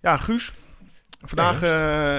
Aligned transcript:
Ja, 0.00 0.16
Guus. 0.16 0.52
Vandaag 1.20 1.62
uh, 1.62 2.16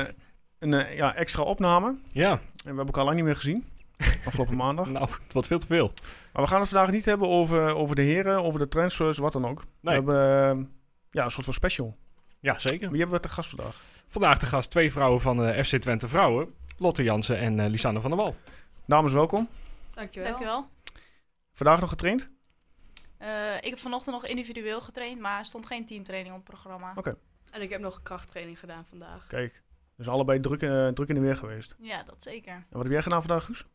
een 0.60 0.72
uh, 0.72 0.96
ja, 0.96 1.16
extra 1.16 1.44
opname. 1.44 1.98
Ja. 2.12 2.32
En 2.32 2.40
we 2.55 2.66
hebben 2.66 2.86
elkaar 2.86 3.04
lang 3.04 3.16
niet 3.16 3.25
meer 3.25 3.36
gezien. 3.36 3.67
Afgelopen 4.25 4.55
maandag. 4.66 4.88
nou, 4.88 5.09
het 5.23 5.34
wordt 5.34 5.48
veel 5.48 5.59
te 5.59 5.68
veel. 5.68 5.92
Maar 6.34 6.44
we 6.44 6.50
gaan 6.50 6.60
het 6.60 6.70
vandaag 6.70 6.92
niet 6.92 7.05
hebben 7.05 7.28
over, 7.28 7.76
over 7.76 7.96
de 7.96 8.02
heren, 8.02 8.44
over 8.44 8.60
de 8.60 8.68
transfers, 8.68 9.18
wat 9.18 9.34
dan 9.34 9.47
ook. 9.47 9.63
Nee. 9.79 10.02
We 10.02 10.12
hebben 10.12 10.57
uh, 10.57 10.65
ja, 11.10 11.23
een 11.23 11.31
soort 11.31 11.46
van 11.46 11.54
special. 11.54 11.96
Ja, 12.39 12.60
zeker. 12.60 12.89
Wie 12.89 13.00
hebben 13.00 13.15
we 13.15 13.28
te 13.28 13.34
gast 13.34 13.50
vandaag? 13.50 13.75
Vandaag 14.07 14.38
de 14.38 14.46
gast 14.46 14.70
twee 14.70 14.91
vrouwen 14.91 15.21
van 15.21 15.38
de 15.38 15.64
FC 15.64 15.75
Twente 15.75 16.07
Vrouwen. 16.07 16.54
Lotte 16.77 17.04
Jansen 17.04 17.38
en 17.38 17.57
uh, 17.57 17.66
Lisanne 17.66 18.02
van 18.02 18.09
der 18.09 18.20
Wal. 18.20 18.36
Dames, 18.86 19.11
welkom. 19.11 19.50
Dankjewel. 19.93 20.30
Dankjewel. 20.30 20.68
Vandaag 21.54 21.80
nog 21.80 21.89
getraind? 21.89 22.27
Uh, 23.21 23.55
ik 23.61 23.70
heb 23.70 23.80
vanochtend 23.80 24.16
nog 24.16 24.25
individueel 24.25 24.82
getraind, 24.82 25.20
maar 25.20 25.39
er 25.39 25.46
stond 25.46 25.68
geen 25.68 25.86
teamtraining 25.86 26.36
op 26.36 26.41
het 26.41 26.50
programma. 26.50 26.89
Oké. 26.89 27.00
Okay. 27.00 27.16
En 27.52 27.61
ik 27.61 27.70
heb 27.70 27.81
nog 27.81 28.02
krachttraining 28.02 28.59
gedaan 28.59 28.86
vandaag. 28.86 29.28
Kijk, 29.28 29.64
dus 29.96 30.07
allebei 30.07 30.39
druk, 30.39 30.61
uh, 30.61 30.87
druk 30.87 31.10
in 31.10 31.15
de 31.15 31.21
weer 31.21 31.36
geweest. 31.36 31.75
Ja, 31.82 32.03
dat 32.03 32.23
zeker. 32.23 32.53
En 32.53 32.66
wat 32.69 32.83
heb 32.83 32.91
jij 32.91 33.02
gedaan 33.02 33.22
vandaag, 33.22 33.45
Guus? 33.45 33.66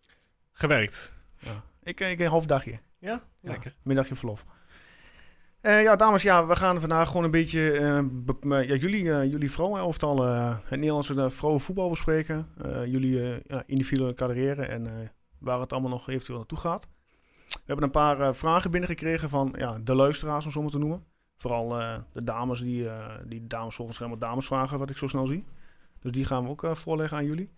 Gewerkt. 0.53 1.15
Ja. 1.39 1.63
Ik, 1.83 2.01
ik 2.01 2.21
een 2.21 2.27
half 2.27 2.47
dagje. 2.47 2.79
Ja? 2.99 3.23
Lekker. 3.41 3.71
Ja, 3.71 3.81
middagje 3.83 4.15
verlof. 4.15 4.45
Uh, 5.63 5.83
ja, 5.83 5.97
dames, 5.97 6.23
ja, 6.23 6.47
we 6.47 6.57
gaan 6.57 6.81
vandaag 6.81 7.09
gewoon 7.09 7.25
een 7.25 7.31
beetje 7.31 7.81
uh, 7.81 8.69
ja, 8.69 8.75
jullie, 8.75 9.05
uh, 9.05 9.25
jullie 9.25 9.51
vrouwenelftal, 9.51 10.25
het 10.25 10.71
Nederlandse 10.71 11.31
vrouwenvoetbal 11.31 11.89
bespreken. 11.89 12.49
jullie 12.87 13.43
ja, 13.47 13.63
individuele 13.67 14.15
carrière 14.15 14.67
en 14.67 15.13
waar 15.39 15.61
het 15.61 15.73
allemaal 15.73 15.91
nog 15.91 16.09
eventueel 16.09 16.39
naartoe 16.39 16.59
gaat. 16.59 16.89
We 17.47 17.61
hebben 17.65 17.85
een 17.85 17.91
paar 17.91 18.35
vragen 18.35 18.71
binnengekregen 18.71 19.29
van 19.29 19.55
ja, 19.59 19.79
de 19.79 19.95
luisteraars, 19.95 20.45
om 20.45 20.51
zo 20.51 20.63
maar 20.63 20.71
te 20.71 20.79
noemen. 20.79 21.05
Vooral 21.37 21.69
de 22.13 22.25
dames, 22.25 22.61
die, 22.61 22.89
die 23.25 23.47
dames 23.47 23.75
volgens 23.75 23.99
helemaal 23.99 24.19
damesvragen, 24.19 24.79
wat 24.79 24.91
ik 24.91 24.97
zo 24.97 25.09
snel 25.09 25.27
zie. 25.27 25.45
Dus 26.01 26.13
die 26.13 26.25
gaan 26.25 26.43
we 26.43 26.49
ook 26.49 26.77
voorleggen 26.77 27.17
aan 27.17 27.27
jullie. 27.27 27.49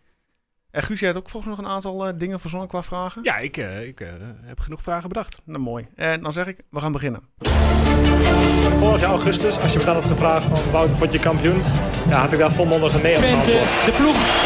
En 0.76 0.82
Guus, 0.82 1.00
jij 1.00 1.08
hebt 1.08 1.20
ook 1.20 1.30
volgens 1.30 1.56
nog 1.56 1.66
een 1.66 1.72
aantal 1.72 2.08
uh, 2.08 2.12
dingen 2.16 2.40
verzonnen 2.40 2.68
qua 2.68 2.82
vragen? 2.82 3.22
Ja, 3.22 3.36
ik, 3.36 3.56
uh, 3.56 3.86
ik 3.86 4.00
uh, 4.00 4.08
heb 4.40 4.60
genoeg 4.60 4.82
vragen 4.82 5.08
bedacht. 5.08 5.40
Nou, 5.44 5.58
mooi. 5.58 5.88
En 5.94 6.22
dan 6.22 6.32
zeg 6.32 6.46
ik, 6.46 6.62
we 6.70 6.80
gaan 6.80 6.92
beginnen. 6.92 7.20
Vorig 8.78 9.00
jaar 9.00 9.10
augustus, 9.10 9.58
als 9.58 9.72
je 9.72 9.78
me 9.78 9.84
dan 9.84 9.94
had 9.94 10.04
gevraagd 10.04 10.46
van 10.46 10.70
Wouter, 10.72 10.98
word 10.98 11.12
je 11.12 11.18
kampioen? 11.18 11.62
Ja, 12.08 12.20
had 12.20 12.32
ik 12.32 12.38
daar 12.38 12.52
volmondig 12.52 12.94
een 12.94 13.02
nee 13.02 13.16
op 13.16 13.22
Twente, 13.22 13.50
de 13.86 13.94
ploeg 13.96 14.45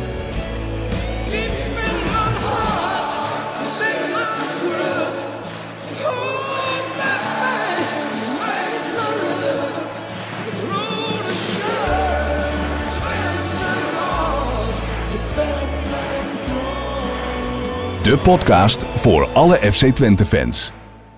De 18.11 18.17
podcast 18.17 18.85
voor 18.85 19.27
alle 19.27 19.55
FC 19.55 19.85
Twente 19.85 20.25
fans. 20.25 20.71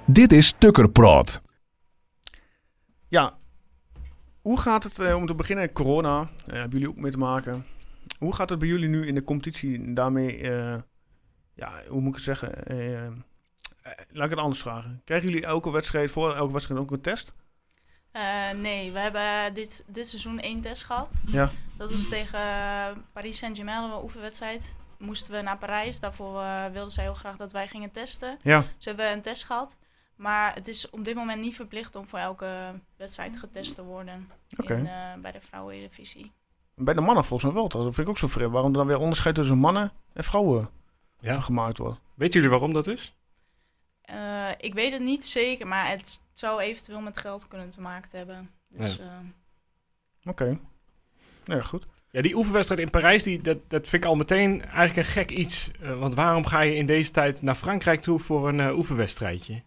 Dit 0.06 0.32
is 0.32 0.54
Tukkerpraat. 0.58 1.42
Ja, 3.08 3.38
hoe 4.42 4.60
gaat 4.60 4.84
het 4.84 5.00
uh, 5.00 5.16
om 5.16 5.26
te 5.26 5.36
beginnen? 5.36 5.72
Corona, 5.72 6.22
uh, 6.22 6.28
hebben 6.46 6.70
jullie 6.70 6.90
ook 6.90 7.00
mee 7.00 7.12
te 7.12 7.18
maken. 7.18 7.66
Hoe 8.18 8.36
gaat 8.36 8.50
het 8.50 8.60
bij 8.60 8.68
jullie 8.68 8.88
nu 8.88 9.08
in 9.08 9.16
de 9.16 9.24
competitie? 9.24 9.94
Daarmee, 9.94 10.42
uh, 10.42 10.76
ja, 11.54 11.72
hoe 11.88 12.02
moet 12.02 12.18
ik 12.18 12.26
het 12.26 12.38
zeggen? 12.38 12.52
laat 14.12 14.26
ik 14.26 14.30
het 14.30 14.40
anders 14.40 14.62
vragen. 14.62 15.02
Krijgen 15.04 15.30
jullie 15.30 15.46
elke 15.46 15.72
wedstrijd 15.72 16.12
voor 16.12 16.36
elke 16.36 16.54
wedstrijd 16.54 16.80
ook 16.80 16.92
een 16.92 17.02
test? 17.02 17.36
Uh, 18.16 18.52
nee, 18.52 18.92
we 18.92 19.00
hebben 19.00 19.54
dit, 19.54 19.84
dit 19.88 20.08
seizoen 20.08 20.40
één 20.40 20.62
test 20.62 20.84
gehad. 20.84 21.22
Ja. 21.26 21.52
Dat 21.78 21.92
was 21.92 22.10
tegen 22.10 22.40
Paris 23.14 23.38
Saint-Germain, 23.38 23.84
een 23.84 24.04
oefenwedstrijd 24.04 24.76
moesten 25.04 25.34
we 25.34 25.42
naar 25.42 25.58
Parijs. 25.58 26.00
Daarvoor 26.00 26.42
uh, 26.42 26.66
wilden 26.66 26.92
zij 26.92 27.04
heel 27.04 27.14
graag 27.14 27.36
dat 27.36 27.52
wij 27.52 27.68
gingen 27.68 27.92
testen. 27.92 28.38
Ja. 28.42 28.66
Ze 28.78 28.88
hebben 28.90 29.12
een 29.12 29.22
test 29.22 29.44
gehad. 29.44 29.78
Maar 30.16 30.54
het 30.54 30.68
is 30.68 30.90
op 30.90 31.06
dit 31.06 31.16
moment 31.16 31.42
niet 31.42 31.56
verplicht 31.56 31.96
om 31.96 32.08
voor 32.08 32.20
elke 32.20 32.80
wedstrijd 32.98 33.40
getest 33.40 33.76
te 33.76 33.84
worden 33.84 34.32
okay. 34.58 34.78
in, 34.78 34.86
uh, 34.86 35.14
bij 35.22 35.32
de 35.32 35.42
vrouwendivisie. 35.42 36.32
Bij 36.76 36.94
de 36.94 37.02
mannen 37.02 37.24
volgens 37.24 37.52
mij 37.52 37.62
wel. 37.62 37.70
Dat 37.70 37.82
vind 37.82 37.98
ik 37.98 38.10
ook 38.10 38.18
zo 38.18 38.28
vreemd. 38.28 38.52
Waarom 38.52 38.72
er 38.72 38.78
dan 38.78 38.88
weer 38.88 38.98
onderscheid 38.98 39.36
tussen 39.36 39.58
mannen 39.58 39.92
en 40.14 40.24
vrouwen 40.24 40.68
ja. 41.20 41.40
gemaakt 41.40 41.78
wordt. 41.78 42.02
Weten 42.16 42.34
jullie 42.34 42.50
waarom 42.50 42.74
dat 42.74 42.88
is? 42.88 43.16
Uh, 44.10 44.50
ik 44.58 44.74
weet 44.74 44.92
het 44.92 45.02
niet 45.02 45.26
zeker, 45.26 45.68
maar 45.68 45.90
het 45.90 46.22
zou 46.34 46.62
eventueel 46.62 47.02
met 47.02 47.18
geld 47.18 47.48
kunnen 47.48 47.70
te 47.70 47.82
maken 47.82 48.18
hebben. 48.18 48.52
Dus, 48.68 48.96
ja. 48.96 49.22
Oké. 50.24 50.44
Okay. 50.44 50.60
Ja, 51.44 51.62
goed. 51.62 51.86
Ja, 52.14 52.22
die 52.22 52.36
oefenwedstrijd 52.36 52.82
in 52.82 52.90
Parijs, 52.90 53.24
die, 53.24 53.42
dat, 53.42 53.58
dat 53.68 53.88
vind 53.88 54.04
ik 54.04 54.10
al 54.10 54.16
meteen 54.16 54.62
eigenlijk 54.62 54.98
een 54.98 55.14
gek 55.14 55.32
iets. 55.32 55.72
Uh, 55.82 56.00
want 56.00 56.14
waarom 56.14 56.46
ga 56.46 56.62
je 56.62 56.76
in 56.76 56.86
deze 56.86 57.12
tijd 57.12 57.42
naar 57.42 57.56
Frankrijk 57.56 58.02
toe 58.02 58.20
voor 58.20 58.48
een 58.48 58.60
uh, 58.60 58.78
oefenwedstrijdje? 58.78 59.64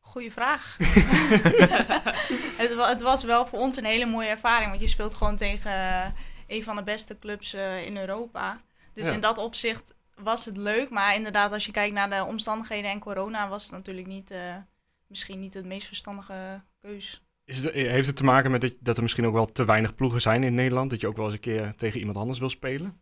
Goeie 0.00 0.32
vraag. 0.32 0.76
het, 2.62 2.74
het, 2.76 3.00
was 3.00 3.24
wel 3.24 3.46
voor 3.46 3.58
ons 3.58 3.76
een 3.76 3.84
hele 3.84 4.06
mooie 4.06 4.28
ervaring. 4.28 4.70
Want 4.70 4.82
je 4.82 4.88
speelt 4.88 5.14
gewoon 5.14 5.36
tegen 5.36 5.70
uh, 5.70 6.06
een 6.46 6.62
van 6.62 6.76
de 6.76 6.82
beste 6.82 7.18
clubs 7.18 7.54
in 7.84 7.96
Europa. 7.96 8.60
Dus 8.92 9.08
ja. 9.08 9.14
in 9.14 9.20
dat 9.20 9.38
opzicht 9.38 9.94
was 10.14 10.44
het 10.44 10.56
leuk. 10.56 10.90
Maar 10.90 11.14
inderdaad, 11.14 11.52
als 11.52 11.66
je 11.66 11.72
kijkt 11.72 11.94
naar 11.94 12.10
de 12.10 12.24
omstandigheden 12.24 12.90
en 12.90 12.98
corona... 12.98 13.48
was 13.48 13.62
het 13.62 13.72
natuurlijk 13.72 14.06
niet, 14.06 14.34
misschien 15.06 15.40
niet 15.40 15.54
het 15.54 15.64
meest 15.64 15.86
verstandige 15.86 16.62
keus. 16.80 17.22
Is 17.44 17.72
heeft 17.72 18.06
het 18.06 18.16
te 18.16 18.24
maken 18.24 18.50
met 18.50 18.60
dat, 18.60 18.74
dat 18.80 18.96
er 18.96 19.02
misschien 19.02 19.26
ook 19.26 19.32
wel 19.32 19.46
te 19.46 19.64
weinig 19.64 19.94
ploegen 19.94 20.20
zijn 20.20 20.44
in 20.44 20.54
Nederland? 20.54 20.90
Dat 20.90 21.00
je 21.00 21.06
ook 21.06 21.16
wel 21.16 21.24
eens 21.24 21.34
een 21.34 21.40
keer 21.40 21.74
tegen 21.74 21.98
iemand 21.98 22.16
anders 22.16 22.38
wil 22.38 22.50
spelen? 22.50 23.00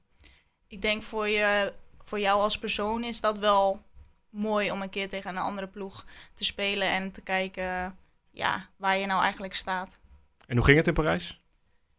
Ik 0.67 0.83
denk 0.83 1.03
voor, 1.03 1.29
je, 1.29 1.73
voor 2.03 2.21
jou 2.21 2.41
als 2.41 2.59
persoon 2.59 3.05
is 3.05 3.21
dat 3.21 3.39
wel 3.39 3.83
mooi 4.31 4.71
om 4.71 4.83
een 4.83 4.91
keer 4.91 5.09
tegen 5.09 5.31
een 5.31 5.43
andere 5.43 5.67
ploeg 5.67 6.07
te 6.35 6.45
spelen 6.45 6.89
en 6.89 7.13
te 7.13 7.23
kijken 7.23 7.99
ja, 8.31 8.69
waar 8.77 8.97
je 8.97 9.07
nou 9.07 9.23
eigenlijk 9.23 9.55
staat. 9.55 9.99
En 10.47 10.57
hoe 10.57 10.65
ging 10.65 10.77
het 10.77 10.87
in 10.87 10.95
Parijs? 10.95 11.41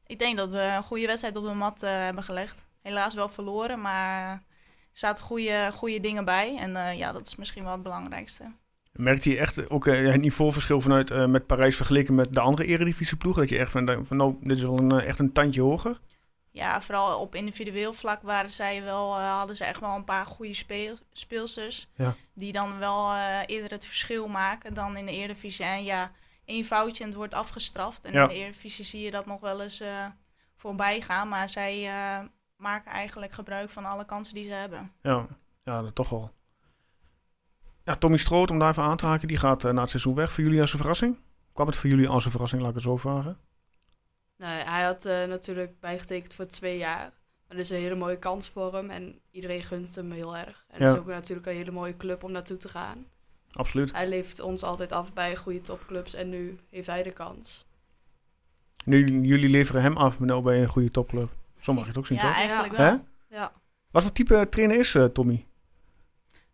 Ik 0.05 0.19
denk 0.19 0.37
dat 0.37 0.51
we 0.51 0.59
een 0.59 0.83
goede 0.83 1.05
wedstrijd 1.05 1.35
op 1.35 1.43
de 1.43 1.53
mat 1.53 1.83
uh, 1.83 1.89
hebben 1.89 2.23
gelegd. 2.23 2.65
Helaas 2.81 3.13
wel 3.13 3.29
verloren, 3.29 3.81
maar 3.81 4.31
er 4.31 4.41
zaten 4.91 5.23
goede, 5.23 5.69
goede 5.73 5.99
dingen 5.99 6.25
bij. 6.25 6.57
En 6.57 6.71
uh, 6.71 6.97
ja, 6.97 7.11
dat 7.11 7.25
is 7.25 7.35
misschien 7.35 7.63
wel 7.63 7.71
het 7.71 7.83
belangrijkste. 7.83 8.51
Merkt 8.91 9.23
je 9.23 9.37
echt 9.37 9.69
ook 9.69 9.85
uh, 9.85 10.11
het 10.11 10.21
niveauverschil 10.21 10.81
vanuit 10.81 11.11
uh, 11.11 11.25
met 11.25 11.45
Parijs 11.45 11.75
vergeleken 11.75 12.15
met 12.15 12.33
de 12.33 12.39
andere 12.39 12.67
eredivisieploegen? 12.67 13.41
Dat 13.41 13.51
je 13.51 13.57
echt 13.57 13.71
van, 13.71 14.05
van 14.05 14.17
nou, 14.17 14.35
dit 14.41 14.57
is 14.57 14.63
wel 14.63 14.77
een, 14.77 14.91
echt 14.91 15.19
een 15.19 15.31
tandje 15.31 15.61
hoger? 15.61 15.97
Ja, 16.51 16.81
vooral 16.81 17.19
op 17.19 17.35
individueel 17.35 17.93
vlak 17.93 18.21
waren 18.21 18.49
zij 18.49 18.83
wel, 18.83 19.17
uh, 19.17 19.37
hadden 19.37 19.55
ze 19.55 19.65
echt 19.65 19.79
wel 19.79 19.95
een 19.95 20.03
paar 20.03 20.25
goede 20.25 20.53
speel, 20.53 20.95
speelsters. 21.11 21.87
Ja. 21.95 22.15
Die 22.33 22.51
dan 22.51 22.79
wel 22.79 23.15
eerder 23.45 23.71
het 23.71 23.85
verschil 23.85 24.27
maken 24.27 24.73
dan 24.73 24.97
in 24.97 25.05
de 25.05 25.11
eredivisie. 25.11 25.65
En 25.65 25.83
ja, 25.83 26.11
één 26.45 26.65
foutje 26.65 27.03
en 27.03 27.09
het 27.09 27.17
wordt 27.17 27.33
afgestraft. 27.33 28.05
En 28.05 28.13
ja. 28.13 28.21
in 28.21 28.27
de 28.27 28.35
eredivisie 28.35 28.85
zie 28.85 29.01
je 29.01 29.11
dat 29.11 29.25
nog 29.25 29.39
wel 29.39 29.61
eens 29.61 29.83
voorbij 30.55 31.01
gaan. 31.01 31.27
Maar 31.27 31.49
zij 31.49 31.89
maken 32.55 32.91
eigenlijk 32.91 33.31
gebruik 33.31 33.69
van 33.69 33.85
alle 33.85 34.05
kansen 34.05 34.33
die 34.33 34.43
ze 34.43 34.53
hebben. 34.53 34.91
Ja, 35.01 35.27
ja 35.63 35.81
dat 35.81 35.95
toch 35.95 36.09
wel. 36.09 36.31
Ja, 37.83 37.95
Tommy 37.95 38.17
Stroot, 38.17 38.49
om 38.51 38.59
daar 38.59 38.69
even 38.69 38.83
aan 38.83 38.97
te 38.97 39.05
haken, 39.05 39.27
die 39.27 39.37
gaat 39.37 39.63
uh, 39.65 39.71
na 39.71 39.81
het 39.81 39.89
seizoen 39.89 40.15
weg. 40.15 40.31
Voor 40.31 40.43
jullie 40.43 40.61
als 40.61 40.71
een 40.73 40.79
verrassing? 40.79 41.17
Kwam 41.53 41.67
het 41.67 41.75
voor 41.75 41.89
jullie 41.89 42.07
als 42.07 42.25
een 42.25 42.31
verrassing, 42.31 42.61
laat 42.61 42.69
ik 42.69 42.75
het 42.75 42.85
zo 42.85 42.97
vragen? 42.97 43.37
Nee, 44.37 44.63
hij 44.63 44.83
had 44.83 45.05
uh, 45.05 45.23
natuurlijk 45.23 45.79
bijgetekend 45.79 46.33
voor 46.33 46.45
twee 46.47 46.77
jaar. 46.77 46.99
Maar 47.47 47.57
dat 47.57 47.59
is 47.59 47.69
een 47.69 47.77
hele 47.77 47.95
mooie 47.95 48.19
kans 48.19 48.49
voor 48.49 48.73
hem 48.73 48.89
en 48.89 49.19
iedereen 49.31 49.63
gunt 49.63 49.95
hem 49.95 50.11
heel 50.11 50.37
erg. 50.37 50.65
En 50.67 50.79
Ja. 50.79 50.85
het 50.85 50.93
is 50.93 50.99
ook 50.99 51.07
natuurlijk 51.07 51.47
een 51.47 51.55
hele 51.55 51.71
mooie 51.71 51.97
club 51.97 52.23
om 52.23 52.31
naartoe 52.31 52.57
te 52.57 52.69
gaan. 52.69 53.05
Absoluut. 53.51 53.91
Hij 53.91 54.07
levert 54.09 54.39
ons 54.39 54.63
altijd 54.63 54.91
af 54.91 55.13
bij 55.13 55.35
goede 55.35 55.61
topclubs 55.61 56.13
en 56.13 56.29
nu 56.29 56.59
heeft 56.69 56.87
hij 56.87 57.03
de 57.03 57.11
kans. 57.11 57.65
Nu, 58.85 59.05
jullie 59.21 59.49
leveren 59.49 59.81
hem 59.81 59.97
af 59.97 60.19
nou 60.19 60.41
bij 60.41 60.61
een 60.61 60.67
goede 60.67 60.91
topclub. 60.91 61.29
Zo 61.59 61.73
mag 61.73 61.81
je 61.83 61.89
het 61.89 61.97
ook 61.97 62.05
zien, 62.07 62.17
ja, 62.17 62.23
toch? 62.23 62.33
eigenlijk 62.35 62.77
Hè? 62.77 62.83
wel. 62.85 63.03
Ja. 63.29 63.51
Wat 63.91 64.03
voor 64.03 64.11
type 64.11 64.47
trainer 64.49 64.77
is 64.79 64.93
uh, 64.95 65.05
Tommy? 65.05 65.45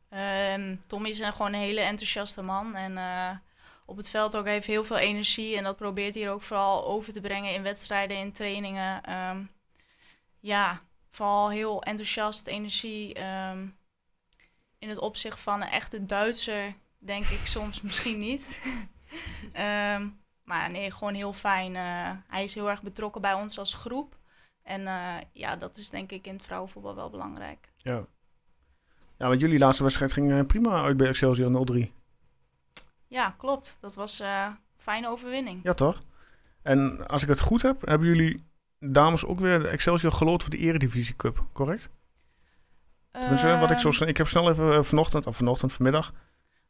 Ehm, 0.10 0.76
Tommy 0.88 1.10
is 1.10 1.20
een, 1.20 1.34
gewoon 1.34 1.54
een 1.54 1.60
hele 1.60 1.82
enthousiaste 1.82 2.42
man. 2.42 2.76
En 2.76 2.98
eh, 2.98 3.30
op 3.86 3.98
het 3.98 4.10
veld 4.10 4.38
ook 4.38 4.46
heeft 4.46 4.68
heel 4.68 4.84
veel 4.84 4.98
energie. 4.98 5.58
En 5.58 5.64
dat 5.64 5.76
probeert 5.78 6.16
hij 6.16 6.32
ook 6.32 6.42
vooral 6.42 6.86
over 6.86 7.14
te 7.14 7.22
brengen 7.22 7.54
in 7.54 7.64
wedstrijden, 7.64 8.18
in 8.18 8.32
trainingen. 8.32 9.04
Ehm, 9.04 9.44
ja, 10.40 10.82
vooral 11.10 11.50
heel 11.50 11.84
enthousiast, 11.84 12.48
energie. 12.48 13.14
ehm, 13.14 13.68
in 14.80 14.90
het 14.90 14.98
opzicht 14.98 15.40
van 15.40 15.62
een 15.62 15.70
echte 15.70 16.06
Duitser, 16.06 16.74
denk 16.98 17.24
ik 17.26 17.46
soms 17.46 17.82
misschien 17.88 18.20
niet. 18.20 18.62
Ehm, 19.54 20.08
maar 20.44 20.72
nee, 20.72 20.92
gewoon 20.92 21.14
heel 21.14 21.34
fijn. 21.34 21.76
eh, 21.76 22.12
hij 22.28 22.44
is 22.44 22.54
heel 22.54 22.70
erg 22.70 22.82
betrokken 22.84 23.22
bij 23.22 23.34
ons 23.34 23.60
als 23.60 23.74
groep. 23.74 24.18
En 24.64 24.88
eh, 24.88 25.16
ja, 25.34 25.56
dat 25.56 25.78
is 25.78 25.90
denk 25.90 26.12
ik 26.12 26.28
in 26.28 26.34
het 26.34 26.44
vrouwenvoetbal 26.44 26.96
wel 26.96 27.10
belangrijk. 27.10 27.72
Ja. 27.76 28.06
Ja, 29.18 29.28
want 29.28 29.42
jullie 29.42 29.60
laatste 29.60 29.84
wedstrijd 29.84 30.14
ging 30.14 30.32
eh, 30.32 30.46
prima 30.46 30.84
uit 30.84 30.98
bij 30.98 31.08
Excelsior 31.08 31.68
0-3. 31.88 31.92
Ja, 33.08 33.36
klopt. 33.38 33.78
Dat 33.82 33.96
was 33.96 34.20
eh, 34.20 34.46
een 34.48 34.58
fijne 34.78 35.10
overwinning. 35.10 35.60
Ja, 35.64 35.74
toch? 35.74 35.98
En 36.62 37.08
als 37.08 37.24
ik 37.24 37.30
het 37.30 37.40
goed 37.40 37.62
heb, 37.62 37.82
hebben 37.86 38.08
jullie 38.08 38.42
dames 38.80 39.26
ook 39.26 39.40
weer 39.40 39.60
de 39.60 39.68
Excelsior 39.68 40.12
geloot 40.12 40.42
voor 40.42 40.52
de 40.52 40.58
Eredivisie 40.58 41.16
Cup, 41.16 41.48
correct? 41.54 41.90
Wat 43.12 43.32
ik 43.72 43.78
zo 43.78 43.90
Ehm. 43.90 44.04
Ik 44.10 44.18
heb 44.18 44.28
snel 44.28 44.50
even 44.50 44.74
eh, 44.74 44.84
vanochtend, 44.84 45.28
of 45.28 45.36
vanochtend, 45.36 45.74
vanmiddag... 45.74 46.12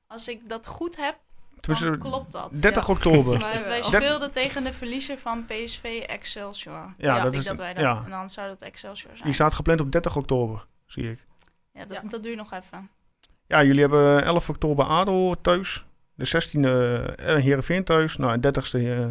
Als 0.08 0.28
ik 0.28 0.50
dat 0.50 0.68
goed 0.68 0.98
heb, 0.98 1.18
dan 1.62 1.98
klopt 2.00 2.32
dat. 2.32 2.62
30 2.62 2.88
Ja. 2.88 2.94
oktober. 2.94 3.40
Wij 3.64 3.82
speelden 3.82 4.32
tegen 4.32 4.64
de 4.64 4.74
verliezer 4.74 5.18
van 5.18 5.46
PSV 5.46 6.04
Excelsior. 6.08 6.74
Ja, 6.74 6.94
Ja, 6.98 7.14
dat 7.16 7.24
dat 7.24 7.34
is... 7.34 7.46
dat 7.46 7.58
wij 7.58 7.74
dat. 7.74 7.84
ja, 7.84 8.02
En 8.06 8.10
dan 8.10 8.30
zou 8.30 8.48
dat 8.48 8.62
Excelsior 8.62 9.12
zijn. 9.12 9.24
die 9.24 9.34
staat 9.34 9.54
gepland 9.54 9.80
op 9.82 9.92
30 9.92 10.16
oktober, 10.16 10.66
zie 10.86 11.12
ik. 11.12 11.24
Ja, 11.78 11.86
dat, 11.86 12.02
Ja. 12.02 12.10
dat 12.10 12.24
duurt 12.24 12.38
nog 12.38 12.54
even. 12.54 12.90
Ja, 13.48 13.64
jullie 13.64 13.82
hebben 13.82 14.24
11 14.24 14.50
oktober 14.50 14.86
ADO 14.86 15.36
thuis. 15.42 15.86
De 16.16 16.28
16e 16.28 16.60
uh, 16.60 17.36
Heerenveen 17.44 17.84
thuis. 17.84 18.18
Nou, 18.18 18.34
en 18.34 18.42
30e 18.46 18.80
eh, 18.80 19.06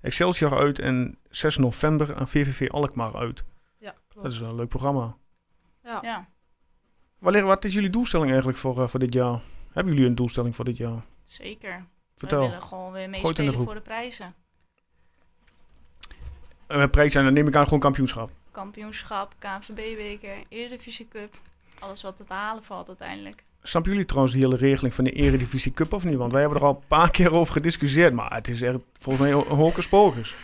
Excelsior 0.00 0.58
uit. 0.58 0.78
En 0.78 1.18
6 1.30 1.56
november 1.56 2.16
aan 2.16 2.28
VVV 2.28 2.68
Alkmaar 2.70 3.16
uit. 3.16 3.44
Ja, 3.78 3.94
klopt. 4.08 4.22
Dat 4.24 4.32
is 4.32 4.40
wel 4.40 4.48
een 4.48 4.54
leuk 4.54 4.68
programma. 4.68 5.16
Ja. 5.82 5.98
Ja, 6.02 6.28
Wanneer, 7.18 7.44
wat 7.44 7.64
is 7.64 7.74
jullie 7.74 7.90
doelstelling 7.90 8.28
eigenlijk 8.30 8.58
voor, 8.58 8.82
eh, 8.82 8.88
voor 8.88 9.00
dit 9.00 9.12
jaar? 9.14 9.40
Hebben 9.72 9.92
jullie 9.92 10.08
een 10.08 10.14
doelstelling 10.14 10.56
voor 10.56 10.64
dit 10.64 10.76
jaar? 10.76 11.02
zeker. 11.24 11.84
Vertel. 12.16 12.40
We 12.40 12.46
willen 12.46 12.62
gewoon 12.62 12.92
weer 12.92 13.08
Gooi 13.08 13.16
het 13.16 13.26
in 13.26 13.34
de 13.34 13.40
meespelen 13.40 13.64
voor 13.64 13.74
de 13.74 13.80
prijzen. 13.80 14.34
En 16.66 16.78
met 16.78 16.90
prijs 16.90 17.12
zijn, 17.12 17.24
dan 17.24 17.34
neem 17.34 17.46
ik 17.46 17.56
aan 17.56 17.64
gewoon 17.64 17.80
kampioenschap. 17.80 18.30
Kampioenschap, 18.50 19.34
KNVB-beker, 19.38 20.36
Eredivisie 20.48 21.08
Cup. 21.08 21.34
Alles 21.80 22.02
wat 22.02 22.16
te 22.16 22.24
halen 22.28 22.64
valt 22.64 22.88
uiteindelijk. 22.88 23.42
Snappen 23.62 23.90
jullie 23.92 24.06
trouwens 24.06 24.34
die 24.34 24.44
hele 24.44 24.56
regeling 24.56 24.94
van 24.94 25.04
de 25.04 25.12
Eredivisie 25.12 25.72
Cup 25.72 25.92
of 25.92 26.04
niet? 26.04 26.16
Want 26.16 26.32
wij 26.32 26.40
hebben 26.40 26.58
er 26.60 26.64
al 26.66 26.74
een 26.74 26.86
paar 26.86 27.10
keer 27.10 27.32
over 27.32 27.52
gediscussieerd. 27.52 28.12
Maar 28.12 28.34
het 28.34 28.48
is 28.48 28.62
echt 28.62 28.76
volgens 28.98 29.24
mij 29.28 29.32
een 29.32 29.56
hocus 29.56 29.88
pocus. 29.88 30.34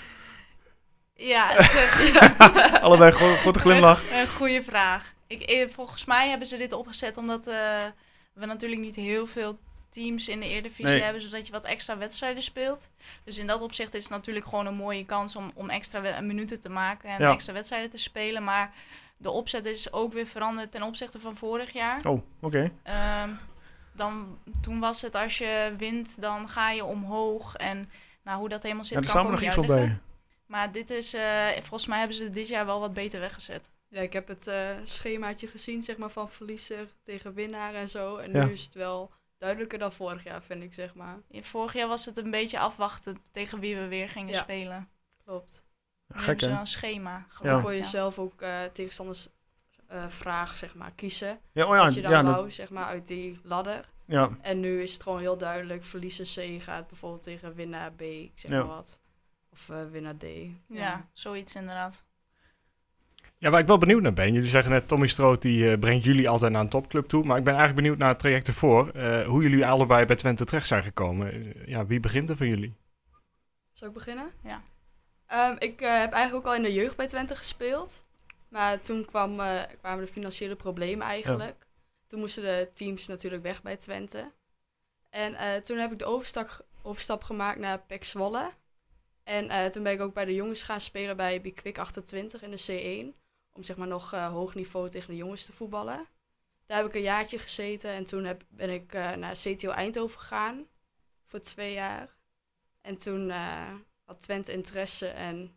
Ja, 1.15 1.49
het 1.57 1.73
is 2.01 2.81
Allebei 2.81 3.11
gro 3.11 3.35
grote 3.35 3.59
glimlach. 3.59 4.11
Een 4.11 4.29
goede 4.29 4.63
vraag. 4.63 5.13
Ik, 5.27 5.41
eh, 5.41 5.69
volgens 5.69 6.05
mij 6.05 6.29
hebben 6.29 6.47
ze 6.49 6.57
dit 6.57 6.73
opgezet 6.73 7.17
omdat 7.17 7.47
eh, 7.47 7.85
we 8.33 8.47
natuurlijk 8.47 8.81
niet 8.81 8.97
heel 8.97 9.27
veel 9.27 9.59
teams 9.89 10.29
in 10.29 10.41
de 10.41 10.49
Eredivisie 10.49 10.85
Nee. 10.85 11.03
hebben, 11.03 11.23
zodat 11.23 11.47
je 11.47 11.53
wat 11.53 11.65
extra 11.65 11.99
wedstrijden 11.99 12.43
speelt. 12.43 12.91
Dus 13.25 13.39
in 13.39 13.47
dat 13.47 13.61
opzicht 13.61 13.95
is 13.95 14.03
het 14.03 14.13
natuurlijk 14.13 14.47
gewoon 14.47 14.67
een 14.67 14.75
mooie 14.75 15.05
kans 15.05 15.37
om, 15.37 15.51
om 15.55 15.71
extra 15.71 16.21
minuten 16.21 16.61
te 16.61 16.69
maken 16.69 17.11
en 17.11 17.21
Ja. 17.23 17.33
extra 17.33 17.53
wedstrijden 17.53 17.91
te 17.91 17.97
spelen. 17.97 18.45
Maar 18.45 18.73
de 19.17 19.31
opzet 19.31 19.65
is 19.65 19.93
ook 19.93 20.13
weer 20.13 20.27
veranderd 20.27 20.71
ten 20.73 20.83
opzichte 20.83 21.21
van 21.21 21.37
vorig 21.37 21.71
jaar. 21.73 22.07
Oh, 22.07 22.23
oké. 22.41 22.73
Ehm, 22.83 23.31
dan, 23.93 24.39
toen 24.61 24.81
was 24.81 25.03
het 25.03 25.15
als 25.15 25.39
je 25.39 25.75
wint, 25.79 26.21
dan 26.21 26.49
ga 26.49 26.71
je 26.71 26.85
omhoog. 26.85 27.55
En 27.57 27.91
nou, 28.23 28.39
hoe 28.39 28.49
dat 28.49 28.63
helemaal 28.63 28.85
zit, 28.85 28.93
Ja, 28.93 28.99
er 29.01 29.05
kan 29.07 29.13
staan 29.15 29.23
ik 29.33 29.39
we 29.39 29.47
ook 29.47 29.57
nog 29.57 29.67
niet 29.69 29.77
iets 29.81 29.89
bij. 29.89 30.01
Maar 30.47 30.73
dit 30.73 30.91
is, 30.91 31.15
eh, 31.15 31.47
volgens 31.53 31.87
mij 31.87 31.99
hebben 31.99 32.17
ze 32.17 32.31
dit 32.31 32.49
jaar 32.49 32.67
wel 32.67 32.81
wat 32.81 32.93
beter 32.93 33.21
weggezet. 33.21 33.71
Ja, 33.89 34.01
ik 34.01 34.13
heb 34.13 34.29
het 34.29 34.47
eh, 34.47 34.69
schemaatje 34.83 35.47
gezien, 35.47 35.83
zeg 35.83 35.97
maar, 35.97 36.11
van 36.11 36.31
verliezer 36.31 36.89
tegen 37.03 37.35
winnaar 37.35 37.75
en 37.75 37.89
zo. 37.89 38.17
En 38.17 38.33
Ja. 38.33 38.45
nu 38.45 38.53
is 38.53 38.65
het 38.65 38.75
wel 38.75 39.11
duidelijker 39.39 39.79
dan 39.79 39.93
vorig 39.93 40.25
jaar, 40.25 40.43
vind 40.43 40.63
ik, 40.63 40.75
zeg 40.75 40.95
maar. 40.95 41.19
Ja, 41.29 41.43
Vorig 41.43 41.73
jaar 41.73 41.89
was 41.89 42.05
het 42.05 42.17
een 42.17 42.31
beetje 42.31 42.59
afwachten 42.59 43.23
tegen 43.33 43.61
wie 43.61 43.77
we 43.77 43.89
weer 43.89 44.09
gingen 44.09 44.35
Ja. 44.35 44.41
spelen. 44.43 44.89
Klopt. 45.25 45.65
Gek 46.09 46.27
hebben 46.27 46.51
ze 46.51 46.59
een 46.61 46.67
schema 46.67 47.27
Dan 47.43 47.57
Ja. 47.57 47.63
kon 47.63 47.73
je 47.73 47.79
ja. 47.79 47.85
zelf 47.85 48.19
ook 48.19 48.41
eh, 48.43 48.63
tegenstanders 48.73 49.29
eh 49.87 50.09
vraag, 50.09 50.57
zeg 50.57 50.75
maar, 50.75 50.91
kiezen. 50.95 51.39
Ja, 51.53 51.67
oh 51.67 51.75
ja, 51.75 51.85
Wat 51.85 51.95
je 51.95 52.01
dan 52.01 52.11
ja, 52.11 52.23
dat- 52.23 52.53
zeg 52.53 52.71
maar, 52.71 52.85
uit 52.85 53.07
die 53.07 53.39
ladder. 53.43 53.89
ja. 54.07 54.29
En 54.41 54.61
nu 54.61 54.83
is 54.83 54.93
het 54.93 55.03
gewoon 55.03 55.21
heel 55.21 55.37
duidelijk. 55.37 55.85
Verliezer 55.85 56.25
C 56.59 56.63
gaat 56.63 56.87
bijvoorbeeld 56.89 57.23
tegen 57.23 57.55
winnaar 57.55 57.93
B, 57.93 58.01
ik 58.01 58.33
zeg 58.35 58.51
Ja. 58.51 58.57
maar 58.59 58.67
wat. 58.67 59.01
Of 59.53 59.69
eh, 59.69 59.85
winnaar 59.91 60.17
D. 60.17 60.25
Ja, 60.69 61.09
zoiets 61.13 61.55
inderdaad. 61.55 62.05
Ja, 63.39 63.51
waar 63.51 63.61
ik 63.61 63.67
wel 63.67 63.79
benieuwd 63.79 64.03
naar 64.03 64.13
ben. 64.13 64.33
Jullie 64.33 64.51
zeggen 64.51 64.73
net, 64.73 64.89
Tommy 64.89 65.07
Stroot 65.07 65.43
die 65.43 65.71
eh, 65.71 65.79
brengt 65.79 66.05
jullie 66.05 66.29
altijd 66.29 66.53
naar 66.53 66.61
een 66.61 66.69
topclub 66.69 67.05
toe. 67.07 67.25
Maar 67.25 67.39
ik 67.39 67.45
ben 67.45 67.53
eigenlijk 67.55 67.83
benieuwd 67.83 67.99
naar 68.01 68.09
het 68.09 68.19
traject 68.19 68.47
ervoor. 68.49 68.89
Eh, 68.91 69.27
hoe 69.27 69.43
jullie 69.43 69.67
allebei 69.67 70.05
bij 70.05 70.17
Twente 70.17 70.45
terecht 70.45 70.67
zijn 70.67 70.83
gekomen. 70.83 71.53
Ja, 71.67 71.87
wie 71.87 72.01
begint 72.01 72.31
er 72.31 72.37
van 72.37 72.47
jullie? 72.49 72.77
Zal 73.73 73.89
ik 73.89 73.95
beginnen? 73.95 74.31
Ja. 74.43 74.63
Ehm, 75.27 75.57
ik 75.59 75.81
eh, 75.81 75.99
heb 75.99 76.13
eigenlijk 76.13 76.35
ook 76.35 76.53
al 76.53 76.57
in 76.57 76.63
de 76.63 76.73
jeugd 76.73 76.97
bij 76.97 77.09
Twente 77.09 77.37
gespeeld. 77.37 78.05
Maar 78.49 78.81
toen 78.81 79.05
kwam, 79.05 79.41
eh, 79.41 79.63
kwamen 79.79 80.05
de 80.05 80.13
financiële 80.13 80.57
problemen 80.57 81.07
eigenlijk. 81.07 81.67
Toen 82.07 82.21
moesten 82.21 82.43
de 82.43 82.69
teams 82.73 83.07
natuurlijk 83.07 83.43
weg 83.43 83.63
bij 83.63 83.77
Twente. 83.77 84.33
En 85.11 85.35
eh, 85.35 85.55
toen 85.55 85.77
heb 85.77 85.93
ik 85.93 85.99
de 85.99 86.05
overstap, 86.05 86.65
overstap 86.83 87.23
gemaakt 87.23 87.59
naar 87.59 87.81
PEC 87.81 88.05
Zwolle. 88.05 88.51
En 89.25 89.71
toen 89.71 89.83
ben 89.83 89.93
ik 89.93 90.01
ook 90.01 90.15
bij 90.15 90.25
de 90.25 90.35
jongens 90.35 90.63
gaan 90.63 90.81
spelen 90.81 91.17
bij 91.17 91.41
Bikwik 91.41 91.79
28 91.79 92.43
in 92.43 92.51
de 92.51 92.65
C1. 92.67 93.15
Om 93.53 93.63
zeg 93.63 93.77
maar 93.77 93.87
nog 93.87 94.11
hoog 94.11 94.55
niveau 94.55 94.89
tegen 94.89 95.11
de 95.11 95.17
jongens 95.17 95.45
te 95.45 95.53
voetballen. 95.53 96.07
Daar 96.67 96.77
heb 96.77 96.87
ik 96.87 96.95
een 96.95 97.01
jaartje 97.03 97.39
gezeten 97.39 97.91
en 97.91 98.05
toen 98.05 98.25
heb, 98.25 98.43
ben 98.49 98.71
ik 98.71 98.93
naar 98.93 99.33
CTO 99.33 99.71
Eindhoven 99.71 100.21
gegaan. 100.21 100.67
Voor 101.25 101.41
twee 101.41 101.73
jaar. 101.73 102.17
En 102.81 102.97
toen 102.97 103.33
had 104.07 104.21
Twente 104.21 104.53
interesse 104.53 105.07
en 105.07 105.51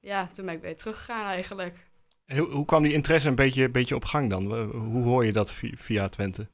ja, 0.00 0.26
toen 0.26 0.44
ben 0.46 0.54
ik 0.54 0.60
weer 0.60 0.76
teruggegaan 0.76 1.26
eigenlijk. 1.26 1.86
En 2.26 2.38
hoe, 2.38 2.48
hoe 2.50 2.64
kwam 2.64 2.82
die 2.82 2.92
interesse 2.92 3.28
een 3.28 3.34
beetje, 3.34 3.68
beetje 3.68 3.94
op 3.94 4.04
gang 4.04 4.30
dan? 4.30 4.52
Hoe 4.70 5.02
hoor 5.04 5.24
je 5.24 5.32
dat 5.32 5.52
vi- 5.52 5.76
via 5.76 6.08
Twente? 6.08 6.48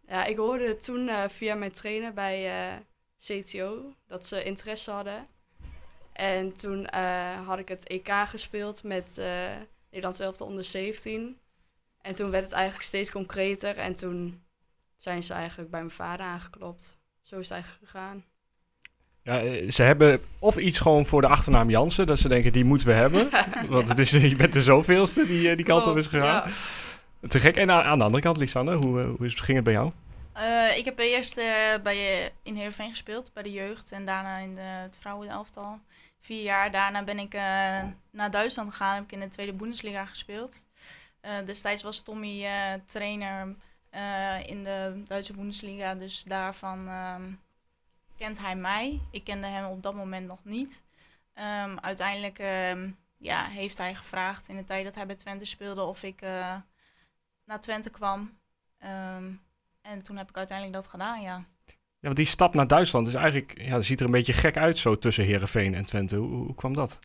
Ja, 0.00 0.24
ik 0.24 0.36
hoorde 0.36 0.68
het 0.68 0.84
toen 0.84 1.08
eh, 1.08 1.28
via 1.28 1.54
mijn 1.54 1.72
trainer 1.72 2.12
bij 2.12 2.68
eh, 2.68 2.76
CTO 3.16 3.94
dat 4.06 4.26
ze 4.26 4.44
interesse 4.44 4.90
hadden. 4.90 5.26
En 6.12 6.56
toen 6.56 6.86
eh, 6.86 7.46
had 7.46 7.58
ik 7.58 7.68
het 7.68 7.86
EK 7.88 8.08
gespeeld 8.26 8.82
met 8.82 9.20
Nederlands 9.90 10.20
elftal 10.20 10.46
onder 10.46 10.64
17. 10.64 11.38
En 12.00 12.14
toen 12.14 12.30
werd 12.30 12.44
het 12.44 12.52
eigenlijk 12.52 12.84
steeds 12.84 13.10
concreter 13.10 13.76
en 13.76 13.94
toen 13.94 14.44
zijn 14.96 15.22
ze 15.22 15.32
eigenlijk 15.32 15.70
bij 15.70 15.80
mijn 15.80 15.92
vader 15.92 16.26
aangeklopt. 16.26 16.98
Zo 17.22 17.38
is 17.38 17.48
het 17.48 17.52
eigenlijk 17.54 17.84
gegaan. 17.90 18.24
Ja, 19.24 19.40
eh, 19.40 19.70
ze 19.70 19.82
hebben 19.82 20.20
of 20.38 20.56
iets 20.56 20.80
gewoon 20.80 21.06
voor 21.06 21.20
de 21.20 21.28
achternaam 21.28 21.70
Jansen, 21.70 22.06
dat 22.06 22.18
ze 22.18 22.28
denken 22.28 22.52
die 22.52 22.64
moeten 22.64 22.86
we 22.86 22.92
hebben. 22.92 23.30
Want 23.68 23.88
het 23.88 23.98
is, 23.98 24.10
je 24.32 24.36
bent 24.36 24.52
de 24.52 24.62
zoveelste 24.62 25.26
die 25.26 25.50
eh, 25.50 25.56
die 25.56 25.64
kant 25.64 25.86
op 25.86 25.96
is 25.96 26.06
gegaan. 26.06 26.26
ja. 26.26 27.28
Te 27.28 27.38
gek. 27.40 27.56
En 27.56 27.70
aan, 27.70 27.98
de 27.98 28.04
andere 28.04 28.22
kant, 28.22 28.36
Lisanne, 28.36 28.74
hoe, 28.74 29.00
eh, 29.00 29.08
hoe 29.16 29.26
is, 29.26 29.34
ging 29.34 29.56
het 29.56 29.64
bij 29.64 29.72
jou? 29.72 29.92
Ik 30.76 30.84
heb 30.84 30.98
eerst 30.98 31.38
eh, 31.38 31.46
bij, 31.82 32.30
in 32.42 32.56
Heerenveen 32.56 32.90
gespeeld, 32.90 33.30
bij 33.32 33.42
de 33.42 33.52
jeugd. 33.52 33.92
En 33.92 34.04
daarna 34.04 34.36
in 34.36 34.54
de, 34.54 34.60
het 34.60 34.96
vrouwenelftal. 35.00 35.78
Vier 36.20 36.42
jaar. 36.42 36.70
Daarna 36.70 37.04
ben 37.04 37.18
ik 37.18 37.32
naar 38.10 38.30
Duitsland 38.30 38.70
gegaan. 38.70 38.94
Heb 38.94 39.04
ik 39.04 39.12
in 39.12 39.20
de 39.20 39.28
tweede 39.28 39.52
Bundesliga 39.52 40.04
gespeeld. 40.04 40.64
Destijds 41.44 41.82
was 41.82 42.02
Tommy 42.02 42.46
trainer 42.86 43.54
in 44.46 44.64
de 44.64 45.02
Duitse 45.06 45.32
Bundesliga. 45.32 45.94
Dus 45.94 46.22
daarvan 46.26 46.88
ehm, 46.88 47.22
kent 48.24 48.40
hij 48.40 48.56
mij. 48.56 49.00
Ik 49.10 49.24
kende 49.24 49.46
hem 49.46 49.64
op 49.64 49.82
dat 49.82 49.94
moment 49.94 50.26
nog 50.26 50.44
niet. 50.44 50.82
Ehm, 51.34 51.76
uiteindelijk 51.80 52.38
ehm, 52.38 52.90
ja, 53.18 53.44
heeft 53.44 53.78
hij 53.78 53.94
gevraagd 53.94 54.48
in 54.48 54.56
de 54.56 54.64
tijd 54.64 54.84
dat 54.84 54.94
hij 54.94 55.06
bij 55.06 55.16
Twente 55.16 55.44
speelde 55.44 55.82
of 55.82 56.02
ik 56.02 56.20
eh, 56.20 56.56
naar 57.44 57.60
Twente 57.60 57.90
kwam. 57.90 58.38
Ehm, 58.78 59.32
en 59.82 60.02
toen 60.02 60.16
heb 60.16 60.28
ik 60.28 60.36
uiteindelijk 60.36 60.76
dat 60.76 60.90
gedaan, 60.90 61.22
ja. 61.22 61.44
Ja, 61.74 62.10
want 62.10 62.16
die 62.16 62.26
stap 62.26 62.54
naar 62.54 62.66
Duitsland 62.66 63.06
is 63.06 63.14
eigenlijk, 63.14 63.60
ja, 63.60 63.74
dat 63.74 63.84
ziet 63.84 64.00
er 64.00 64.06
een 64.06 64.12
beetje 64.12 64.32
gek 64.32 64.56
uit 64.56 64.78
zo 64.78 64.98
tussen 64.98 65.24
Herenveen 65.24 65.74
en 65.74 65.84
Twente. 65.84 66.16
Hoe, 66.16 66.34
hoe 66.34 66.54
kwam 66.54 66.74
dat? 66.74 66.98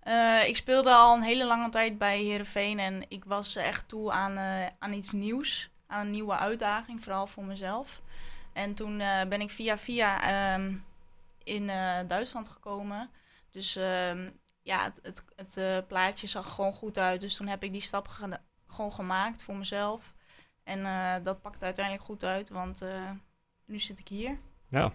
Eh, 0.00 0.48
ik 0.48 0.56
speelde 0.56 0.90
al 0.94 1.16
een 1.16 1.22
hele 1.22 1.44
lange 1.44 1.68
tijd 1.68 1.98
bij 1.98 2.22
Herenveen 2.22 2.78
en 2.78 3.04
ik 3.08 3.24
was 3.24 3.56
echt 3.56 3.88
toe 3.88 4.12
aan, 4.12 4.36
eh, 4.36 4.66
aan 4.78 4.92
iets 4.92 5.12
nieuws. 5.12 5.70
Aan 5.86 6.06
een 6.06 6.12
nieuwe 6.12 6.36
uitdaging, 6.36 7.02
vooral 7.02 7.26
voor 7.26 7.44
mezelf. 7.44 8.02
En 8.54 8.74
toen 8.74 9.00
eh, 9.00 9.26
ben 9.28 9.40
ik 9.40 9.50
via 9.50 9.78
via 9.78 10.22
ehm, 10.22 10.74
in 11.44 11.70
eh, 11.70 11.98
Duitsland 12.06 12.48
gekomen. 12.48 13.10
Dus 13.50 13.76
ehm, 13.76 14.30
ja, 14.62 14.82
het, 14.82 15.00
het, 15.02 15.24
het 15.36 15.56
eh, 15.56 15.78
plaatje 15.88 16.26
zag 16.26 16.54
gewoon 16.54 16.74
goed 16.74 16.98
uit. 16.98 17.20
Dus 17.20 17.36
toen 17.36 17.46
heb 17.46 17.62
ik 17.62 17.72
die 17.72 17.80
stap 17.80 18.08
gewoon 18.66 18.92
gemaakt 18.92 19.42
voor 19.42 19.56
mezelf. 19.56 20.12
En 20.62 20.82
dat 21.22 21.40
pakte 21.42 21.64
uiteindelijk 21.64 22.04
goed 22.04 22.24
uit, 22.24 22.48
want 22.50 22.84
nu 23.64 23.78
zit 23.78 23.98
ik 23.98 24.08
hier. 24.08 24.38
Ja. 24.68 24.92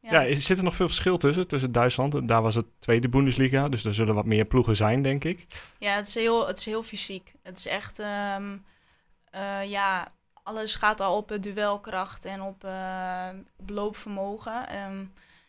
Ja, 0.00 0.22
is, 0.22 0.44
zit 0.44 0.58
er 0.58 0.64
nog 0.64 0.76
veel 0.76 0.88
verschil 0.88 1.16
tussen, 1.16 1.48
tussen 1.48 1.72
Duitsland? 1.72 2.14
en 2.14 2.26
Daar 2.26 2.42
was 2.42 2.54
het 2.54 2.66
tweede 2.78 3.08
Bundesliga, 3.08 3.68
dus 3.68 3.84
er 3.84 3.94
zullen 3.94 4.14
wat 4.14 4.24
meer 4.24 4.44
ploegen 4.44 4.76
zijn, 4.76 5.02
denk 5.02 5.24
ik. 5.24 5.46
Ja, 5.78 5.94
het 5.94 6.08
is 6.08 6.14
heel, 6.14 6.46
het 6.46 6.58
is 6.58 6.64
heel 6.64 6.82
fysiek. 6.82 7.32
Het 7.42 7.58
is 7.58 7.66
echt, 7.66 7.98
ehm, 7.98 8.56
eh, 9.30 9.70
ja, 9.70 10.12
alles 10.42 10.74
gaat 10.74 11.00
al 11.00 11.16
op 11.16 11.30
eh, 11.30 11.40
duelkracht 11.40 12.24
en 12.24 12.42
op, 12.42 12.64
eh, 12.64 13.28
op 13.56 13.70
loopvermogen. 13.70 14.68
Ehm, 14.68 15.04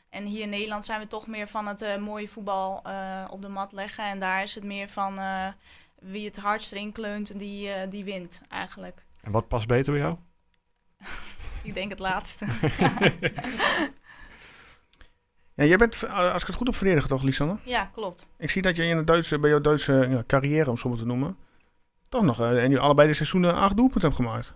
en 0.10 0.24
hier 0.25 0.41
in 0.41 0.50
Nederland 0.50 0.86
zijn 0.86 1.00
we 1.00 1.07
toch 1.07 1.27
meer 1.27 1.48
van 1.48 1.67
het 1.67 1.81
eh, 1.81 1.98
mooie 1.98 2.27
voetbal 2.27 2.81
eh, 2.83 3.25
op 3.29 3.41
de 3.41 3.50
mat 3.50 3.71
leggen. 3.71 4.05
En 4.05 4.19
daar 4.19 4.43
is 4.43 4.55
het 4.55 4.63
meer 4.63 4.88
van 4.89 5.17
eh, 5.19 5.48
wie 6.00 6.25
het 6.25 6.38
hardst 6.38 6.71
erin 6.71 6.91
kleunt, 6.91 7.39
die, 7.39 7.69
eh, 7.71 7.89
die 7.89 8.03
wint 8.03 8.41
eigenlijk. 8.50 9.05
En 9.21 9.31
wat 9.31 9.48
past 9.48 9.67
beter 9.67 9.93
bij 9.93 10.01
jou? 10.01 10.17
Ik 11.63 11.74
denk 11.74 11.89
het 11.89 12.00
laatste. 12.00 12.45
Ja, 15.53 15.67
jij 15.67 15.77
bent, 15.77 16.10
als 16.10 16.41
ik 16.41 16.48
het 16.48 16.55
goed 16.55 16.67
heb, 16.67 16.75
verdediger 16.75 17.10
toch, 17.10 17.21
Lisanne? 17.24 17.57
ja, 17.63 17.86
klopt. 17.86 18.29
Ik 18.38 18.50
zie 18.50 18.62
dat 18.62 18.75
je 18.75 18.83
in 18.83 18.98
het 18.98 19.07
Duitse, 19.07 19.39
bij 19.39 19.50
jouw 19.50 19.62
Duitse 19.62 20.07
ja, 20.10 20.24
carrière, 20.27 20.65
om 20.65 20.71
het 20.71 20.79
zo 20.79 20.89
maar 20.89 20.98
te 20.98 21.05
noemen, 21.05 21.38
toch 22.10 22.24
nog 22.24 22.41
en 22.41 22.69
je 22.69 22.79
allebei 22.79 23.07
de 23.07 23.13
seizoenen 23.13 23.53
acht 23.53 23.75
doelpunten 23.75 24.10
hebt 24.10 24.15
gemaakt. 24.15 24.55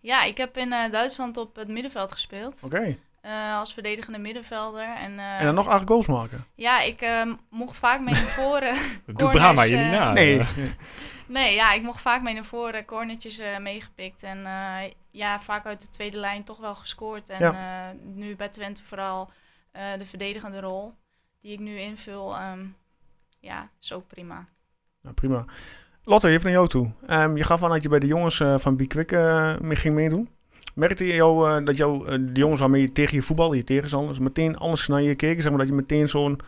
Ja, 0.00 0.22
ik 0.22 0.36
heb 0.36 0.56
in 0.56 0.72
eh, 0.72 0.90
Duitsland 0.92 1.36
op 1.36 1.56
het 1.56 1.68
middenveld 1.68 2.12
gespeeld. 2.12 2.62
Oké. 2.62 2.96
eh, 3.20 3.58
als 3.58 3.72
verdedigende 3.74 4.18
middenvelder. 4.18 4.94
En, 4.94 5.18
eh, 5.18 5.38
En 5.38 5.44
dan 5.44 5.54
nog 5.54 5.66
acht 5.68 5.88
goals 5.88 6.06
maken. 6.06 6.44
Ja, 6.54 6.80
ik 6.80 7.00
eh, 7.00 7.32
mocht 7.50 7.78
vaak 7.78 8.00
mee 8.00 8.14
naar 8.14 8.22
voren. 8.22 8.74
Doe 9.06 9.14
Corners, 9.14 9.34
Brahma 9.34 9.62
je 9.62 9.76
niet 9.76 9.90
na. 9.90 10.12
Nee. 10.12 10.42
Nee, 11.28 11.54
ja, 11.54 11.72
ik 11.72 11.82
mocht 11.82 12.00
vaak 12.00 12.22
mee 12.22 12.34
naar 12.34 12.44
voren, 12.44 12.84
cornertjes 12.84 13.38
eh, 13.38 13.58
meegepikt. 13.58 14.22
En 14.22 14.46
eh, 14.46 14.90
ja, 15.10 15.40
vaak 15.40 15.66
uit 15.66 15.80
de 15.80 15.88
tweede 15.88 16.16
lijn 16.16 16.44
toch 16.44 16.58
wel 16.58 16.74
gescoord. 16.74 17.28
En 17.28 17.38
Ja. 17.40 17.88
eh, 17.90 17.98
nu 18.02 18.36
bij 18.36 18.48
Twente 18.48 18.82
vooral 18.84 19.30
eh, 19.72 19.82
de 19.98 20.06
verdedigende 20.06 20.60
rol 20.60 20.94
die 21.40 21.52
ik 21.52 21.58
nu 21.58 21.78
invul. 21.78 22.36
ehm, 22.36 22.66
ja, 23.40 23.70
is 23.80 23.92
ook 23.92 24.06
prima. 24.06 24.46
Ja, 25.02 25.12
prima. 25.12 25.44
Lotte, 26.08 26.28
even 26.28 26.44
naar 26.44 26.52
jou 26.52 26.68
toe. 26.68 26.90
Ehm, 27.06 27.36
je 27.36 27.42
gaf 27.44 27.62
aan 27.62 27.70
dat 27.70 27.82
je 27.82 27.88
bij 27.88 27.98
de 27.98 28.06
jongens 28.06 28.40
eh, 28.40 28.58
van 28.58 28.76
Be 28.76 28.86
Quick 28.86 29.12
eh, 29.12 29.58
mee 29.58 29.76
ging 29.76 29.94
meedoen. 29.94 30.28
Merkte 30.74 31.06
je 31.06 31.14
jou, 31.14 31.48
eh, 31.50 31.64
dat 31.64 31.76
jou, 31.76 32.22
de 32.32 32.40
jongens 32.40 32.60
waarmee 32.60 32.80
je 32.82 32.92
tegen 32.92 33.16
je 33.16 33.22
voetbal, 33.22 33.52
je 33.52 33.64
tegenstanders, 33.64 34.18
meteen 34.18 34.56
anders 34.56 34.86
naar 34.88 35.02
je 35.02 35.14
keken? 35.14 35.42
Zeg 35.42 35.50
maar 35.50 35.60
dat 35.60 35.68
je 35.68 35.74
meteen 35.74 36.08
zo'n... 36.08 36.40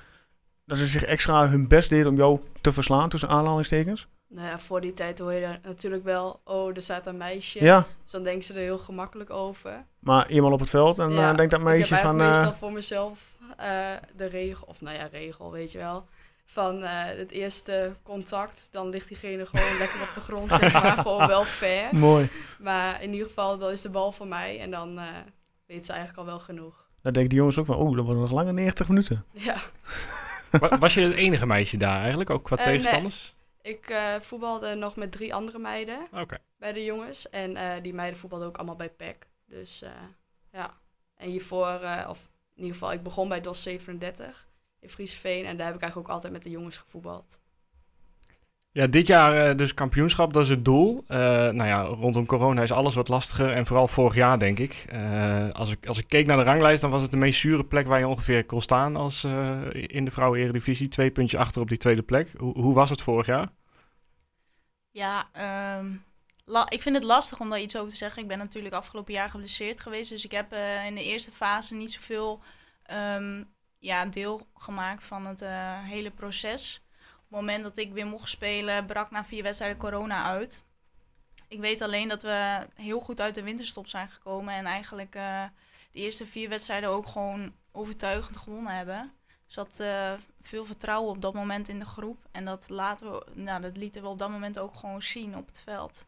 Dat 0.66 0.78
ze 0.78 0.86
zich 0.86 1.02
extra 1.04 1.48
hun 1.48 1.68
best 1.68 1.88
deden 1.88 2.06
om 2.06 2.16
jou 2.16 2.40
te 2.60 2.72
verslaan, 2.72 3.08
tussen 3.08 3.28
aanhalingstekens? 3.28 4.08
Nou 4.28 4.46
ja, 4.46 4.58
voor 4.58 4.80
die 4.80 4.92
tijd 4.92 5.18
hoor 5.18 5.32
je 5.32 5.40
daar 5.40 5.60
natuurlijk 5.64 6.04
wel, 6.04 6.40
oh, 6.44 6.76
er 6.76 6.82
staat 6.82 7.06
een 7.06 7.16
meisje. 7.16 7.64
Ja, 7.64 7.86
Dus 8.02 8.12
dan 8.12 8.22
denken 8.22 8.42
ze 8.44 8.52
er 8.52 8.60
heel 8.60 8.78
gemakkelijk 8.78 9.30
over. 9.30 9.84
maar 9.98 10.26
eenmaal 10.26 10.52
op 10.52 10.60
het 10.60 10.70
veld 10.70 10.98
en 10.98 11.10
Ja, 11.10 11.30
eh, 11.30 11.36
denkt 11.36 11.50
dat 11.50 11.60
ik 11.60 11.66
meisje 11.66 11.94
heb 11.94 12.02
van... 12.04 12.20
eh, 12.20 12.26
meestal 12.26 12.54
voor 12.54 12.72
mezelf 12.72 13.36
de 14.16 14.26
regel, 14.26 14.66
of 14.66 14.80
nou 14.80 14.96
ja, 14.96 15.08
regel, 15.10 15.52
weet 15.52 15.72
je 15.72 15.78
wel. 15.78 16.06
Van 16.50 16.82
eh, 16.82 17.04
het 17.04 17.30
eerste 17.30 17.92
contact, 18.02 18.68
dan 18.72 18.88
ligt 18.88 19.08
diegene 19.08 19.46
gewoon 19.46 19.78
lekker 19.78 20.00
op 20.02 20.14
de 20.14 20.20
grond, 20.20 20.50
zeg 20.50 20.72
maar, 20.72 20.96
gewoon 21.06 21.26
wel 21.26 21.44
fair. 21.44 21.94
mooi. 21.94 22.28
Maar 22.58 23.02
in 23.02 23.12
ieder 23.12 23.26
geval, 23.26 23.58
dan 23.58 23.70
is 23.70 23.80
de 23.82 23.90
bal 23.90 24.12
voor 24.12 24.26
mij 24.26 24.60
en 24.60 24.70
dan 24.70 24.98
eh 24.98 25.04
weet 25.66 25.84
ze 25.84 25.92
eigenlijk 25.92 26.20
al 26.20 26.26
wel 26.26 26.40
genoeg. 26.40 26.88
Dan 27.02 27.12
denken 27.12 27.28
die 27.30 27.38
jongens 27.38 27.58
ook 27.58 27.66
van, 27.66 27.76
oh, 27.76 27.96
dat 27.96 28.04
worden 28.04 28.22
nog 28.22 28.32
lange 28.32 28.52
90 28.52 28.88
minuten. 28.88 29.24
Ja, 29.32 29.56
wa- 30.50 30.78
was 30.78 30.94
je 30.94 31.00
het 31.00 31.14
enige 31.14 31.46
meisje 31.46 31.76
daar 31.76 32.00
eigenlijk, 32.00 32.30
ook 32.30 32.44
qua 32.44 32.56
Eh, 32.56 32.64
nee. 32.66 32.74
tegenstanders? 32.74 33.34
ik 33.62 33.86
eh, 33.88 34.14
voetbalde 34.20 34.74
nog 34.74 34.96
met 34.96 35.12
drie 35.12 35.34
andere 35.34 35.58
meiden 35.58 35.98
Oké. 36.14 36.38
bij 36.58 36.72
de 36.72 36.84
jongens. 36.84 37.30
En 37.30 37.56
eh, 37.56 37.82
die 37.82 37.94
meiden 37.94 38.18
voetbalden 38.20 38.48
ook 38.48 38.56
allemaal 38.56 38.76
bij 38.76 38.90
PEC. 38.90 39.26
Dus 39.46 39.82
eh, 39.82 39.90
ja, 40.52 40.74
en 41.16 41.28
hiervoor, 41.30 41.66
eh, 41.80 42.06
of 42.08 42.28
in 42.54 42.62
ieder 42.62 42.72
geval, 42.78 42.92
ik 42.92 43.02
begon 43.02 43.28
bij 43.28 43.40
DOS 43.40 43.62
37 43.62 44.46
in 44.80 44.88
Friesveen. 44.88 45.44
En 45.44 45.56
daar 45.56 45.66
heb 45.66 45.74
ik 45.74 45.82
eigenlijk 45.82 46.10
ook 46.10 46.14
altijd 46.14 46.32
met 46.32 46.42
de 46.42 46.50
jongens 46.50 46.78
gevoetbald. 46.78 47.40
Ja, 48.72 48.86
dit 48.86 49.06
jaar 49.06 49.48
eh, 49.48 49.56
dus 49.56 49.74
kampioenschap, 49.74 50.32
dat 50.32 50.42
is 50.42 50.48
het 50.48 50.64
doel. 50.64 51.04
Eh, 51.06 51.18
nou 51.18 51.64
ja, 51.64 51.82
rondom 51.82 52.26
corona 52.26 52.62
is 52.62 52.72
alles 52.72 52.94
wat 52.94 53.08
lastiger. 53.08 53.50
En 53.52 53.66
vooral 53.66 53.88
vorig 53.88 54.14
jaar, 54.14 54.38
denk 54.38 54.58
ik. 54.58 54.84
Eh, 54.88 55.50
als, 55.50 55.70
ik 55.70 55.86
als 55.86 55.98
ik 55.98 56.08
keek 56.08 56.26
naar 56.26 56.36
de 56.36 56.42
ranglijst, 56.42 56.80
dan 56.80 56.90
was 56.90 57.02
het 57.02 57.10
de 57.10 57.16
meest 57.16 57.40
zure 57.40 57.64
plek 57.64 57.86
waar 57.86 57.98
je 57.98 58.08
ongeveer 58.08 58.44
kon 58.44 58.60
staan 58.60 58.96
als, 58.96 59.24
eh, 59.24 59.60
in 59.72 60.04
de 60.04 60.10
vrouwen-eredivisie. 60.10 60.88
Twee 60.88 61.10
puntjes 61.10 61.40
achter 61.40 61.60
op 61.60 61.68
die 61.68 61.78
tweede 61.78 62.02
plek. 62.02 62.34
Hoe, 62.36 62.58
hoe 62.60 62.74
was 62.74 62.90
het 62.90 63.02
vorig 63.02 63.26
jaar? 63.26 63.48
Ja, 64.90 65.28
ehm, 65.32 65.92
ik 66.68 66.82
vind 66.82 66.94
het 66.94 67.04
lastig 67.04 67.40
om 67.40 67.50
daar 67.50 67.60
iets 67.60 67.76
over 67.76 67.90
te 67.90 67.96
zeggen. 67.96 68.22
Ik 68.22 68.28
ben 68.28 68.38
natuurlijk 68.38 68.74
afgelopen 68.74 69.12
jaar 69.12 69.30
geblesseerd 69.30 69.80
geweest. 69.80 70.10
Dus 70.10 70.24
ik 70.24 70.32
heb 70.32 70.52
eh, 70.52 70.86
in 70.86 70.94
de 70.94 71.04
eerste 71.04 71.32
fase 71.32 71.74
niet 71.74 71.92
zoveel 71.92 72.40
ehm, 72.82 73.42
ja, 73.78 74.04
deel 74.04 74.46
gemaakt 74.54 75.04
van 75.04 75.26
het 75.26 75.42
eh, 75.42 75.84
hele 75.84 76.10
proces. 76.10 76.82
Op 77.00 77.34
het 77.34 77.40
moment 77.40 77.62
dat 77.62 77.76
ik 77.76 77.92
weer 77.92 78.06
mocht 78.06 78.28
spelen, 78.28 78.86
brak 78.86 79.10
na 79.10 79.24
vier 79.24 79.42
wedstrijden 79.42 79.78
corona 79.78 80.24
uit. 80.24 80.64
Ik 81.48 81.60
weet 81.60 81.82
alleen 81.82 82.08
dat 82.08 82.22
we 82.22 82.66
heel 82.74 83.00
goed 83.00 83.20
uit 83.20 83.34
de 83.34 83.42
winterstop 83.42 83.88
zijn 83.88 84.10
gekomen. 84.10 84.54
En 84.54 84.66
eigenlijk 84.66 85.14
eh, 85.14 85.44
de 85.90 85.98
eerste 85.98 86.26
vier 86.26 86.48
wedstrijden 86.48 86.88
ook 86.88 87.06
gewoon 87.06 87.54
overtuigend 87.72 88.36
gewonnen 88.36 88.76
hebben. 88.76 88.96
Er 88.96 89.54
zat 89.54 89.80
eh, 89.80 90.12
veel 90.40 90.64
vertrouwen 90.64 91.10
op 91.10 91.20
dat 91.20 91.34
moment 91.34 91.68
in 91.68 91.78
de 91.78 91.86
groep. 91.86 92.28
En 92.32 92.44
dat, 92.44 92.68
laten 92.68 93.22
nou, 93.34 93.60
dat 93.60 93.76
lieten 93.76 94.02
we 94.02 94.08
op 94.08 94.18
dat 94.18 94.30
moment 94.30 94.58
ook 94.58 94.74
gewoon 94.74 95.02
zien 95.02 95.36
op 95.36 95.46
het 95.46 95.60
veld. 95.60 96.06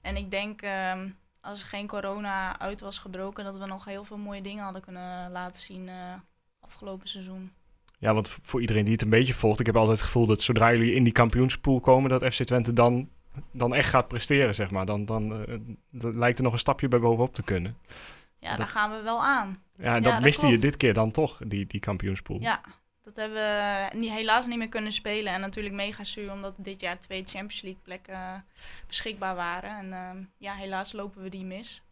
En 0.00 0.16
ik 0.16 0.30
denk, 0.30 0.62
ehm, 0.62 1.10
als 1.40 1.60
er 1.60 1.66
geen 1.66 1.86
corona 1.86 2.58
uit 2.58 2.80
was 2.80 2.98
gebroken, 2.98 3.44
dat 3.44 3.56
we 3.56 3.66
nog 3.66 3.84
heel 3.84 4.04
veel 4.04 4.18
mooie 4.18 4.42
dingen 4.42 4.64
hadden 4.64 4.82
kunnen 4.82 5.30
laten 5.30 5.60
zien 5.60 5.90
afgelopen 6.72 7.08
seizoen. 7.08 7.52
Ja, 7.98 8.14
want 8.14 8.28
voor 8.42 8.60
iedereen 8.60 8.84
die 8.84 8.92
het 8.92 9.02
een 9.02 9.08
beetje 9.10 9.34
volgt, 9.34 9.60
ik 9.60 9.66
heb 9.66 9.76
altijd 9.76 9.96
het 9.96 10.06
gevoel 10.06 10.26
dat 10.26 10.40
zodra 10.40 10.72
jullie 10.72 10.94
in 10.94 11.04
die 11.04 11.12
kampioenspool 11.12 11.80
komen, 11.80 12.10
dat 12.10 12.34
FC 12.34 12.42
Twente 12.42 12.72
dan, 12.72 13.08
dan 13.50 13.74
echt 13.74 13.88
gaat 13.88 14.08
presteren, 14.08 14.54
zeg 14.54 14.70
maar. 14.70 14.86
Dan, 14.86 15.04
dan 15.04 15.46
eh, 15.46 15.58
lijkt 16.14 16.38
er 16.38 16.44
nog 16.44 16.52
een 16.52 16.58
stapje 16.58 16.88
bij 16.88 16.98
bovenop 17.00 17.34
te 17.34 17.42
kunnen. 17.42 17.76
Ja, 18.38 18.48
Dat- 18.48 18.58
daar 18.58 18.66
gaan 18.66 18.90
we 18.90 19.02
wel 19.02 19.22
aan. 19.24 19.54
Ja, 19.76 19.84
en 19.96 20.02
Ja, 20.02 20.10
dat 20.10 20.20
miste 20.22 20.46
je 20.46 20.58
dit 20.58 20.76
keer 20.76 20.94
dan 20.94 21.10
toch, 21.10 21.40
die, 21.46 21.66
die 21.66 21.80
kampioenspool. 21.80 22.40
Ja, 22.40 22.60
dat 23.02 23.16
hebben 23.16 23.36
we 23.38 23.88
niet, 23.96 24.10
helaas 24.10 24.46
niet 24.46 24.58
meer 24.58 24.68
kunnen 24.68 24.92
spelen. 24.92 25.32
En 25.32 25.40
natuurlijk 25.40 25.74
mega 25.74 26.04
zuur, 26.04 26.32
omdat 26.32 26.54
dit 26.56 26.80
jaar 26.80 26.98
twee 26.98 27.24
Champions 27.24 27.62
League 27.62 27.80
plekken 27.82 28.14
eh, 28.14 28.34
beschikbaar 28.86 29.34
waren. 29.34 29.76
En 29.78 29.92
ehm, 29.92 30.16
ja, 30.38 30.54
helaas 30.54 30.92
lopen 30.92 31.22
we 31.22 31.28
die 31.28 31.44
mis. 31.44 31.82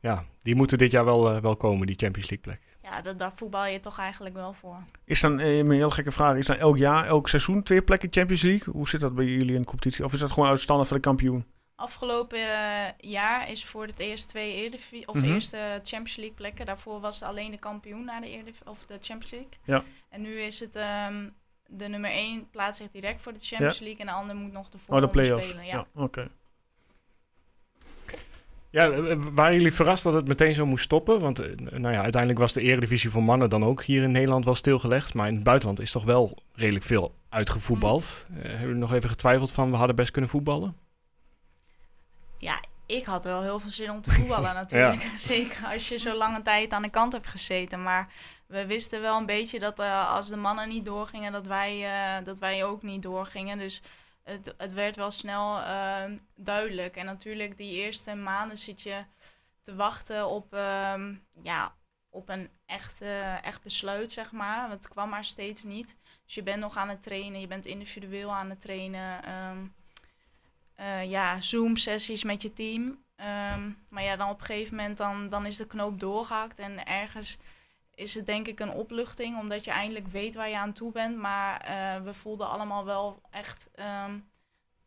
Ja, 0.00 0.24
die 0.38 0.54
moeten 0.54 0.78
dit 0.78 0.90
jaar 0.90 1.04
wel, 1.04 1.30
eh, 1.34 1.42
wel 1.42 1.56
komen, 1.56 1.86
die 1.86 1.96
Champions 1.96 2.30
League 2.30 2.46
plek. 2.56 2.69
Ja, 2.82 3.00
dat, 3.00 3.18
daar 3.18 3.32
voetbal 3.34 3.66
je 3.66 3.80
toch 3.80 3.98
eigenlijk 3.98 4.34
wel 4.34 4.52
voor. 4.52 4.82
Is 5.04 5.20
dan, 5.20 5.38
eh, 5.40 5.58
een 5.58 5.70
heel 5.70 5.90
gekke 5.90 6.12
vraag, 6.12 6.36
is 6.36 6.46
dan 6.46 6.56
elk 6.56 6.76
jaar, 6.78 7.06
elk 7.06 7.28
seizoen 7.28 7.62
twee 7.62 7.82
plekken 7.82 8.08
Champions 8.12 8.42
League? 8.42 8.72
Hoe 8.74 8.88
zit 8.88 9.00
dat 9.00 9.14
bij 9.14 9.24
jullie 9.24 9.54
in 9.54 9.60
de 9.60 9.66
competitie? 9.66 10.04
Of 10.04 10.12
is 10.12 10.20
dat 10.20 10.30
gewoon 10.32 10.48
uitstandard 10.48 10.88
voor 10.88 10.96
de 10.96 11.02
kampioen? 11.02 11.44
Afgelopen 11.74 12.38
eh, 12.38 12.92
jaar 12.98 13.50
is 13.50 13.64
voor 13.64 13.86
het 13.86 13.98
eerst 13.98 14.28
twee 14.28 14.54
Eredivi- 14.54 15.02
of 15.06 15.14
Mhm. 15.14 15.24
eerste 15.32 15.56
Champions 15.82 16.16
League 16.16 16.34
plekken. 16.34 16.66
Daarvoor 16.66 17.00
was 17.00 17.22
alleen 17.22 17.50
de 17.50 17.58
kampioen 17.58 18.04
naar 18.04 18.20
de, 18.20 18.28
Erediv- 18.28 18.60
of 18.64 18.78
de 18.86 18.96
Champions 19.00 19.30
League. 19.30 19.50
Ja. 19.64 19.82
En 20.08 20.20
nu 20.20 20.40
is 20.40 20.60
het 20.60 20.76
ehm, 20.76 21.28
de 21.66 21.88
nummer 21.88 22.10
1 22.10 22.50
plaatst 22.50 22.80
zich 22.82 22.90
direct 22.90 23.20
voor 23.22 23.32
de 23.32 23.38
Champions 23.40 23.78
League 23.78 24.00
en 24.00 24.06
de 24.06 24.12
ander 24.12 24.36
moet 24.36 24.52
nog 24.52 24.68
de 24.68 24.78
Oh, 24.86 25.00
de 25.12 25.24
spelen. 25.24 25.64
Ja, 25.66 25.74
Ja. 25.76 25.84
oké. 26.02 26.28
Ja, 28.70 28.90
eh, 28.90 29.10
eh, 29.10 29.18
waren 29.32 29.54
jullie 29.54 29.72
verrast 29.72 30.02
dat 30.02 30.12
het 30.12 30.28
meteen 30.28 30.54
zo 30.54 30.66
moest 30.66 30.84
stoppen? 30.84 31.20
Want 31.20 31.38
eh, 31.38 31.56
nou 31.56 31.94
ja, 31.94 32.02
uiteindelijk 32.02 32.40
was 32.40 32.52
de 32.52 32.60
eredivisie 32.60 33.10
voor 33.10 33.22
mannen 33.22 33.50
dan 33.50 33.64
ook 33.64 33.82
hier 33.82 34.02
in 34.02 34.10
Nederland 34.10 34.44
wel 34.44 34.54
stilgelegd. 34.54 35.14
Maar 35.14 35.28
in 35.28 35.34
het 35.34 35.42
buitenland 35.42 35.80
is 35.80 35.90
toch 35.90 36.04
wel 36.04 36.38
redelijk 36.54 36.84
veel 36.84 37.14
uitgevoetbald. 37.28 38.26
Eh, 38.28 38.42
hebben 38.42 38.60
jullie 38.60 38.74
nog 38.74 38.92
even 38.92 39.08
getwijfeld 39.08 39.52
van 39.52 39.70
we 39.70 39.76
hadden 39.76 39.96
best 39.96 40.10
kunnen 40.10 40.30
voetballen? 40.30 40.76
ja, 42.38 42.62
ik 42.86 43.04
had 43.04 43.24
wel 43.24 43.42
heel 43.42 43.60
veel 43.60 43.70
zin 43.70 43.90
om 43.90 44.02
te 44.02 44.10
voetballen 44.10 44.54
natuurlijk. 44.62 45.02
Zeker 45.16 45.66
als 45.66 45.88
je 45.88 45.98
zo 45.98 46.16
lange 46.16 46.42
tijd 46.42 46.72
aan 46.72 46.82
de 46.82 46.90
kant 46.90 47.12
hebt 47.12 47.28
gezeten. 47.28 47.82
Maar 47.82 48.08
we 48.46 48.66
wisten 48.66 49.00
wel 49.00 49.16
een 49.16 49.26
beetje 49.26 49.58
dat 49.58 49.78
als 50.08 50.28
de 50.28 50.36
mannen 50.36 50.68
niet 50.68 50.84
doorgingen, 50.84 51.32
dat 51.32 51.46
wij, 51.46 51.84
dat 52.24 52.38
wij 52.38 52.64
ook 52.64 52.82
niet 52.82 53.02
doorgingen. 53.02 53.58
Dus 53.58 53.82
het, 54.30 54.54
het 54.56 54.72
werd 54.72 54.96
wel 54.96 55.10
snel 55.10 55.60
eh, 55.60 56.04
duidelijk. 56.34 56.96
En 56.96 57.04
natuurlijk 57.04 57.56
die 57.56 57.72
eerste 57.72 58.14
maanden 58.14 58.58
zit 58.58 58.82
je 58.82 59.04
te 59.62 59.74
wachten 59.74 60.28
op, 60.28 60.54
ehm, 60.54 61.14
ja, 61.42 61.74
op 62.08 62.28
een 62.28 62.50
echt, 62.66 63.00
eh, 63.00 63.44
echt 63.44 63.62
besluit, 63.62 64.12
zeg 64.12 64.32
maar. 64.32 64.70
Het 64.70 64.88
kwam 64.88 65.08
maar 65.08 65.24
steeds 65.24 65.62
niet. 65.62 65.96
Dus 66.24 66.34
je 66.34 66.42
bent 66.42 66.60
nog 66.60 66.76
aan 66.76 66.88
het 66.88 67.02
trainen, 67.02 67.40
je 67.40 67.46
bent 67.46 67.66
individueel 67.66 68.34
aan 68.34 68.50
het 68.50 68.60
trainen. 68.60 69.24
ehm, 69.24 69.66
eh, 70.74 71.10
ja, 71.10 71.40
Zoom-sessies 71.40 72.24
met 72.24 72.42
je 72.42 72.52
team. 72.52 73.04
Ehm, 73.16 73.70
maar 73.88 74.02
ja, 74.02 74.16
dan 74.16 74.28
op 74.28 74.40
een 74.40 74.46
gegeven 74.46 74.76
moment 74.76 74.96
dan, 74.96 75.28
dan 75.28 75.46
is 75.46 75.56
de 75.56 75.66
knoop 75.66 76.00
doorgehakt. 76.00 76.58
En 76.58 76.86
ergens 76.86 77.38
is 78.00 78.14
het 78.14 78.26
denk 78.26 78.46
ik 78.46 78.60
een 78.60 78.72
opluchting, 78.72 79.38
omdat 79.38 79.64
je 79.64 79.70
eindelijk 79.70 80.08
weet 80.08 80.34
waar 80.34 80.48
je 80.48 80.58
aan 80.58 80.72
toe 80.72 80.92
bent. 80.92 81.16
Maar 81.16 81.60
eh, 81.60 82.02
we 82.02 82.14
voelden 82.14 82.48
allemaal 82.48 82.84
wel 82.84 83.22
echt 83.30 83.70
ehm, 83.74 84.18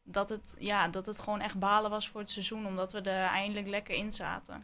dat, 0.04 0.30
het, 0.30 0.56
ja, 0.60 0.88
dat 0.88 1.06
het 1.06 1.20
gewoon 1.20 1.42
echt 1.42 1.60
balen 1.60 1.90
was 1.90 2.10
voor 2.10 2.20
het 2.20 2.30
seizoen, 2.30 2.66
omdat 2.66 2.92
we 2.92 3.02
er 3.02 3.30
eindelijk 3.30 3.68
lekker 3.68 3.96
in 3.96 4.12
zaten. 4.12 4.62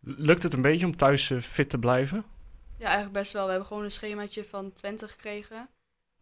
Lukt 0.00 0.42
het 0.42 0.52
een 0.52 0.62
beetje 0.62 0.86
om 0.86 0.96
thuis 0.96 1.30
eh, 1.30 1.40
fit 1.40 1.70
te 1.70 1.78
blijven? 1.78 2.24
Ja, 2.78 2.84
eigenlijk 2.84 3.14
best 3.14 3.32
wel. 3.32 3.44
We 3.44 3.50
hebben 3.50 3.68
gewoon 3.68 3.84
een 3.84 3.90
schemaatje 3.90 4.44
van 4.44 4.72
20 4.72 5.10
gekregen. 5.10 5.68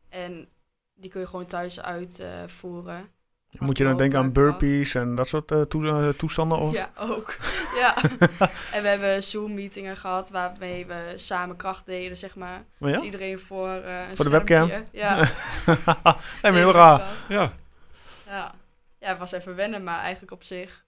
En 0.08 0.48
die 0.94 1.10
kun 1.10 1.20
je 1.20 1.26
gewoon 1.26 1.46
thuis 1.46 1.80
uitvoeren. 1.80 3.10
Moet 3.58 3.78
je 3.78 3.84
dan 3.84 3.96
denken 3.96 4.18
aan 4.18 4.32
burpees 4.32 4.94
en 4.94 5.14
dat 5.14 5.28
soort 5.28 5.50
eh, 5.50 5.60
toe- 5.60 5.88
eh, 5.88 6.08
toestanden? 6.08 6.58
Of? 6.58 6.72
Ja, 6.72 6.90
ook. 6.98 7.34
ja. 7.80 7.96
en 8.74 8.82
we 8.82 8.88
hebben 8.88 9.22
Zoom-meetingen 9.22 9.96
gehad 9.96 10.30
waarmee 10.30 10.86
we 10.86 11.12
samen 11.14 11.56
kracht 11.56 11.86
deden, 11.86 12.16
zeg 12.16 12.36
maar. 12.36 12.64
Oh 12.78 12.88
ja? 12.88 12.94
Dus 12.94 13.04
iedereen 13.04 13.38
voor 13.38 13.68
eh, 13.68 14.08
een 14.08 14.16
Voor 14.16 14.24
de 14.24 14.30
webcam? 14.30 14.70
Ja. 14.92 15.16
nee, 16.42 16.52
maar 16.52 16.52
heel 16.52 16.72
raar. 16.72 17.02
Ja. 17.28 17.52
Ja. 18.26 18.54
ja, 18.98 19.08
het 19.08 19.18
was 19.18 19.32
even 19.32 19.54
wennen, 19.56 19.84
maar 19.84 19.98
eigenlijk 19.98 20.32
op 20.32 20.42
zich, 20.42 20.84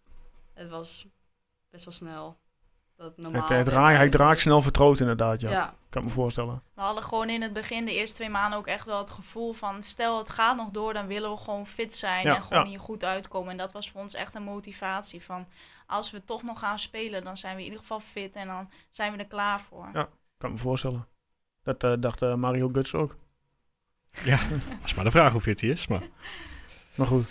het 0.55 0.69
was 0.69 1.07
best 1.71 1.85
wel 1.85 1.95
snel. 1.95 2.39
Dat 2.97 3.17
normaal 3.17 3.49
werd 3.49 3.69
raai, 3.69 3.97
hij 3.97 4.09
draait 4.09 4.39
snel 4.39 4.63
vertrouwd 4.63 5.01
inderdaad, 5.01 5.41
ja. 5.41 5.51
Ja. 5.51 5.75
Kan 5.89 6.03
ik 6.03 6.09
me 6.09 6.15
voorstellen. 6.15 6.63
We 6.75 6.81
hadden 6.81 7.05
gewoon 7.05 7.29
in 7.29 7.43
het 7.43 7.53
begin, 7.53 7.85
de 7.85 7.95
eerste 7.95 8.17
twee 8.17 8.31
maanden, 8.31 8.59
ook 8.59 8.67
echt 8.67 8.85
wel 8.85 8.99
het 8.99 9.11
gevoel 9.11 9.53
van... 9.53 9.83
stel 9.83 10.19
het 10.19 10.31
gaat 10.31 10.57
nog 10.57 10.71
door, 10.71 10.93
dan 10.93 11.07
willen 11.07 11.31
we 11.31 11.37
gewoon 11.37 11.67
fit 11.67 11.95
zijn 11.95 12.27
Ja, 12.27 12.35
en 12.35 12.43
gewoon 12.43 12.63
ja. 12.63 12.69
hier 12.69 12.81
goed 12.81 13.05
uitkomen. 13.05 13.51
En 13.51 13.57
dat 13.57 13.73
was 13.73 13.91
voor 13.91 14.01
ons 14.01 14.15
echt 14.15 14.35
een 14.35 14.43
motivatie 14.43 15.23
van... 15.23 15.47
als 15.87 16.11
we 16.11 16.25
toch 16.25 16.43
nog 16.43 16.59
gaan 16.59 16.79
spelen, 16.79 17.25
dan 17.25 17.37
zijn 17.37 17.53
we 17.55 17.61
in 17.61 17.65
ieder 17.65 17.81
geval 17.81 18.01
fit 18.01 18.37
en 18.37 18.47
dan 18.47 18.71
zijn 18.91 19.13
we 19.13 19.19
er 19.19 19.27
klaar 19.27 19.61
voor. 19.61 19.89
Ja. 19.93 20.09
Kan 20.39 20.51
ik 20.51 20.57
me 20.57 20.63
voorstellen. 20.63 21.05
Dat 21.63 21.85
eh, 21.85 21.93
dacht 21.99 22.23
eh, 22.23 22.35
Mario 22.35 22.69
Guts 22.69 22.95
ook. 22.95 23.17
is 24.85 24.95
maar 24.95 25.05
de 25.05 25.11
vraag 25.11 25.33
hoe 25.33 25.41
fit 25.41 25.61
hij 25.61 25.71
is. 25.71 25.87
Maar... 25.87 26.03
Maar 26.95 27.07
goed. 27.07 27.27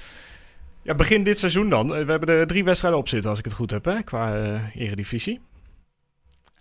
Ja, 0.82 0.96
begin 0.96 1.24
dit 1.24 1.40
seizoen 1.40 1.70
dan. 1.70 1.96
Eh, 1.96 2.06
We 2.06 2.12
hebben 2.12 2.30
er 2.30 2.48
drie 2.48 2.64
wedstrijden 2.64 3.00
op 3.00 3.08
zitten, 3.08 3.30
als 3.30 3.40
ik 3.40 3.46
het 3.46 3.54
goed 3.54 3.72
heb, 3.72 3.86
hè, 3.86 4.04
qua 4.04 4.36
eredivisie. 4.74 5.42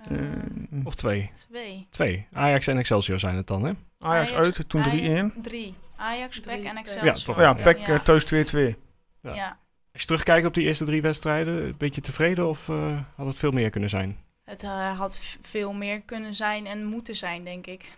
Eh, 0.08 0.18
Eh, 0.22 0.86
Of 0.86 0.94
twee? 0.94 1.30
twee. 1.48 1.86
Twee. 1.90 2.26
Ajax 2.32 2.66
en 2.66 2.78
Excelsior 2.78 3.18
zijn 3.18 3.36
het 3.36 3.46
dan, 3.46 3.62
hè? 3.64 3.72
Ajax 3.98 4.32
Ajax- 4.32 4.32
uit, 4.58 4.68
toen 4.68 4.82
3-1. 4.82 5.18
Ajax- 5.24 5.34
Drie. 5.42 5.74
Ajax, 5.96 6.40
PEC 6.40 6.64
en. 6.64 6.76
Excelsior. 6.76 7.04
Ja, 7.04 7.12
toch. 7.24 7.38
Ja, 7.38 7.52
Pek 7.54 7.78
Ja. 7.78 7.86
eh, 7.86 8.00
thuis 8.00 8.24
2-2. 8.24 8.76
Ja. 9.22 9.34
Ja. 9.34 9.58
Als 9.92 10.00
je 10.02 10.06
terugkijkt 10.06 10.46
op 10.46 10.54
die 10.54 10.64
eerste 10.64 10.84
drie 10.84 11.02
wedstrijden, 11.02 11.64
een 11.64 11.74
beetje 11.78 12.00
tevreden 12.00 12.48
of 12.48 12.68
eh, 12.68 12.98
had 13.16 13.26
het 13.26 13.36
veel 13.36 13.50
meer 13.50 13.70
kunnen 13.70 13.90
zijn? 13.90 14.16
Het 14.44 14.62
eh, 14.62 14.98
had 14.98 15.38
veel 15.42 15.72
meer 15.72 16.00
kunnen 16.02 16.34
zijn 16.34 16.66
en 16.66 16.84
moeten 16.84 17.14
zijn, 17.14 17.44
denk 17.44 17.66
ik. 17.66 17.92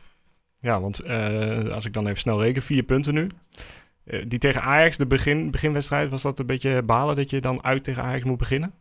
Ja, 0.58 0.80
want 0.80 1.00
eh, 1.00 1.68
als 1.70 1.84
ik 1.84 1.92
dan 1.92 2.06
even 2.06 2.18
snel 2.18 2.42
reken, 2.42 2.62
vier 2.62 2.82
punten 2.82 3.14
nu. 3.14 3.28
Eh, 4.04 4.24
die 4.28 4.38
tegen 4.38 4.62
Ajax, 4.62 4.96
de 4.96 5.06
begin, 5.06 5.50
beginwedstrijd, 5.50 6.10
was 6.10 6.22
dat 6.22 6.38
een 6.38 6.46
beetje 6.46 6.82
balen 6.82 7.16
dat 7.16 7.30
je 7.30 7.40
dan 7.40 7.64
uit 7.64 7.84
tegen 7.84 8.02
Ajax 8.02 8.24
moet 8.24 8.38
beginnen? 8.38 8.72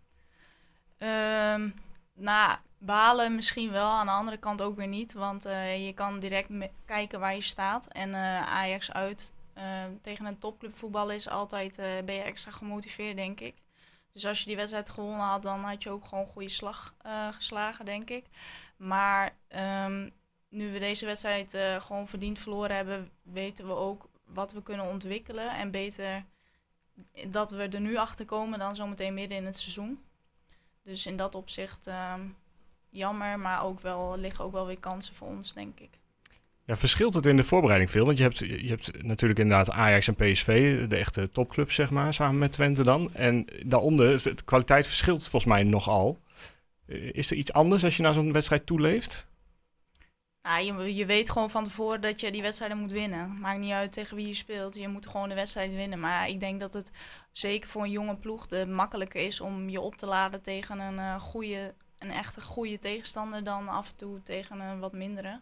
Ehm 0.97 1.67
nou, 2.15 2.57
balen 2.83 3.35
misschien 3.35 3.71
wel, 3.71 3.89
aan 3.89 4.05
de 4.05 4.11
andere 4.11 4.37
kant 4.37 4.61
ook 4.61 4.75
weer 4.75 4.87
niet. 4.87 5.13
Want 5.13 5.45
eh, 5.45 5.85
je 5.85 5.93
kan 5.93 6.19
direct 6.19 6.49
kijken 6.85 7.19
waar 7.19 7.35
je 7.35 7.41
staat. 7.41 7.87
En 7.87 8.13
eh, 8.13 8.47
Ajax 8.47 8.91
uit 8.91 9.33
eh, 9.53 9.83
tegen 10.01 10.25
een 10.25 10.39
topclub 10.39 10.75
voetballen 10.75 11.15
is 11.15 11.29
altijd, 11.29 11.75
ben 12.05 12.15
je 12.15 12.21
extra 12.21 12.51
gemotiveerd, 12.51 13.15
denk 13.15 13.39
ik. 13.39 13.55
Dus 14.11 14.25
als 14.25 14.39
je 14.39 14.45
die 14.45 14.55
wedstrijd 14.55 14.89
gewonnen 14.89 15.25
had, 15.25 15.43
dan 15.43 15.59
had 15.59 15.83
je 15.83 15.89
ook 15.89 16.05
gewoon 16.05 16.23
een 16.23 16.31
goede 16.31 16.49
slag 16.49 16.95
geslagen, 17.31 17.85
denk 17.85 18.09
ik. 18.09 18.25
Maar 18.77 19.35
ehm, 19.47 20.09
nu 20.49 20.71
we 20.71 20.79
deze 20.79 21.05
wedstrijd 21.05 21.57
gewoon 21.77 22.07
verdiend 22.07 22.39
verloren 22.39 22.75
hebben, 22.75 23.11
weten 23.21 23.67
we 23.67 23.73
ook 23.73 24.09
wat 24.25 24.51
we 24.51 24.63
kunnen 24.63 24.85
ontwikkelen. 24.85 25.55
En 25.55 25.71
beter 25.71 26.25
dat 27.27 27.51
we 27.51 27.67
er 27.67 27.79
nu 27.79 27.95
achter 27.95 28.25
komen 28.25 28.59
dan 28.59 28.75
zometeen 28.75 29.13
midden 29.13 29.37
in 29.37 29.45
het 29.45 29.57
seizoen. 29.57 30.03
Dus 30.83 31.05
in 31.05 31.15
dat 31.15 31.35
opzicht 31.35 31.87
ehm, 31.87 32.21
jammer, 32.91 33.39
maar 33.39 33.63
ook 33.63 33.79
wel, 33.81 34.17
liggen 34.17 34.45
ook 34.45 34.51
wel 34.51 34.67
weer 34.67 34.79
kansen 34.79 35.15
voor 35.15 35.27
ons, 35.27 35.53
denk 35.53 35.79
ik. 35.79 35.89
Ja, 36.65 36.75
verschilt 36.77 37.13
het 37.13 37.25
in 37.25 37.37
de 37.37 37.43
voorbereiding 37.43 37.91
veel? 37.91 38.05
Want 38.05 38.17
je 38.17 38.23
hebt, 38.23 38.37
je 38.37 38.67
hebt 38.67 39.03
natuurlijk 39.03 39.39
inderdaad 39.39 39.71
Ajax 39.71 40.07
en 40.07 40.15
PSV, 40.15 40.87
de 40.87 40.95
echte 40.95 41.29
topclubs, 41.29 41.75
zeg 41.75 41.89
maar, 41.89 42.13
samen 42.13 42.37
met 42.37 42.51
Twente 42.51 42.83
dan. 42.83 43.13
En 43.13 43.45
daaronder, 43.65 44.13
is 44.13 44.23
de 44.23 44.35
kwaliteit 44.45 44.87
verschilt 44.87 45.21
volgens 45.21 45.53
mij 45.53 45.63
nogal. 45.63 46.19
Eh, 46.87 47.13
Is 47.13 47.31
er 47.31 47.37
iets 47.37 47.53
anders 47.53 47.83
als 47.83 47.97
je 47.97 48.03
naar 48.03 48.13
zo'n 48.13 48.33
wedstrijd 48.33 48.65
toeleeft? 48.65 49.29
Nou, 50.41 50.63
je, 50.63 50.95
je 50.95 51.05
weet 51.05 51.29
gewoon 51.29 51.49
van 51.49 51.63
tevoren 51.63 52.01
dat 52.01 52.21
je 52.21 52.31
die 52.31 52.41
wedstrijden 52.41 52.77
moet 52.77 52.91
winnen. 52.91 53.37
Maakt 53.41 53.59
niet 53.59 53.71
uit 53.71 53.91
tegen 53.91 54.15
wie 54.15 54.27
je 54.27 54.33
speelt. 54.33 54.75
Je 54.75 54.87
moet 54.87 55.07
gewoon 55.07 55.29
de 55.29 55.35
wedstrijd 55.35 55.73
winnen. 55.73 55.99
Maar 55.99 56.29
ik 56.29 56.39
denk 56.39 56.59
dat 56.59 56.73
het 56.73 56.91
zeker 57.31 57.69
voor 57.69 57.83
een 57.83 57.91
jonge 57.91 58.17
ploeg 58.17 58.47
de 58.47 58.65
makkelijker 58.67 59.25
is 59.25 59.41
om 59.41 59.69
je 59.69 59.81
op 59.81 59.95
te 59.95 60.05
laden 60.05 60.41
tegen 60.41 60.79
een, 60.79 60.99
eh 60.99 61.19
goede, 61.19 61.73
een 62.01 62.11
echte 62.11 62.41
goede 62.41 62.79
tegenstander 62.79 63.43
dan 63.43 63.67
af 63.67 63.89
en 63.89 63.95
toe 63.95 64.23
tegen 64.23 64.59
een 64.59 64.79
wat 64.79 64.93
mindere. 64.93 65.41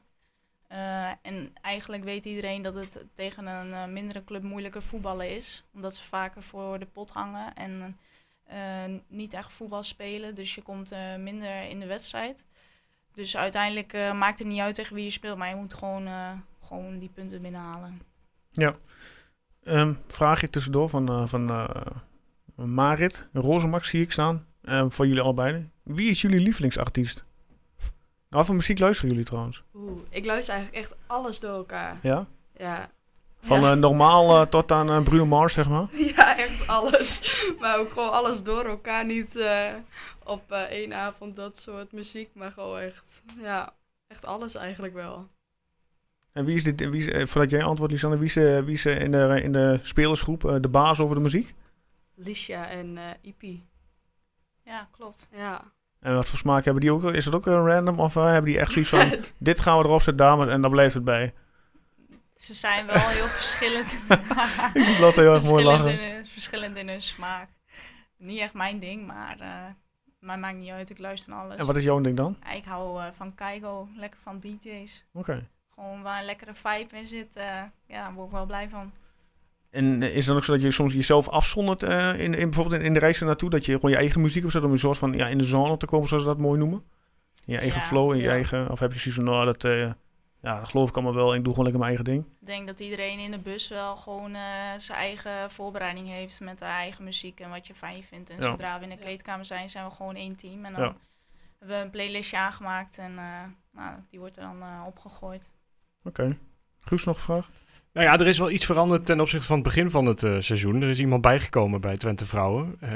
Eh, 0.67 1.09
en 1.21 1.53
eigenlijk 1.61 2.03
weet 2.03 2.25
iedereen 2.25 2.61
dat 2.61 2.73
het 2.73 3.05
tegen 3.13 3.47
een 3.47 3.73
eh, 3.73 3.85
mindere 3.85 4.23
club 4.23 4.43
moeilijker 4.43 4.81
voetballen 4.81 5.35
is. 5.35 5.63
Omdat 5.73 5.95
ze 5.95 6.03
vaker 6.03 6.43
voor 6.43 6.79
de 6.79 6.85
pot 6.85 7.11
hangen 7.11 7.55
en 7.55 7.97
eh, 8.43 8.59
niet 9.07 9.33
echt 9.33 9.51
voetbal 9.51 9.83
spelen. 9.83 10.35
Dus 10.35 10.55
je 10.55 10.61
komt 10.61 10.93
minder 11.17 11.69
in 11.69 11.79
de 11.79 11.85
wedstrijd. 11.85 12.45
Dus 13.13 13.37
uiteindelijk 13.37 13.93
maakt 14.13 14.39
het 14.39 14.47
niet 14.47 14.59
uit 14.59 14.75
tegen 14.75 14.95
wie 14.95 15.03
je 15.03 15.09
speelt, 15.09 15.37
maar 15.37 15.49
je 15.49 15.55
moet 15.55 15.73
gewoon, 15.73 16.07
gewoon 16.63 16.99
die 16.99 17.09
punten 17.09 17.41
binnenhalen. 17.41 18.01
Ehm 19.63 19.93
vraagje 20.07 20.49
tussendoor 20.49 20.89
van, 20.89 21.29
van 21.29 21.45
Marit. 22.55 23.29
Rozemax 23.33 23.89
zie 23.89 24.01
ik 24.01 24.11
staan. 24.11 24.47
Eh, 24.61 24.85
voor 24.89 25.07
jullie 25.07 25.21
allebei. 25.21 25.69
Wie 25.95 26.10
is 26.10 26.21
jullie 26.21 26.39
lievelingsartiest? 26.39 27.23
Nou, 28.30 28.45
voor 28.45 28.56
muziek 28.56 28.80
luisteren 28.80 29.12
jullie 29.12 29.25
trouwens. 29.25 29.63
Oeh, 29.73 30.02
ik 30.10 30.25
luister 30.25 30.54
eigenlijk 30.54 30.86
echt 30.86 30.95
alles 31.08 31.39
door 31.39 31.54
elkaar. 31.56 31.99
Ja? 32.04 32.28
Ja, 32.58 32.91
Van 33.41 33.62
ja. 33.62 33.71
eh, 33.71 33.78
normaal 33.78 34.41
eh, 34.41 34.47
tot 34.47 34.71
aan 34.71 34.89
eh, 34.89 35.04
Bruno 35.04 35.25
Mars, 35.25 35.54
zeg 35.54 35.69
maar. 35.69 35.88
ja, 36.15 36.38
echt 36.38 36.67
alles. 36.67 37.41
Maar 37.60 37.80
ook 37.80 37.91
gewoon 37.91 38.12
alles 38.12 38.43
door 38.43 38.65
elkaar. 38.65 39.06
Niet 39.06 39.36
eh, 39.38 39.73
op 40.23 40.52
eh, 40.52 40.62
één 40.62 40.93
avond 40.93 41.36
dat 41.36 41.58
soort 41.58 41.91
muziek, 41.91 42.30
maar 42.34 42.52
gewoon 42.52 42.80
echt, 42.80 43.21
ja, 43.41 43.73
echt 44.08 44.25
alles 44.25 44.56
eigenlijk 44.56 44.93
wel. 44.93 45.28
En 46.32 46.45
wie 46.45 46.56
is 46.56 46.63
dit, 46.63 46.89
wie 46.89 47.12
is, 47.12 47.30
voordat 47.32 47.49
jij 47.52 47.62
antwoordt, 47.62 47.93
Lisanne, 47.93 48.17
wie 48.17 48.25
is, 48.25 48.34
wie 48.65 48.73
is 48.73 48.86
in, 48.86 49.12
de, 49.12 49.39
in 49.43 49.52
de 49.52 49.80
spelersgroep 49.82 50.45
eh, 50.45 50.56
de 50.60 50.69
baas 50.69 50.99
over 50.99 51.15
de 51.15 51.21
muziek? 51.21 51.54
Licia 52.15 52.67
en 52.69 52.97
eh 52.97 53.04
Ipi. 53.21 53.67
Ja, 54.65 54.88
klopt. 54.91 55.30
Ja. 55.36 55.71
En 55.99 56.15
wat 56.15 56.27
voor 56.27 56.38
smaak 56.38 56.63
hebben 56.63 56.81
die 56.81 56.93
ook? 56.93 57.03
Is 57.03 57.25
dat 57.25 57.35
ook 57.35 57.45
een 57.45 57.65
random? 57.65 57.99
Of 57.99 58.15
eh, 58.15 58.23
hebben 58.23 58.51
die 58.51 58.59
echt 58.59 58.71
zoiets 58.71 58.89
van, 58.89 59.15
dit 59.38 59.59
gaan 59.59 59.77
we 59.77 59.83
erop 59.83 60.01
zetten, 60.01 60.25
dames, 60.25 60.47
en 60.49 60.62
dan 60.62 60.71
blijft 60.71 60.93
het 60.93 61.03
bij? 61.03 61.33
Ze 62.35 62.53
zijn 62.53 62.85
wel 62.85 62.95
heel 63.07 63.25
verschillend. 63.41 63.99
Ik 64.73 64.83
zie 64.83 64.99
Lotte 64.99 65.21
heel 65.21 65.33
erg 65.33 65.43
mooi 65.43 65.63
lachen. 65.63 65.99
in 65.99 66.25
verschillend 66.25 66.75
in 66.75 66.88
hun 66.88 67.01
smaak. 67.01 67.49
Niet 68.17 68.39
echt 68.39 68.53
mijn 68.53 68.79
ding, 68.79 69.07
maar 69.07 69.38
uh, 69.39 69.65
mij 70.19 70.38
maakt 70.38 70.57
niet 70.57 70.69
uit. 70.69 70.89
Ik 70.89 70.97
luister 70.97 71.33
naar 71.33 71.43
alles. 71.43 71.57
En 71.57 71.65
wat 71.65 71.75
is 71.75 71.83
jouw 71.83 72.01
ding 72.01 72.17
dan? 72.17 72.38
Ja, 72.43 72.51
ik 72.51 72.65
hou 72.65 73.01
uh, 73.01 73.07
van 73.12 73.35
Keigo, 73.35 73.88
lekker 73.95 74.19
van 74.19 74.39
DJ's. 74.39 75.05
Oké. 75.13 75.31
Okay. 75.31 75.47
Gewoon 75.73 76.01
waar 76.01 76.19
een 76.19 76.25
lekkere 76.25 76.53
vibe 76.53 76.97
in 76.97 77.07
zit, 77.07 77.33
ja, 77.33 77.69
daar 77.88 78.13
word 78.13 78.27
ik 78.27 78.33
wel 78.33 78.45
blij 78.45 78.69
van. 78.69 78.91
En 79.69 80.03
is 80.03 80.15
het 80.15 80.25
dan 80.25 80.36
ook 80.36 80.43
zo 80.43 80.51
dat 80.51 80.62
je 80.62 80.71
soms 80.71 80.93
jezelf 80.93 81.29
afzondert 81.29 81.84
uh, 81.84 82.19
in, 82.19 82.34
in, 82.34 82.45
bijvoorbeeld 82.45 82.79
in, 82.82 82.86
in 82.88 82.93
de 82.93 82.99
reis 82.99 83.19
naartoe? 83.19 83.49
Dat 83.49 83.65
je 83.65 83.73
gewoon 83.73 83.91
je 83.91 83.97
eigen 83.97 84.21
muziek 84.21 84.43
opzet 84.43 84.63
om 84.63 84.71
een 84.71 84.77
soort 84.79 84.97
van 84.97 85.13
ja, 85.13 85.27
in 85.27 85.38
de 85.38 85.43
zone 85.43 85.77
te 85.77 85.86
komen, 85.86 86.08
zoals 86.08 86.23
ze 86.23 86.29
dat 86.29 86.39
mooi 86.39 86.60
noemen? 86.60 86.84
In 87.45 87.53
je 87.53 87.60
eigen 87.60 87.79
Ja, 87.79 87.86
flow, 87.88 88.12
in 88.12 88.17
je 88.17 88.23
ja. 88.23 88.29
eigen... 88.29 88.71
Of 88.71 88.79
heb 88.79 88.93
je 88.93 88.99
zoiets 88.99 89.21
van, 89.23 89.32
nou, 89.34 89.45
dat, 89.45 89.63
uh, 89.63 89.91
ja, 90.41 90.60
dat 90.60 90.69
geloof 90.69 90.89
ik 90.89 90.95
allemaal 90.95 91.13
wel. 91.13 91.36
Ik 91.36 91.43
doe 91.43 91.53
gewoon 91.53 91.63
lekker 91.69 91.84
mijn 91.86 91.95
eigen 91.95 92.13
ding. 92.13 92.25
Ik 92.41 92.47
denk 92.47 92.67
dat 92.67 92.79
iedereen 92.79 93.19
in 93.19 93.32
de 93.32 93.38
bus 93.39 93.67
wel 93.67 93.95
gewoon 93.95 94.36
uh, 94.36 94.41
zijn 94.77 94.97
eigen 94.97 95.51
voorbereiding 95.51 96.08
heeft 96.08 96.39
met 96.39 96.60
haar 96.60 96.77
eigen 96.77 97.03
muziek 97.03 97.39
en 97.39 97.49
wat 97.49 97.67
je 97.67 97.73
fijn 97.75 98.03
vindt. 98.03 98.29
En 98.29 98.36
Ja. 98.36 98.41
zodra 98.41 98.77
we 98.77 98.84
in 98.84 98.89
de 98.89 98.97
kleedkamer 98.97 99.45
zijn, 99.45 99.69
zijn 99.69 99.86
we 99.86 99.91
gewoon 99.91 100.15
één 100.15 100.36
team. 100.36 100.65
En 100.65 100.73
dan 100.73 100.82
Ja. 100.84 100.95
hebben 101.60 101.77
we 101.77 101.84
een 101.84 101.89
playlistje 101.89 102.38
aangemaakt 102.38 102.97
en 102.97 103.12
uh, 103.12 103.43
nou, 103.71 103.95
die 104.10 104.19
wordt 104.19 104.38
er 104.38 104.43
dan 104.43 104.58
uh, 104.60 104.84
opgegooid. 104.88 105.51
Oké. 106.03 106.21
Okay. 106.21 106.38
Guus, 106.89 107.04
nog 107.04 107.15
een 107.15 107.21
vraag? 107.21 107.49
Nou 107.93 108.08
ja, 108.08 108.19
er 108.19 108.28
is 108.28 108.39
wel 108.39 108.49
iets 108.49 108.65
veranderd 108.65 109.06
ten 109.06 109.19
opzichte 109.19 109.47
van 109.47 109.56
het 109.56 109.63
begin 109.63 109.91
van 109.91 110.06
het 110.06 110.23
uh, 110.23 110.36
seizoen. 110.39 110.82
Er 110.82 110.89
is 110.89 110.99
iemand 110.99 111.21
bijgekomen 111.21 111.82
bij 111.82 111.97
Twente 111.97 112.25
Vrouwen. 112.25 112.78
Uh, 112.84 112.89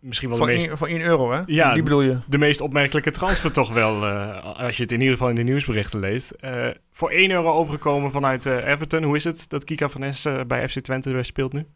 misschien 0.00 0.28
wel 0.28 0.38
voor 0.38 0.46
de 0.46 0.52
meest... 0.52 0.66
één, 0.66 0.78
voor 0.78 0.88
1 0.88 1.00
euro, 1.00 1.32
hè? 1.32 1.42
Ja, 1.46 1.74
Die 1.74 1.82
bedoel 1.82 2.00
je? 2.00 2.18
De 2.26 2.38
meest 2.38 2.60
opmerkelijke 2.60 3.10
transfer 3.10 3.52
toch 3.52 3.72
wel, 3.72 4.04
uh, 4.04 4.44
als 4.44 4.76
je 4.76 4.82
het 4.82 4.92
in 4.92 4.98
ieder 4.98 5.12
geval 5.12 5.28
in 5.28 5.34
de 5.34 5.42
nieuwsberichten 5.42 6.00
leest. 6.00 6.32
Uh, 6.40 6.68
voor 6.92 7.10
1 7.10 7.30
euro 7.30 7.52
overgekomen 7.52 8.10
vanuit 8.10 8.46
uh, 8.46 8.66
Everton. 8.66 9.02
Hoe 9.02 9.16
is 9.16 9.24
het 9.24 9.48
dat 9.48 9.64
Kika 9.64 9.88
van 9.88 10.02
Es 10.02 10.26
bij 10.46 10.68
FC 10.68 10.80
Twente 10.80 11.22
speelt 11.22 11.52
nu? 11.52 11.66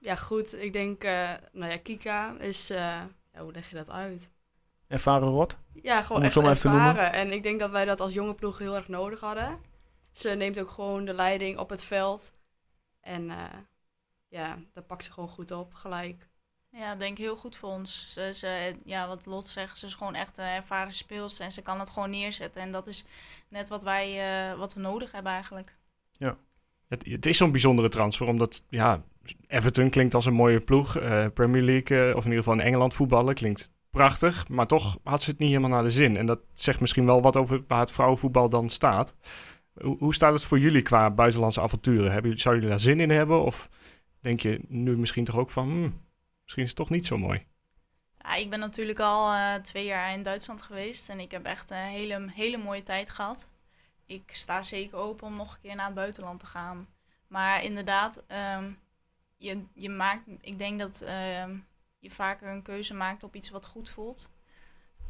Ja, 0.00 0.16
goed. 0.16 0.62
Ik 0.62 0.72
denk, 0.72 1.04
uh, 1.04 1.10
nou 1.52 1.70
ja, 1.70 1.78
Kika 1.78 2.34
is, 2.38 2.70
uh, 2.70 2.76
ja, 3.32 3.40
hoe 3.42 3.52
leg 3.52 3.70
je 3.70 3.76
dat 3.76 3.90
uit? 3.90 4.30
Ervaren 4.88 5.28
rot? 5.28 5.58
Ja, 5.82 6.02
gewoon 6.02 6.18
Om 6.18 6.46
echt 6.46 6.64
ervaren. 6.64 7.12
En 7.12 7.32
ik 7.32 7.42
denk 7.42 7.60
dat 7.60 7.70
wij 7.70 7.84
dat 7.84 8.00
als 8.00 8.12
jonge 8.12 8.34
ploeg 8.34 8.58
heel 8.58 8.76
erg 8.76 8.88
nodig 8.88 9.20
hadden. 9.20 9.68
Ze 10.20 10.28
neemt 10.28 10.60
ook 10.60 10.70
gewoon 10.70 11.04
de 11.04 11.14
leiding 11.14 11.58
op 11.58 11.70
het 11.70 11.84
veld. 11.84 12.32
En 13.00 13.24
uh, 13.28 13.44
ja, 14.28 14.58
dat 14.72 14.86
pakt 14.86 15.04
ze 15.04 15.12
gewoon 15.12 15.28
goed 15.28 15.50
op, 15.50 15.74
gelijk. 15.74 16.28
Ja, 16.70 16.92
ik 16.92 16.98
denk 16.98 17.18
heel 17.18 17.36
goed 17.36 17.56
voor 17.56 17.68
ons. 17.68 18.12
Ze, 18.12 18.30
ze, 18.34 18.74
ja, 18.84 19.06
wat 19.06 19.26
Lot 19.26 19.48
zegt, 19.48 19.78
ze 19.78 19.86
is 19.86 19.94
gewoon 19.94 20.14
echt 20.14 20.38
een 20.38 20.44
ervaren 20.44 20.92
speelster 20.92 21.44
en 21.44 21.52
ze 21.52 21.62
kan 21.62 21.80
het 21.80 21.90
gewoon 21.90 22.10
neerzetten. 22.10 22.62
En 22.62 22.72
dat 22.72 22.86
is 22.86 23.04
net 23.48 23.68
wat 23.68 23.82
wij 23.82 24.08
uh, 24.52 24.58
wat 24.58 24.74
we 24.74 24.80
nodig 24.80 25.12
hebben 25.12 25.32
eigenlijk. 25.32 25.76
Ja. 26.10 26.36
Het, 26.88 27.06
het 27.06 27.26
is 27.26 27.36
zo'n 27.36 27.50
bijzondere 27.50 27.88
transfer, 27.88 28.28
omdat 28.28 28.62
ja, 28.68 29.02
Everton 29.46 29.90
klinkt 29.90 30.14
als 30.14 30.26
een 30.26 30.34
mooie 30.34 30.60
ploeg. 30.60 31.00
Uh, 31.00 31.26
Premier 31.34 31.62
League, 31.62 32.08
uh, 32.08 32.16
of 32.16 32.24
in 32.24 32.30
ieder 32.30 32.44
geval 32.44 32.58
in 32.58 32.66
Engeland 32.66 32.94
voetballen, 32.94 33.34
klinkt 33.34 33.70
prachtig. 33.90 34.48
Maar 34.48 34.66
toch 34.66 34.98
had 35.02 35.22
ze 35.22 35.30
het 35.30 35.38
niet 35.38 35.48
helemaal 35.48 35.70
naar 35.70 35.82
de 35.82 35.90
zin. 35.90 36.16
En 36.16 36.26
dat 36.26 36.40
zegt 36.54 36.80
misschien 36.80 37.06
wel 37.06 37.22
wat 37.22 37.36
over 37.36 37.64
waar 37.66 37.80
het 37.80 37.92
vrouwenvoetbal 37.92 38.48
dan 38.48 38.68
staat. 38.68 39.14
Hoe, 39.74 40.14
staat 40.14 40.32
het 40.32 40.42
voor 40.44 40.58
jullie 40.58 40.82
qua 40.82 41.10
buitenlandse 41.10 41.60
avonturen? 41.60 42.12
Hebben, 42.12 42.38
zou 42.38 42.54
jullie 42.54 42.70
daar 42.70 42.80
zin 42.80 43.00
in 43.00 43.10
hebben? 43.10 43.44
Of 43.44 43.68
denk 44.20 44.40
je 44.40 44.60
nu 44.68 44.96
misschien 44.96 45.24
toch 45.24 45.36
ook 45.38 45.50
van, 45.50 45.68
hmm, 45.68 46.00
misschien 46.42 46.62
is 46.62 46.68
het 46.68 46.78
toch 46.78 46.90
niet 46.90 47.06
zo 47.06 47.18
mooi. 47.18 47.46
Ja, 48.18 48.34
ik 48.34 48.50
ben 48.50 48.58
natuurlijk 48.58 48.98
al 49.00 49.32
eh, 49.32 49.54
twee 49.54 49.84
jaar 49.84 50.12
in 50.12 50.22
Duitsland 50.22 50.62
geweest 50.62 51.08
en 51.08 51.20
ik 51.20 51.30
heb 51.30 51.44
echt 51.44 51.70
een 51.70 51.76
hele, 51.76 52.26
hele 52.32 52.56
mooie 52.58 52.82
tijd 52.82 53.10
gehad. 53.10 53.48
Ik 54.06 54.22
sta 54.26 54.62
zeker 54.62 54.96
open 54.98 55.26
om 55.26 55.36
nog 55.36 55.54
een 55.54 55.60
keer 55.60 55.74
naar 55.76 55.86
het 55.86 55.94
buitenland 55.94 56.40
te 56.40 56.46
gaan. 56.46 56.88
Maar 57.26 57.64
inderdaad, 57.64 58.24
ehm, 58.26 58.70
je, 59.36 59.62
je 59.74 59.88
maakt, 59.90 60.22
ik 60.40 60.58
denk 60.58 60.78
dat 60.78 61.00
ehm, 61.00 61.56
je 61.98 62.10
vaker 62.10 62.48
een 62.48 62.62
keuze 62.62 62.94
maakt 62.94 63.22
op 63.24 63.34
iets 63.34 63.50
wat 63.50 63.66
goed 63.66 63.90
voelt. 63.90 64.30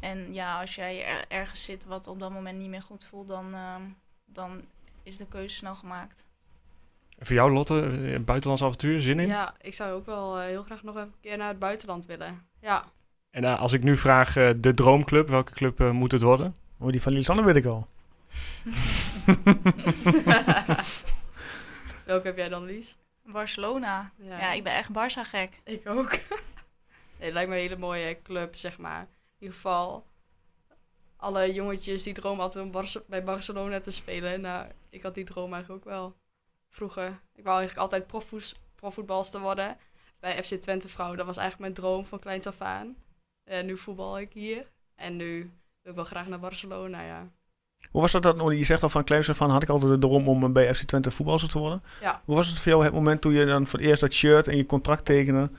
En 0.01 0.35
ja, 0.35 0.61
als 0.61 0.75
jij 0.75 1.05
er- 1.07 1.25
ergens 1.29 1.65
zit 1.65 1.85
wat 1.85 2.07
op 2.07 2.19
dat 2.19 2.31
moment 2.33 2.59
niet 2.59 2.69
meer 2.69 2.83
goed 2.83 3.05
voelt, 3.05 3.29
dan, 3.29 3.55
ehm, 3.55 3.83
dan 4.33 4.63
is 5.03 5.17
de 5.17 5.27
keuze 5.27 5.55
snel 5.55 5.75
gemaakt. 5.75 6.25
En 7.19 7.27
voor 7.27 7.35
jou, 7.35 7.53
Lotte, 7.53 7.83
eh, 7.83 8.21
buitenlands 8.21 8.63
avontuur, 8.63 9.03
zin 9.03 9.21
in? 9.21 9.27
Ja, 9.27 9.55
ik 9.61 9.75
zou 9.75 9.93
ook 9.93 10.07
wel 10.07 10.39
eh, 10.39 10.45
heel 10.45 10.63
graag 10.63 10.83
nog 10.83 10.95
even 10.95 11.07
een 11.07 11.15
keer 11.21 11.37
naar 11.37 11.49
het 11.49 11.59
buitenland 11.59 12.07
willen. 12.07 12.47
Ja, 12.61 12.85
En 13.31 13.45
eh, 13.45 13.61
als 13.61 13.73
ik 13.73 13.83
nu 13.83 13.97
vraag, 13.97 14.33
de 14.33 14.75
droomclub, 14.75 15.29
welke 15.29 15.53
club 15.53 15.93
moet 15.93 16.13
het 16.13 16.23
worden? 16.23 16.57
Oh, 16.79 16.89
die 16.91 17.03
van 17.03 17.13
Lisanne 17.13 17.45
weet 17.45 17.57
ik 17.57 17.65
al. 17.65 17.87
welke 22.05 22.27
heb 22.27 22.37
jij 22.37 22.49
dan, 22.49 22.65
Lies? 22.65 22.97
Barcelona. 23.25 24.13
Ja, 24.19 24.53
ik 24.53 24.65
ben 24.65 24.73
echt 24.75 24.89
Barça 24.89 25.29
gek. 25.29 25.61
Ik 25.65 25.89
ook. 25.89 26.11
nee, 27.19 27.29
het 27.29 27.33
lijkt 27.33 27.49
me 27.49 27.55
een 27.55 27.61
hele 27.61 27.77
mooie 27.77 28.19
club, 28.23 28.55
zeg 28.55 28.79
maar. 28.79 29.01
In 29.01 29.09
ieder 29.39 29.55
geval, 29.55 30.07
alle 31.21 31.53
jongetjes 31.53 32.03
die 32.03 32.13
dromen 32.13 32.43
altijd 32.43 32.65
om 32.65 32.85
bij 33.07 33.25
Barcelona 33.25 33.81
te 33.81 33.91
spelen. 33.91 34.41
Nou, 34.41 34.67
ik 34.91 35.03
had 35.03 35.15
die 35.15 35.25
droom 35.25 35.53
eigenlijk 35.53 35.87
ook 35.87 35.93
wel 35.93 36.15
vroeger. 36.69 37.21
Ik 37.35 37.45
wou 37.45 37.59
eigenlijk 37.59 37.79
altijd 37.79 38.07
profvoetbalster 38.77 39.41
worden. 39.41 39.77
Bij 40.21 40.43
FC 40.43 40.55
Twente 40.55 40.89
Vrouw, 40.89 41.15
dat 41.15 41.27
was 41.27 41.37
eigenlijk 41.37 41.73
mijn 41.73 41.87
droom 41.87 42.07
van 42.07 42.19
kleins 42.19 42.47
af 42.47 42.61
aan. 42.61 42.97
En 43.45 43.67
nu 43.67 43.79
voetbal 43.79 44.19
ik 44.19 44.33
hier. 44.33 44.67
En 44.95 45.17
nu 45.17 45.51
wil 45.83 45.91
ik 45.91 45.95
wel 45.95 46.05
graag 46.05 46.29
naar 46.29 46.41
Barcelona, 46.41 47.03
ja. 47.03 47.29
Hoe 47.91 48.01
was 48.01 48.13
dat 48.13 48.23
dan? 48.23 48.57
Je 48.57 48.65
zegt 48.65 48.83
al 48.83 48.89
van 48.89 49.05
kleins 49.05 49.31
af 49.31 49.43
aan 49.43 49.51
had 49.51 49.63
ik 49.63 49.69
altijd 49.69 49.93
de 49.93 49.99
droom 49.99 50.29
om 50.29 50.53
bij 50.53 50.75
FC 50.75 50.83
Twente 50.83 51.11
voetbalster 51.11 51.51
te 51.51 51.59
worden. 51.59 51.83
Ja. 52.01 52.23
Hoe 52.25 52.37
was 52.37 52.49
het 52.49 52.59
voor 52.59 52.73
jou 52.73 52.85
het 52.85 52.93
moment 52.93 53.21
toen 53.21 53.33
je 53.33 53.47
dan 53.47 53.67
voor 53.67 53.79
het 53.79 53.89
eerst 53.89 54.01
dat 54.01 54.13
shirt 54.13 54.49
en 54.49 54.57
je 54.57 54.67
contract 54.67 55.05
tekende? 55.05 55.51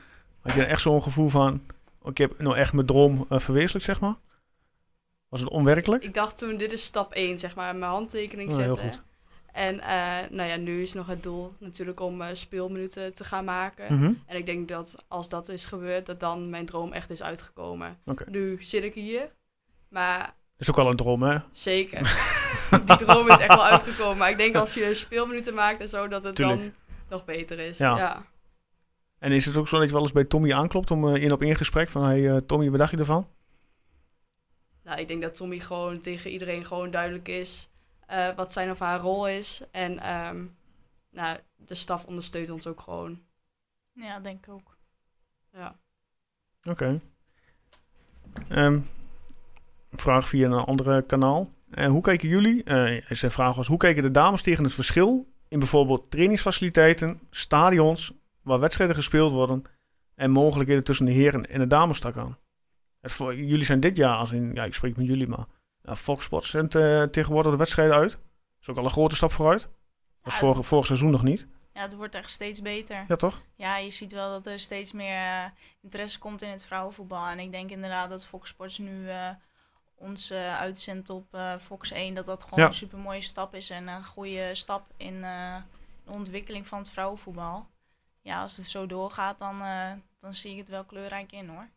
Had 0.41 0.53
je 0.53 0.59
dan 0.59 0.69
echt 0.69 0.81
zo'n 0.81 1.03
gevoel 1.03 1.29
van, 1.29 1.61
oh, 2.01 2.09
ik 2.09 2.17
heb 2.17 2.39
nou 2.39 2.57
echt 2.57 2.73
mijn 2.73 2.85
droom 2.85 3.25
eh, 3.29 3.39
verwezenlijkt, 3.39 3.87
zeg 3.87 3.99
maar? 3.99 4.15
Was 5.31 5.39
het 5.39 5.49
onwerkelijk? 5.49 6.03
Ik 6.03 6.13
dacht 6.13 6.37
toen, 6.37 6.57
dit 6.57 6.71
is 6.71 6.83
stap 6.83 7.13
1, 7.13 7.37
zeg 7.37 7.55
maar, 7.55 7.75
mijn 7.75 7.91
handtekening 7.91 8.51
Oh, 8.51 8.57
heel 8.57 8.75
zetten. 8.75 8.93
goed. 8.93 9.03
En 9.51 9.79
eh, 9.79 10.29
nou 10.29 10.49
ja, 10.49 10.55
nu 10.55 10.81
is 10.81 10.93
nog 10.93 11.07
het 11.07 11.23
doel 11.23 11.53
natuurlijk 11.59 11.99
om 11.99 12.21
eh, 12.21 12.27
speelminuten 12.31 13.13
te 13.13 13.23
gaan 13.23 13.45
maken. 13.45 13.93
Mhm. 13.93 14.13
En 14.25 14.37
ik 14.37 14.45
denk 14.45 14.67
dat 14.67 15.05
als 15.07 15.29
dat 15.29 15.49
is 15.49 15.65
gebeurd, 15.65 16.05
dat 16.05 16.19
dan 16.19 16.49
mijn 16.49 16.65
droom 16.65 16.91
echt 16.91 17.09
is 17.09 17.23
uitgekomen. 17.23 17.97
Nu 18.25 18.57
zit 18.63 18.83
ik 18.83 18.93
hier, 18.93 19.31
maar 19.89 20.35
is 20.57 20.69
ook 20.69 20.75
wel 20.75 20.89
een 20.89 20.95
droom, 20.95 21.23
hè? 21.23 21.37
zeker. 21.51 21.99
Die 22.85 22.95
droom 22.95 23.29
is 23.29 23.37
echt 23.39 23.47
wel 23.47 23.65
uitgekomen. 23.65 24.17
Maar 24.17 24.29
ik 24.29 24.37
denk 24.37 24.55
als 24.55 24.73
je 24.73 24.93
speelminuten 24.93 25.53
maakt 25.53 25.79
en 25.79 25.87
zo, 25.87 26.07
dat 26.07 26.23
het 26.23 26.35
dan 26.35 26.59
nog 27.09 27.25
beter 27.25 27.59
is. 27.59 27.77
Ja. 27.77 27.97
Ja. 27.97 28.25
En 29.19 29.31
is 29.31 29.45
het 29.45 29.57
ook 29.57 29.67
zo 29.67 29.77
dat 29.77 29.87
je 29.87 29.93
wel 29.93 30.01
eens 30.01 30.11
bij 30.11 30.23
Tommy 30.23 30.53
aanklopt 30.53 30.91
om 30.91 31.07
eh, 31.15 31.23
in 31.23 31.31
op 31.31 31.41
één 31.41 31.55
gesprek 31.55 31.89
van, 31.89 32.03
hey 32.03 32.41
Tommy, 32.41 32.69
wat 32.69 32.79
dacht 32.79 32.91
je 32.91 32.97
ervan? 32.97 33.27
Nou, 34.91 35.03
ik 35.03 35.09
denk 35.09 35.21
dat 35.21 35.35
Tommy 35.35 35.59
gewoon 35.59 35.99
tegen 35.99 36.31
iedereen 36.31 36.65
gewoon 36.65 36.91
duidelijk 36.91 37.27
is 37.27 37.69
eh, 38.07 38.35
wat 38.35 38.51
zijn 38.51 38.71
of 38.71 38.79
haar 38.79 38.99
rol 38.99 39.27
is. 39.27 39.61
En 39.71 39.99
ehm, 39.99 40.45
nou, 41.09 41.37
de 41.55 41.75
staf 41.75 42.05
ondersteunt 42.05 42.49
ons 42.49 42.67
ook 42.67 42.79
gewoon. 42.79 43.21
Ja, 43.91 44.19
denk 44.19 44.45
ik 44.45 44.53
ook. 44.53 44.77
Ja. 45.53 45.79
Oké. 46.63 47.01
Ehm, 48.47 48.79
vraag 49.91 50.29
via 50.29 50.45
een 50.45 50.53
andere 50.53 51.01
kanaal. 51.01 51.49
Eh, 51.69 51.87
hoe 51.87 52.01
kijken 52.01 52.29
jullie, 52.29 52.63
eh 52.63 53.01
zijn 53.09 53.31
vraag 53.31 53.55
was, 53.55 53.67
hoe 53.67 53.77
kijken 53.77 54.03
de 54.03 54.11
dames 54.11 54.41
tegen 54.41 54.63
het 54.63 54.73
verschil 54.73 55.33
in 55.47 55.59
bijvoorbeeld 55.59 56.11
trainingsfaciliteiten, 56.11 57.19
stadions, 57.29 58.13
waar 58.41 58.59
wedstrijden 58.59 58.95
gespeeld 58.95 59.31
worden 59.31 59.63
en 60.15 60.31
mogelijkheden 60.31 60.83
tussen 60.83 61.05
de 61.05 61.11
heren 61.11 61.45
en 61.45 61.59
de 61.59 61.67
dames 61.67 61.97
stak 61.97 62.17
aan? 62.17 62.37
Voor, 63.01 63.35
jullie 63.35 63.65
zijn 63.65 63.79
dit 63.79 63.97
jaar, 63.97 64.17
als 64.17 64.31
in, 64.31 64.53
ja, 64.53 64.63
ik 64.63 64.73
spreek 64.73 64.97
met 64.97 65.07
jullie, 65.07 65.27
maar 65.27 65.45
Fox 65.97 66.25
Sports 66.25 66.49
zendt 66.49 66.75
eh, 66.75 67.03
tegenwoordig 67.03 67.51
de 67.51 67.57
wedstrijden 67.57 67.95
uit. 67.95 68.11
Dat 68.11 68.21
is 68.61 68.69
ook 68.69 68.77
al 68.77 68.83
een 68.83 68.89
grote 68.89 69.15
stap 69.15 69.31
vooruit. 69.31 69.61
Dat 69.61 69.71
was 70.21 70.33
Ja, 70.33 70.39
vorig, 70.39 70.67
vorig 70.67 70.85
seizoen 70.85 71.11
nog 71.11 71.23
niet. 71.23 71.47
Ja, 71.73 71.81
het 71.81 71.95
wordt 71.95 72.15
echt 72.15 72.29
steeds 72.29 72.61
beter. 72.61 73.05
Ja, 73.07 73.15
toch? 73.15 73.41
Ja, 73.55 73.77
je 73.77 73.89
ziet 73.89 74.11
wel 74.11 74.29
dat 74.29 74.45
er 74.45 74.59
steeds 74.59 74.91
meer 74.91 75.15
eh, 75.15 75.45
interesse 75.81 76.19
komt 76.19 76.41
in 76.41 76.49
het 76.49 76.65
vrouwenvoetbal. 76.65 77.27
En 77.27 77.39
ik 77.39 77.51
denk 77.51 77.69
inderdaad 77.69 78.09
dat 78.09 78.25
Fox 78.27 78.49
Sports 78.49 78.77
nu 78.77 79.09
eh, 79.09 79.29
ons 79.95 80.31
uitzendt 80.31 81.09
op 81.09 81.37
Fox 81.59 81.91
1. 81.91 82.13
Dat 82.13 82.25
dat 82.25 82.43
gewoon 82.43 82.59
Ja. 82.59 82.65
een 82.65 82.73
super 82.73 82.97
mooie 82.99 83.21
stap 83.21 83.55
is. 83.55 83.69
En 83.69 83.87
een 83.87 84.03
goede 84.03 84.55
stap 84.55 84.87
in 84.97 85.21
de 85.21 86.11
ontwikkeling 86.11 86.67
van 86.67 86.79
het 86.79 86.89
vrouwenvoetbal. 86.89 87.67
Ja, 88.21 88.41
als 88.41 88.55
het 88.57 88.65
zo 88.65 88.85
doorgaat, 88.85 89.39
dan, 89.39 89.59
dan 90.19 90.33
zie 90.33 90.51
ik 90.51 90.57
het 90.57 90.69
wel 90.69 90.83
kleurrijk 90.83 91.31
in 91.31 91.47
hoor. 91.47 91.69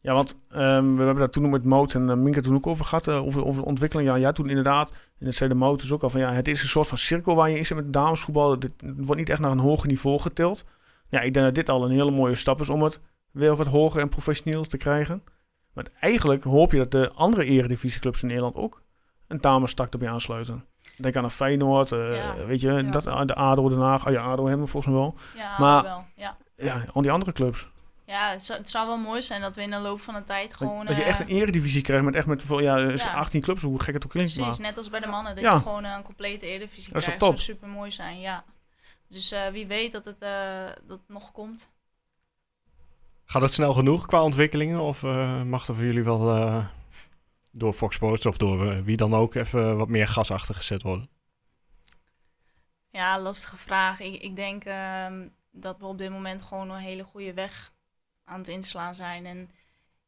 Ja, 0.00 0.12
want 0.14 0.38
ehm, 0.50 0.90
we 0.94 0.96
hebben 1.02 1.16
daar 1.16 1.28
toen 1.30 1.50
met 1.50 1.64
Mout 1.64 1.94
en 1.94 2.08
uh, 2.08 2.14
Minka 2.14 2.40
toen 2.40 2.54
ook 2.54 2.66
over 2.66 2.84
gehad, 2.84 3.08
eh, 3.08 3.24
over, 3.26 3.44
over 3.44 3.62
de 3.62 3.68
ontwikkeling. 3.68 4.08
Ja, 4.08 4.14
ja, 4.14 4.32
toen 4.32 4.48
inderdaad, 4.48 4.90
en 5.18 5.24
dat 5.24 5.34
zei 5.34 5.48
de 5.48 5.54
Mout 5.56 5.80
dus 5.80 5.92
ook 5.92 6.02
al 6.02 6.10
van, 6.10 6.20
ja, 6.20 6.32
het 6.32 6.48
is 6.48 6.62
een 6.62 6.68
soort 6.68 6.86
van 6.88 6.98
cirkel 6.98 7.34
waar 7.34 7.50
je 7.50 7.56
in 7.58 7.66
zit 7.66 7.76
met 7.76 7.92
damesvoetbal. 7.92 8.58
Dit 8.58 8.72
wordt 8.96 9.16
niet 9.16 9.28
echt 9.30 9.40
naar 9.40 9.50
een 9.50 9.58
hoger 9.58 9.88
niveau 9.88 10.18
getild. 10.20 10.64
Ja, 11.08 11.20
ik 11.20 11.32
denk 11.34 11.46
dat 11.46 11.54
dit 11.54 11.68
al 11.68 11.84
een 11.84 11.90
hele 11.90 12.10
mooie 12.10 12.34
stap 12.34 12.60
is 12.60 12.68
om 12.68 12.82
het 12.82 13.00
weer 13.30 13.56
wat 13.56 13.66
hoger 13.66 14.00
en 14.00 14.08
professioneel 14.08 14.64
te 14.64 14.76
krijgen. 14.76 15.22
Maar 15.72 15.86
eigenlijk 16.00 16.44
hoop 16.44 16.72
je 16.72 16.78
dat 16.78 16.90
de 16.90 17.10
andere 17.14 17.44
eredivisieclubs 17.44 18.22
in 18.22 18.28
Nederland 18.28 18.54
ook 18.56 18.82
een 19.26 19.40
damestak 19.40 19.92
erbij 19.92 20.08
aansluiten. 20.10 20.64
Denk 20.96 21.16
aan 21.16 21.24
een 21.24 21.30
Feyenoord, 21.30 21.92
eh, 21.92 22.16
Ja. 22.16 22.34
weet 22.46 22.60
je, 22.60 22.72
Ja. 22.72 22.82
dat, 22.82 23.02
de 23.28 23.34
ADO 23.34 23.68
Den 23.68 23.78
Haag. 23.80 24.06
Oh 24.06 24.12
ja, 24.12 24.22
ADO 24.22 24.46
hebben 24.46 24.64
we 24.64 24.70
volgens 24.70 24.92
mij 24.94 25.02
wel. 25.02 25.14
Ja, 25.36 25.58
Maar- 25.58 25.82
wel. 25.82 26.04
Ja. 26.16 26.36
Ja, 26.56 26.84
al 26.92 27.02
die 27.02 27.10
andere 27.10 27.32
clubs. 27.32 27.70
Ja, 28.08 28.30
het 28.30 28.42
zou, 28.42 28.58
het 28.58 28.70
zou 28.70 28.86
wel 28.86 28.96
mooi 28.98 29.22
zijn 29.22 29.40
dat 29.40 29.56
we 29.56 29.62
in 29.62 29.70
de 29.70 29.78
loop 29.78 30.00
van 30.00 30.14
de 30.14 30.24
tijd 30.24 30.54
gewoon... 30.54 30.76
Dat, 30.78 30.86
dat 30.86 30.96
je 30.96 31.02
eh, 31.02 31.08
echt 31.08 31.20
een 31.20 31.26
eredivisie 31.26 31.82
krijgt 31.82 32.04
met 32.04 32.14
echt 32.14 32.26
met 32.26 32.42
veel- 32.42 32.60
ja, 32.60 32.76
eh, 32.78 32.96
Ja. 32.96 33.12
18 33.14 33.40
clubs, 33.40 33.62
hoe 33.62 33.80
gek 33.82 33.94
het 33.94 34.04
ook 34.04 34.10
klinkt. 34.10 34.32
Precies, 34.34 34.58
Maar. 34.58 34.66
net 34.68 34.76
als 34.78 34.90
bij 34.90 35.00
de 35.00 35.06
mannen, 35.06 35.34
dat 35.34 35.44
Ja. 35.44 35.54
je 35.54 35.60
gewoon 35.60 35.84
eh, 35.84 35.94
een 35.96 36.02
complete 36.02 36.46
Eredivisie 36.46 36.92
Dat 36.92 37.02
krijgt. 37.02 37.20
top? 37.20 37.38
zou 37.38 37.40
super 37.56 37.68
mooi 37.68 37.90
zijn, 37.90 38.20
ja. 38.20 38.44
Dus 39.08 39.32
eh, 39.32 39.46
wie 39.46 39.66
weet 39.66 39.92
dat 39.92 40.04
het, 40.04 40.22
eh, 40.22 40.64
dat 40.86 40.98
het 40.98 41.08
nog 41.08 41.32
komt. 41.32 41.70
Gaat 43.24 43.42
het 43.42 43.52
snel 43.52 43.72
genoeg 43.72 44.06
qua 44.06 44.22
ontwikkelingen? 44.22 44.80
Of 44.80 45.02
eh, 45.02 45.42
mag 45.42 45.68
er 45.68 45.74
voor 45.74 45.84
jullie 45.84 46.04
wel 46.04 46.36
eh, 46.36 46.64
door 47.52 47.72
Fox 47.72 47.94
Sports 47.94 48.26
of 48.26 48.36
door 48.36 48.70
eh, 48.72 48.80
wie 48.80 48.96
dan 48.96 49.14
ook 49.14 49.34
even 49.34 49.76
wat 49.76 49.88
meer 49.88 50.08
gas 50.08 50.30
achter 50.30 50.54
gezet 50.54 50.82
worden? 50.82 51.08
Ja, 52.90 53.20
lastige 53.20 53.56
vraag. 53.56 54.00
Ik, 54.00 54.22
ik 54.22 54.36
denk 54.36 54.64
ehm, 54.64 55.28
dat 55.50 55.76
we 55.78 55.86
op 55.86 55.98
dit 55.98 56.10
moment 56.10 56.42
gewoon 56.42 56.70
een 56.70 56.80
hele 56.80 57.04
goede 57.04 57.34
weg 57.34 57.72
aan 58.28 58.38
het 58.38 58.48
inslaan 58.48 58.94
zijn. 58.94 59.26
En 59.26 59.50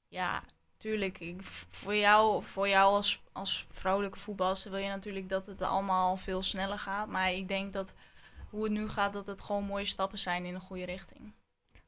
ja, 0.08 0.42
tuurlijk, 0.76 1.20
ik, 1.20 1.42
voor 1.70 1.94
jou, 1.94 2.42
voor 2.42 2.68
jou 2.68 2.94
als, 2.94 3.22
als 3.32 3.66
vrouwelijke 3.70 4.18
voetbalster 4.18 4.70
wil 4.70 4.80
je 4.80 4.88
natuurlijk 4.88 5.28
dat 5.28 5.46
het 5.46 5.62
allemaal 5.62 6.16
veel 6.16 6.42
sneller 6.42 6.78
gaat. 6.78 7.08
Maar 7.08 7.32
ik 7.32 7.48
denk 7.48 7.72
dat 7.72 7.94
hoe 8.50 8.62
het 8.64 8.72
nu 8.72 8.88
gaat, 8.88 9.12
dat 9.12 9.26
het 9.26 9.42
gewoon 9.42 9.64
mooie 9.64 9.84
stappen 9.84 10.18
zijn 10.18 10.44
in 10.44 10.54
de 10.54 10.60
goede 10.60 10.84
richting. 10.84 11.32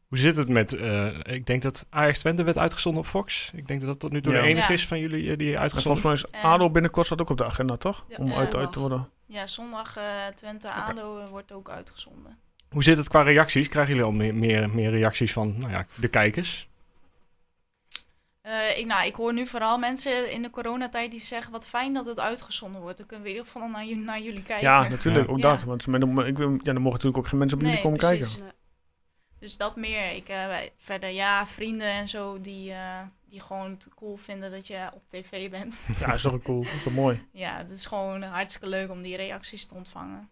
Hoe 0.08 0.18
zit 0.20 0.36
het 0.36 0.48
met, 0.48 0.74
eh, 0.74 1.18
ik 1.22 1.46
denk 1.46 1.62
dat 1.62 1.86
Ajax 1.90 2.18
Twente 2.18 2.42
werd 2.42 2.58
uitgezonden 2.58 3.02
op 3.02 3.08
Fox. 3.08 3.50
Ik 3.54 3.66
denk 3.68 3.80
dat 3.80 3.88
dat 3.88 3.98
tot 3.98 4.12
nu 4.12 4.20
toe 4.22 4.32
Ja. 4.32 4.40
de 4.40 4.46
enige 4.46 4.66
Ja. 4.66 4.72
is 4.72 4.86
van 4.86 4.98
jullie 4.98 5.30
eh, 5.30 5.38
die 5.38 5.54
En 5.54 5.60
uitgezonden 5.60 6.00
volgens 6.02 6.24
mij 6.32 6.32
is 6.32 6.44
Eh, 6.44 6.50
ADO 6.52 6.70
binnenkort 6.70 7.06
staat 7.06 7.20
ook 7.20 7.30
op 7.30 7.36
de 7.36 7.44
agenda, 7.44 7.76
toch? 7.76 8.04
Ja, 8.08 8.16
Om 8.16 8.32
uit, 8.32 8.54
uit 8.56 8.72
te 8.72 8.78
worden. 8.80 9.10
Ja, 9.26 9.46
zondag 9.46 9.96
eh 9.96 10.26
Twente 10.26 10.72
ADO 10.72 11.26
wordt 11.26 11.52
ook 11.52 11.70
uitgezonden. 11.70 12.38
Hoe 12.72 12.82
zit 12.82 12.96
het 12.96 13.08
qua 13.08 13.22
reacties? 13.22 13.68
Krijgen 13.68 13.92
jullie 13.92 14.08
al 14.08 14.16
meer, 14.16 14.35
meer, 14.35 14.70
meer 14.70 14.90
reacties 14.90 15.32
van 15.32 15.58
nou 15.58 15.70
ja, 15.72 15.87
de 15.94 16.08
kijkers? 16.08 16.68
Eh, 18.40 18.78
ik, 18.78 18.87
nou, 18.87 19.06
ik 19.06 19.14
hoor 19.14 19.32
nu 19.32 19.46
vooral 19.46 19.78
mensen 19.78 20.30
in 20.32 20.42
de 20.42 20.50
coronatijd 20.50 21.11
die 21.11 21.20
zeggen... 21.20 21.52
wat 21.52 21.66
fijn 21.66 21.92
dat 21.94 22.06
het 22.06 22.20
uitgezonden 22.20 22.80
wordt. 22.80 22.98
Dan 22.98 23.06
kunnen 23.06 23.24
we 23.26 23.30
in 23.32 23.37
ieder 23.38 23.52
geval 23.52 23.68
naar, 23.68 23.85
jullie- 23.85 24.04
naar 24.04 24.20
jullie 24.20 24.42
kijken. 24.42 24.68
Ja, 24.68 24.88
natuurlijk, 24.88 25.28
ook 25.28 25.37
Ja. 25.38 25.50
dat. 25.50 25.62
Want 25.64 25.87
met, 25.87 26.02
een- 26.02 26.18
ik, 26.26 26.37
wil- 26.37 26.50
ja, 26.52 26.58
dan 26.58 26.74
mogen 26.74 26.90
natuurlijk 26.92 27.16
ook 27.16 27.26
geen 27.28 27.38
mensen 27.38 27.58
op 27.58 27.64
jullie 27.64 27.80
Nee, 27.82 27.85
komen 27.92 28.06
precies. 28.06 28.37
kijken. 28.37 28.54
Dus 29.38 29.56
dat 29.56 29.76
meer. 29.76 30.12
Ik, 30.14 30.28
eh, 30.28 30.56
verder, 30.78 31.08
ja, 31.11 31.46
vrienden 31.46 31.87
en 31.88 32.08
zo... 32.08 32.40
Die, 32.40 32.72
eh, 32.72 33.00
die 33.28 33.40
gewoon 33.40 33.70
het 33.70 33.88
cool 33.94 34.16
vinden 34.16 34.50
dat 34.50 34.66
je 34.66 34.88
op 34.94 35.02
tv 35.08 35.50
bent. 35.50 35.87
Ja, 36.00 36.12
is 36.12 36.22
toch 36.22 36.42
cool. 36.42 36.62
is 36.62 36.82
toch 36.82 36.92
mooi. 36.94 37.26
ja, 37.32 37.56
het 37.56 37.70
is 37.70 37.87
gewoon 37.87 38.22
hartstikke 38.22 38.68
leuk 38.68 38.90
om 38.90 39.02
die 39.02 39.16
reacties 39.16 39.66
te 39.66 39.74
ontvangen. 39.74 40.28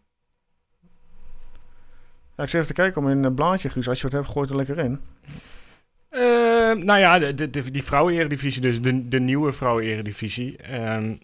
Ik 2.42 2.48
zit 2.48 2.54
even 2.54 2.66
te 2.74 2.82
kijken 2.82 3.02
om 3.02 3.08
in 3.08 3.24
een 3.24 3.34
blaadje, 3.34 3.68
Guus. 3.70 3.88
Als 3.88 4.00
je 4.00 4.04
wat 4.08 4.12
hebt, 4.12 4.26
gooi 4.26 4.40
het 4.40 4.50
er 4.50 4.56
lekker 4.56 4.84
in. 4.84 5.00
Eh, 6.08 6.84
nou 6.84 6.98
ja, 6.98 7.18
die 7.70 7.84
vrouwen-eredivisie, 7.84 8.60
dus 8.62 8.82
de, 8.82 9.08
de 9.08 9.20
nieuwe 9.20 9.52
vrouwen-eredivisie. 9.52 10.56
Ehm, 10.56 11.14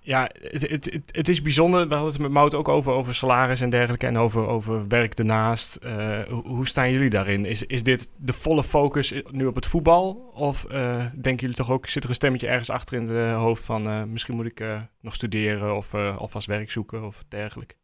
Ja, 0.00 0.30
het, 0.40 0.68
het, 0.68 0.84
het, 0.92 1.02
het 1.16 1.28
is 1.28 1.42
bijzonder. 1.42 1.88
We 1.88 1.94
hadden 1.94 2.12
het 2.12 2.22
met 2.22 2.30
Mout 2.30 2.54
ook 2.54 2.68
over, 2.68 2.92
over 2.92 3.14
salaris 3.14 3.60
en 3.60 3.70
dergelijke. 3.70 4.06
En 4.06 4.18
over, 4.18 4.46
over 4.46 4.88
werk 4.88 5.14
ernaast. 5.14 5.74
Eh, 5.76 6.22
hoe, 6.28 6.66
staan 6.66 6.90
jullie 6.92 7.10
daarin? 7.10 7.44
Is, 7.44 7.62
is 7.62 7.82
dit 7.82 8.10
de 8.16 8.32
volle 8.32 8.64
focus 8.64 9.14
nu 9.30 9.46
op 9.46 9.54
het 9.54 9.66
voetbal? 9.66 10.30
Of 10.34 10.64
eh, 10.64 10.98
denken 10.98 11.40
jullie 11.40 11.56
toch 11.56 11.70
ook, 11.70 11.86
zit 11.86 12.02
er 12.02 12.08
een 12.08 12.14
stemmetje 12.14 12.46
ergens 12.48 12.70
achter 12.70 12.96
in 12.96 13.06
de 13.06 13.32
hoofd 13.36 13.64
van... 13.64 13.86
eh, 13.86 14.02
misschien 14.04 14.36
moet 14.36 14.46
ik 14.46 14.60
eh, 14.60 14.80
nog 15.00 15.14
studeren 15.14 15.76
of 15.76 15.92
uh, 15.92 16.16
alvast 16.16 16.46
werk 16.46 16.70
zoeken 16.70 17.04
of 17.04 17.24
dergelijke? 17.28 17.74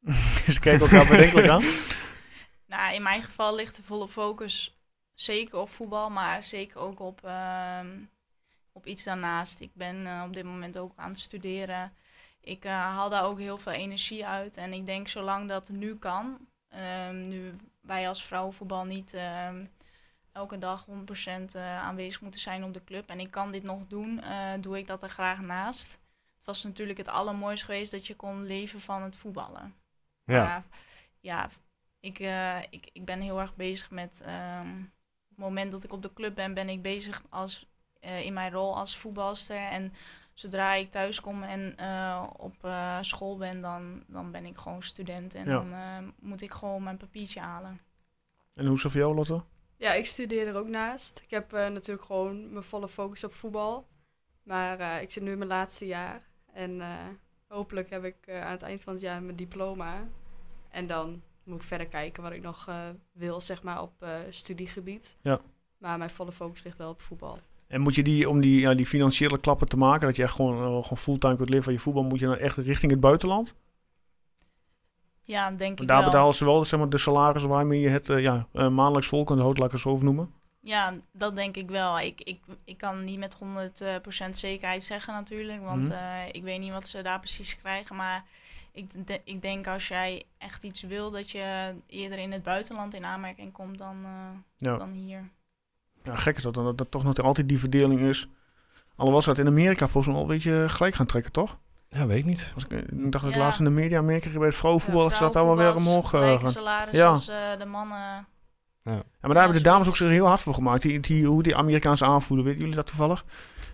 Ze 0.54 0.60
kijken 0.60 0.80
elkaar 0.80 1.06
bedenkelijk 1.08 1.48
aan. 1.48 1.64
Nou, 2.66 2.94
in 2.94 3.02
mijn 3.02 3.22
geval 3.22 3.54
ligt 3.54 3.76
de 3.76 3.82
volle 3.82 4.08
focus 4.08 4.80
zeker 5.14 5.58
op 5.58 5.70
voetbal, 5.70 6.10
maar 6.10 6.42
zeker 6.42 6.78
ook 6.78 7.00
op, 7.00 7.20
uh, 7.24 7.80
op 8.72 8.86
iets 8.86 9.04
daarnaast. 9.04 9.60
Ik 9.60 9.70
ben 9.74 9.96
uh, 10.06 10.22
op 10.26 10.32
dit 10.32 10.44
moment 10.44 10.78
ook 10.78 10.92
aan 10.96 11.10
het 11.10 11.18
studeren. 11.18 11.92
Ik 12.40 12.64
uh, 12.64 12.70
haal 12.72 13.10
daar 13.10 13.24
ook 13.24 13.38
heel 13.38 13.56
veel 13.56 13.72
energie 13.72 14.26
uit. 14.26 14.56
En 14.56 14.72
ik 14.72 14.86
denk 14.86 15.08
zolang 15.08 15.48
dat 15.48 15.68
nu 15.68 15.96
kan, 15.96 16.38
um, 17.08 17.28
nu 17.28 17.50
wij 17.80 18.08
als 18.08 18.24
vrouwenvoetbal 18.24 18.84
niet 18.84 19.14
um, 19.48 19.70
elke 20.32 20.58
dag 20.58 20.86
100% 21.54 21.56
aanwezig 21.56 22.20
moeten 22.20 22.40
zijn 22.40 22.64
op 22.64 22.74
de 22.74 22.84
club. 22.84 23.08
En 23.08 23.20
ik 23.20 23.30
kan 23.30 23.50
dit 23.50 23.62
nog 23.62 23.86
doen, 23.88 24.20
doe 24.60 24.78
ik 24.78 24.86
dat 24.86 25.02
er 25.02 25.10
graag 25.10 25.40
naast. 25.40 25.98
Het 26.36 26.44
was 26.44 26.62
natuurlijk 26.62 26.98
het 26.98 27.08
allermooiste 27.08 27.64
geweest 27.64 27.92
dat 27.92 28.06
je 28.06 28.16
kon 28.16 28.46
leven 28.46 28.80
van 28.80 29.02
het 29.02 29.16
voetballen. 29.16 29.79
Ja. 30.30 30.44
Maar, 30.44 30.64
ja, 31.20 31.48
ik, 32.00 32.18
uh, 32.18 32.62
ik, 32.70 32.90
ik 32.92 33.04
ben 33.04 33.20
heel 33.20 33.40
erg 33.40 33.56
bezig 33.56 33.90
met. 33.90 34.22
Um, 34.62 34.92
op 35.30 35.36
het 35.36 35.54
moment 35.54 35.70
dat 35.70 35.84
ik 35.84 35.92
op 35.92 36.02
de 36.02 36.12
club 36.12 36.34
ben, 36.34 36.54
ben 36.54 36.68
ik 36.68 36.82
bezig 36.82 37.22
als, 37.28 37.70
uh, 38.00 38.24
in 38.24 38.32
mijn 38.32 38.52
rol 38.52 38.76
als 38.76 38.98
voetbalster. 38.98 39.56
En 39.56 39.92
zodra 40.34 40.74
ik 40.74 40.90
thuis 40.90 41.20
kom 41.20 41.42
en 41.42 41.74
uh, 41.80 42.26
op 42.36 42.54
school 43.00 43.36
ben, 43.36 43.60
dan, 43.60 44.04
dan 44.06 44.30
ben 44.30 44.44
ik 44.44 44.58
gewoon 44.58 44.82
student. 44.82 45.34
En 45.34 45.46
ja. 45.46 45.60
dan 45.60 46.14
moet 46.18 46.42
ik 46.42 46.52
gewoon 46.52 46.82
mijn 46.82 46.96
papiertje 46.96 47.40
halen. 47.40 47.78
En 48.54 48.66
hoe 48.66 48.76
is 48.76 48.82
het 48.82 48.92
voor 48.92 49.00
jou, 49.00 49.14
Lotte? 49.14 49.42
Ja, 49.76 49.92
ik 49.92 50.06
studeer 50.06 50.46
er 50.46 50.56
ook 50.56 50.68
naast. 50.68 51.20
Ik 51.22 51.30
heb 51.30 51.50
natuurlijk 51.50 52.06
gewoon 52.06 52.52
mijn 52.52 52.64
volle 52.64 52.88
focus 52.88 53.24
op 53.24 53.34
voetbal. 53.34 53.86
Maar 54.42 55.02
ik 55.02 55.10
zit 55.10 55.22
nu 55.22 55.30
in 55.32 55.38
mijn 55.38 55.50
laatste 55.50 55.86
jaar. 55.86 56.22
En 56.52 56.82
hopelijk 57.48 57.90
heb 57.90 58.04
ik 58.04 58.28
aan 58.28 58.50
het 58.50 58.62
eind 58.62 58.82
van 58.82 58.92
het 58.92 59.02
jaar 59.02 59.22
mijn 59.22 59.36
diploma. 59.36 60.08
En 60.70 60.86
dan 60.86 61.22
moet 61.44 61.56
ik 61.56 61.62
verder 61.62 61.86
kijken 61.86 62.22
wat 62.22 62.32
ik 62.32 62.42
nog 62.42 62.66
uh, 62.68 62.74
wil, 63.12 63.40
zeg 63.40 63.62
maar, 63.62 63.82
op 63.82 63.92
uh, 64.02 64.08
studiegebied. 64.30 65.16
Ja. 65.22 65.40
Maar 65.78 65.98
mijn 65.98 66.10
volle 66.10 66.32
focus 66.32 66.62
ligt 66.62 66.76
wel 66.76 66.90
op 66.90 67.00
voetbal. 67.00 67.38
En 67.66 67.80
moet 67.80 67.94
je 67.94 68.02
die, 68.02 68.28
om 68.28 68.40
die, 68.40 68.60
ja, 68.60 68.74
die 68.74 68.86
financiële 68.86 69.40
klappen 69.40 69.68
te 69.68 69.76
maken, 69.76 70.06
dat 70.06 70.16
je 70.16 70.22
echt 70.22 70.34
gewoon, 70.34 70.56
uh, 70.56 70.62
gewoon 70.62 70.96
fulltime 70.96 71.36
kunt 71.36 71.48
leven 71.48 71.64
van 71.64 71.72
je 71.72 71.78
voetbal, 71.78 72.02
moet 72.02 72.20
je 72.20 72.26
dan 72.26 72.36
echt 72.36 72.56
richting 72.56 72.90
het 72.90 73.00
buitenland? 73.00 73.54
Ja, 75.24 75.48
denk 75.48 75.60
Want 75.60 75.80
ik 75.80 75.86
daar 75.86 75.96
wel. 75.96 76.10
betalen 76.10 76.34
ze 76.34 76.44
wel 76.44 76.64
zeg 76.64 76.78
maar, 76.80 76.88
de 76.88 76.98
salarissen 76.98 77.50
waarmee 77.50 77.80
je 77.80 77.88
het 77.88 78.06
ja, 78.06 78.46
maandelijks 78.52 79.08
vol 79.08 79.24
kunt 79.24 79.38
houden, 79.38 79.62
laat 79.62 79.72
ik 79.72 79.80
het 79.80 79.86
zo 79.86 79.98
noemen. 79.98 80.32
Ja, 80.62 80.94
dat 81.12 81.36
denk 81.36 81.56
ik 81.56 81.70
wel. 81.70 82.00
Ik, 82.00 82.20
ik, 82.20 82.40
ik 82.64 82.78
kan 82.78 83.04
niet 83.04 83.18
met 83.18 83.36
100% 84.26 84.30
zekerheid 84.30 84.82
zeggen 84.82 85.14
natuurlijk, 85.14 85.62
want 85.62 85.88
mm 85.88 85.92
-hmm. 85.92 86.28
ik 86.32 86.42
weet 86.42 86.60
niet 86.60 86.72
wat 86.72 86.88
ze 86.88 87.02
daar 87.02 87.20
precies 87.20 87.58
krijgen, 87.58 87.96
maar 87.96 88.24
ik, 88.72 89.06
de, 89.06 89.20
ik 89.24 89.42
denk 89.42 89.66
als 89.66 89.88
jij 89.88 90.24
echt 90.38 90.64
iets 90.64 90.82
wil, 90.82 91.10
dat 91.10 91.30
je 91.30 91.74
eerder 91.86 92.18
in 92.18 92.32
het 92.32 92.42
buitenland 92.42 92.94
in 92.94 93.04
aanmerking 93.04 93.52
komt 93.52 93.78
dan, 93.78 93.96
uh, 94.02 94.10
ja. 94.56 94.76
dan 94.76 94.90
hier. 94.90 95.30
Ja, 96.02 96.16
gek 96.16 96.36
is 96.36 96.42
dat, 96.42 96.54
dat, 96.54 96.78
dat 96.78 96.90
toch 96.90 97.04
nog 97.04 97.16
altijd 97.18 97.48
die 97.48 97.58
verdeling 97.58 98.00
is. 98.00 98.28
Alhoewel 98.96 99.22
ze 99.22 99.28
dat 99.28 99.38
in 99.38 99.46
Amerika 99.46 99.88
volgens 99.88 100.06
mij 100.06 100.22
al 100.22 100.28
een 100.28 100.34
beetje 100.36 100.68
gelijk 100.68 100.94
gaan 100.94 101.06
trekken, 101.06 101.32
toch? 101.32 101.58
Ja, 101.88 102.06
weet 102.06 102.18
ik 102.18 102.24
niet. 102.24 102.52
Als 102.54 102.64
ik, 102.64 102.70
ik 102.70 103.12
dacht 103.12 103.24
dat 103.24 103.34
ja. 103.34 103.40
laatst 103.40 103.58
in 103.58 103.64
de 103.64 103.70
media 103.70 103.98
Amerika 103.98 104.38
bij 104.38 104.46
het 104.46 104.56
vrouwenvoetbal, 104.56 105.02
dat 105.02 105.14
ze 105.14 105.22
dat 105.22 105.32
daar 105.32 105.44
wel 105.44 105.56
weer 105.56 105.74
omhoog 105.74 106.14
uh, 106.14 106.38
gaan. 106.38 106.50
salaris 106.50 106.98
ja. 106.98 107.08
als 107.08 107.28
uh, 107.28 107.36
de 107.58 107.64
mannen. 107.64 107.98
Ja. 108.82 108.92
ja, 108.92 109.02
maar 109.20 109.34
daar 109.34 109.42
hebben 109.42 109.62
de 109.62 109.68
dames 109.68 109.88
ook 109.88 109.96
zich 109.96 110.08
heel 110.08 110.26
hard 110.26 110.40
voor 110.40 110.54
gemaakt. 110.54 110.82
Die, 110.82 111.00
die, 111.00 111.26
hoe 111.26 111.42
die 111.42 111.56
Amerikaanse 111.56 112.04
aanvoerder, 112.04 112.44
weten 112.44 112.60
jullie 112.60 112.74
dat 112.74 112.86
toevallig? 112.86 113.24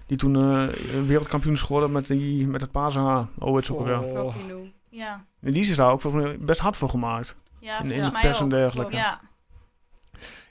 Die 0.06 0.16
toen 0.16 0.35
uh, 0.44 0.68
wereldkampioen 1.06 1.54
is 1.54 1.62
geworden 1.62 1.92
met, 1.92 2.06
die, 2.06 2.46
met 2.46 2.61
het 2.61 2.70
paashaar. 2.70 3.26
Oh, 3.38 3.54
het 3.54 3.64
is 3.64 3.70
ook 3.70 3.78
alweer. 3.78 4.74
Ja. 4.96 5.24
En 5.40 5.52
die 5.52 5.62
is 5.62 5.76
daar 5.76 5.90
ook 5.90 6.02
best 6.44 6.61
hard 6.61 6.76
voor 6.76 6.88
gemaakt. 6.88 7.37
Ja, 7.61 7.82
in, 7.82 8.12
pers 8.20 8.40
en 8.40 8.48
dergelijke. 8.48 8.94
Ja. 8.94 9.20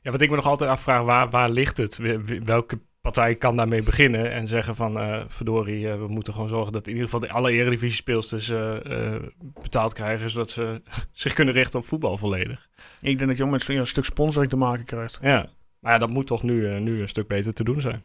ja, 0.01 0.11
wat 0.11 0.21
ik 0.21 0.29
me 0.29 0.35
nog 0.35 0.45
altijd 0.45 0.69
afvraag, 0.69 1.01
waar, 1.01 1.29
waar 1.29 1.49
ligt 1.49 1.77
het? 1.77 1.99
Welke 2.43 2.79
partij 3.01 3.35
kan 3.35 3.55
daarmee 3.55 3.83
beginnen 3.83 4.31
en 4.31 4.47
zeggen 4.47 4.75
van... 4.75 4.97
Uh, 4.97 5.21
verdorie, 5.27 5.85
uh, 5.85 5.95
we 5.95 6.07
moeten 6.07 6.33
gewoon 6.33 6.49
zorgen 6.49 6.73
dat 6.73 6.87
in 6.87 6.93
ieder 6.93 7.09
geval 7.09 7.19
de 7.19 7.33
alle 7.33 7.51
eredivisie-speelsters 7.51 8.49
uh, 8.49 9.15
betaald 9.61 9.93
krijgen... 9.93 10.29
zodat 10.29 10.49
ze 10.49 10.81
zich 11.11 11.33
kunnen 11.33 11.53
richten 11.53 11.79
op 11.79 11.85
voetbal 11.85 12.17
volledig. 12.17 12.69
Ik 13.01 13.17
denk 13.17 13.29
dat 13.29 13.37
je 13.37 13.43
ook 13.43 13.49
met 13.49 13.61
zo'n 13.61 13.75
een 13.75 13.87
stuk 13.87 14.05
sponsoring 14.05 14.51
te 14.51 14.57
maken 14.57 14.85
krijgt. 14.85 15.19
Ja, 15.21 15.49
maar 15.79 15.91
ja, 15.91 15.97
dat 15.97 16.09
moet 16.09 16.27
toch 16.27 16.43
nu, 16.43 16.79
nu 16.79 17.01
een 17.01 17.07
stuk 17.07 17.27
beter 17.27 17.53
te 17.53 17.63
doen 17.63 17.81
zijn. 17.81 18.03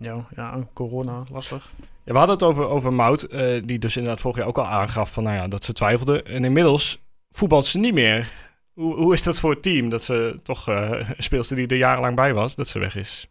Ja, 0.00 0.26
ja 0.34 0.68
corona, 0.72 1.24
lastig. 1.32 1.72
Ja, 1.78 2.12
we 2.12 2.18
hadden 2.18 2.36
het 2.36 2.44
over, 2.44 2.68
over 2.68 2.92
Mout, 2.92 3.32
uh, 3.32 3.62
die 3.62 3.78
dus 3.78 3.96
inderdaad 3.96 4.20
vorig 4.20 4.36
jaar 4.36 4.46
ook 4.46 4.58
al 4.58 4.66
aangaf 4.66 5.12
van, 5.12 5.22
nou 5.22 5.36
ja, 5.36 5.48
dat 5.48 5.64
ze 5.64 5.72
twijfelde. 5.72 6.22
En 6.22 6.44
inmiddels 6.44 6.98
voetbalt 7.30 7.66
ze 7.66 7.78
niet 7.78 7.94
meer. 7.94 8.32
Hoe, 8.72 8.94
hoe 8.94 9.12
is 9.12 9.22
dat 9.22 9.38
voor 9.38 9.50
het 9.50 9.62
team, 9.62 9.88
dat 9.88 10.02
ze 10.02 10.38
toch 10.42 10.68
uh, 10.68 10.90
een 10.90 11.22
speelster 11.22 11.56
die 11.56 11.66
er 11.66 11.76
jarenlang 11.76 12.16
bij 12.16 12.34
was, 12.34 12.54
dat 12.54 12.68
ze 12.68 12.78
weg 12.78 12.96
is? 12.96 13.28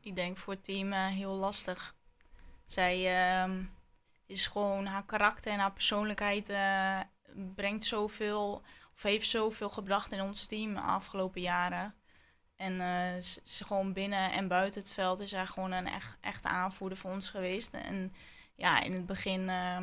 Ik 0.00 0.16
denk 0.16 0.36
voor 0.36 0.52
het 0.52 0.64
team 0.64 0.92
uh, 0.92 1.06
heel 1.06 1.34
lastig. 1.34 1.94
Zij 2.64 2.98
is 4.26 4.46
gewoon, 4.46 4.86
haar 4.86 5.04
karakter 5.04 5.52
en 5.52 5.58
haar 5.58 5.72
persoonlijkheid 5.72 6.52
brengt 7.54 7.84
zoveel, 7.84 8.62
of 8.94 9.02
heeft 9.02 9.28
zoveel 9.28 9.68
gebracht 9.68 10.12
in 10.12 10.20
ons 10.20 10.46
team 10.46 10.74
de 10.74 10.80
afgelopen 10.80 11.40
jaren. 11.40 11.94
En 12.56 12.72
uh, 12.72 13.22
ze, 13.22 13.40
ze 13.42 13.64
gewoon 13.64 13.92
binnen 13.92 14.32
en 14.32 14.48
buiten 14.48 14.80
het 14.80 14.90
veld 14.90 15.20
is 15.20 15.30
hij 15.30 15.46
gewoon 15.46 15.72
een 15.72 15.86
echt, 15.86 16.16
echte 16.20 16.48
aanvoerder 16.48 16.98
voor 16.98 17.10
ons 17.10 17.30
geweest. 17.30 17.74
En 17.74 18.14
ja, 18.54 18.82
in 18.82 18.92
het 18.92 19.06
begin 19.06 19.40
uh, 19.40 19.78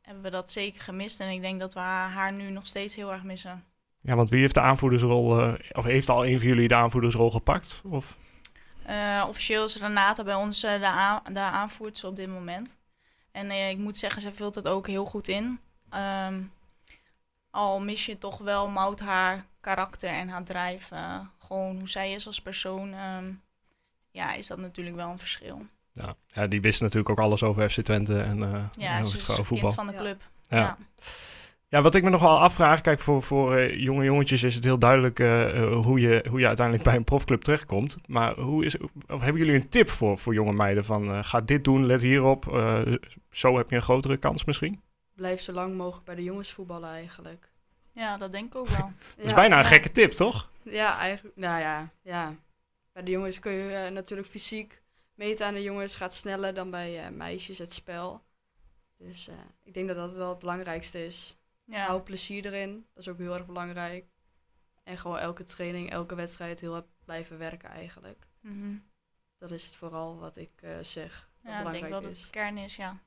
hebben 0.00 0.22
we 0.22 0.30
dat 0.30 0.50
zeker 0.50 0.82
gemist. 0.82 1.20
En 1.20 1.28
ik 1.28 1.40
denk 1.40 1.60
dat 1.60 1.74
we 1.74 1.80
haar, 1.80 2.10
haar, 2.10 2.32
nu 2.32 2.50
nog 2.50 2.66
steeds 2.66 2.96
heel 2.96 3.12
erg 3.12 3.22
missen. 3.22 3.64
Ja, 4.00 4.14
want 4.16 4.28
wie 4.28 4.40
heeft 4.40 4.54
de 4.54 4.60
aanvoerdersrol, 4.60 5.40
uh, 5.40 5.54
of 5.72 5.84
heeft 5.84 6.08
al 6.08 6.26
een 6.26 6.38
van 6.38 6.48
jullie 6.48 6.68
de 6.68 6.74
aanvoerdersrol 6.74 7.30
gepakt? 7.30 7.80
Of? 7.84 8.16
officieel 9.26 9.64
is 9.64 9.76
Renata 9.76 10.22
bij 10.22 10.34
ons 10.34 10.60
de, 10.60 10.86
aan, 10.86 11.22
de 11.32 11.38
aanvoerder 11.38 12.06
op 12.06 12.16
dit 12.16 12.28
moment. 12.28 12.76
En 13.30 13.50
ik 13.50 13.78
moet 13.78 13.98
zeggen, 13.98 14.22
ze 14.22 14.32
vult 14.32 14.54
het 14.54 14.68
ook 14.68 14.86
heel 14.86 15.04
goed 15.04 15.28
in. 15.28 15.60
Um, 16.26 16.52
al 17.50 17.80
mis 17.80 18.06
je 18.06 18.18
toch 18.18 18.38
wel 18.38 18.68
Mout 18.68 19.00
haar 19.00 19.46
karakter 19.62 20.10
en 20.10 20.28
haar 20.28 20.44
drijf. 20.44 20.90
Uh, 20.90 21.18
gewoon 21.38 21.78
hoe 21.78 21.88
zij 21.88 22.12
is 22.12 22.26
als 22.26 22.42
persoon. 22.42 22.94
Um, 22.94 23.42
ja, 24.10 24.34
is 24.34 24.46
dat 24.46 24.58
natuurlijk 24.58 24.96
wel 24.96 25.10
een 25.10 25.18
verschil. 25.18 25.66
Ja, 25.92 26.14
ja 26.26 26.46
die 26.46 26.60
wist 26.60 26.80
natuurlijk 26.80 27.08
ook 27.08 27.18
alles 27.18 27.42
over 27.42 27.70
FC 27.70 27.80
Twente 27.80 28.20
en 28.20 28.38
uh, 28.38 28.64
ja, 28.76 28.96
het 28.96 29.22
vrouwenvoetbal. 29.22 29.70
van 29.70 29.86
de 29.86 29.94
club. 29.94 30.22
Ja. 30.48 30.58
ja. 30.58 30.76
Ja, 31.68 31.82
wat 31.82 31.94
ik 31.94 32.02
me 32.02 32.10
nog 32.10 32.20
wel 32.20 32.40
afvraag, 32.40 32.80
kijk, 32.80 33.00
voor, 33.00 33.22
voor 33.22 33.58
uh, 33.58 33.80
jonge 33.80 34.04
jongetjes 34.04 34.42
is 34.42 34.54
het 34.54 34.64
heel 34.64 34.78
duidelijk 34.78 35.18
uh, 35.18 35.74
hoe, 35.74 36.00
je, 36.00 36.26
hoe 36.28 36.40
je 36.40 36.46
uiteindelijk 36.46 36.86
bij 36.86 36.96
een 36.96 37.04
profclub 37.04 37.40
terechtkomt. 37.40 37.96
Maar 38.06 38.34
hoe 38.34 38.64
is, 38.64 38.76
of 39.08 39.20
hebben 39.20 39.36
jullie 39.36 39.54
een 39.54 39.68
tip 39.68 39.88
voor, 39.88 40.18
voor 40.18 40.34
jonge 40.34 40.52
meiden 40.52 40.84
van 40.84 41.10
uh, 41.10 41.18
ga 41.22 41.40
dit 41.40 41.64
doen, 41.64 41.86
let 41.86 42.02
hierop, 42.02 42.44
zo 43.30 43.56
heb 43.56 43.70
je 43.70 43.76
een 43.76 43.82
grotere 43.82 44.16
kans 44.16 44.44
misschien? 44.44 44.80
Blijf 45.14 45.40
zo 45.40 45.52
lang 45.52 45.76
mogelijk 45.76 46.04
bij 46.04 46.14
de 46.14 46.22
jongens 46.22 46.52
voetballen 46.52 46.90
eigenlijk. 46.90 47.51
Ja, 47.92 48.16
dat 48.16 48.32
denk 48.32 48.46
ik 48.46 48.54
ook 48.54 48.68
wel. 48.68 48.92
dat 49.16 49.24
is 49.24 49.30
ja, 49.30 49.34
bijna 49.34 49.56
een 49.56 49.62
ja. 49.62 49.68
gekke 49.68 49.90
tip, 49.90 50.10
toch? 50.10 50.50
Ja, 50.62 50.98
eigenlijk. 50.98 51.36
Nou 51.36 51.60
ja, 51.60 51.90
ja. 52.02 52.36
Bij 52.92 53.02
de 53.02 53.10
jongens 53.10 53.38
kun 53.38 53.52
je 53.52 53.84
uh, 53.86 53.92
natuurlijk 53.92 54.28
fysiek 54.28 54.82
meten 55.14 55.46
aan 55.46 55.54
de 55.54 55.62
jongens. 55.62 55.96
Gaat 55.96 56.14
sneller 56.14 56.54
dan 56.54 56.70
bij 56.70 57.04
uh, 57.04 57.16
meisjes 57.16 57.58
het 57.58 57.72
spel. 57.72 58.22
Dus 58.98 59.28
uh, 59.28 59.34
ik 59.64 59.74
denk 59.74 59.88
dat 59.88 59.96
dat 59.96 60.14
wel 60.14 60.28
het 60.28 60.38
belangrijkste 60.38 61.06
is. 61.06 61.36
Ja. 61.64 61.86
Hou 61.86 62.02
plezier 62.02 62.46
erin. 62.46 62.86
Dat 62.94 63.02
is 63.02 63.08
ook 63.08 63.18
heel 63.18 63.34
erg 63.34 63.46
belangrijk. 63.46 64.06
En 64.84 64.98
gewoon 64.98 65.18
elke 65.18 65.44
training, 65.44 65.90
elke 65.90 66.14
wedstrijd 66.14 66.60
heel 66.60 66.72
hard 66.72 66.86
blijven 67.04 67.38
werken 67.38 67.68
eigenlijk. 67.68 68.26
Mm 68.40 68.60
-hmm. 68.60 68.84
Dat 69.38 69.50
is 69.50 69.66
het 69.66 69.76
vooral 69.76 70.18
wat 70.18 70.36
ik 70.36 70.52
zeg. 70.80 71.30
Ja, 71.42 71.66
ik 71.66 71.72
denk 71.72 71.90
dat 71.90 72.04
het 72.04 72.30
kern 72.30 72.58
is, 72.58 72.76
ja. 72.76 73.00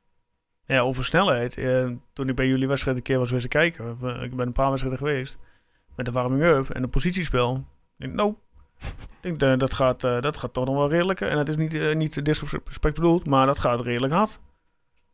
Ja, 0.65 0.79
over 0.79 1.05
snelheid. 1.05 1.57
Eh, 1.57 1.89
toen 2.13 2.29
ik 2.29 2.35
bij 2.35 2.47
jullie 2.47 2.67
wedstrijd 2.67 2.97
een 2.97 3.03
keer 3.03 3.19
was 3.19 3.31
wezen 3.31 3.49
kijken. 3.49 3.97
Ik 4.21 4.35
ben 4.35 4.47
een 4.47 4.51
paar 4.51 4.69
wedstrijden 4.69 4.99
geweest. 4.99 5.37
Met 5.95 6.05
de 6.05 6.11
warming-up 6.11 6.69
en 6.69 6.83
een 6.83 6.89
positiespel. 6.89 7.55
Ik 7.55 7.63
denk, 7.97 8.13
nou, 8.13 8.35
ik 9.21 9.39
denk, 9.39 9.43
uh, 9.43 9.57
dat, 9.57 9.73
gaat, 9.73 10.01
dat 10.01 10.37
gaat 10.37 10.53
toch 10.53 10.65
nog 10.65 10.75
wel 10.75 10.89
redelijk. 10.89 11.21
En 11.21 11.37
het 11.37 11.49
is 11.49 11.55
niet, 11.55 11.95
niet 11.95 12.25
disrespect 12.25 12.95
bedoeld, 12.95 13.25
maar 13.25 13.45
dat 13.45 13.59
gaat 13.59 13.81
redelijk 13.81 14.13
hard. 14.13 14.39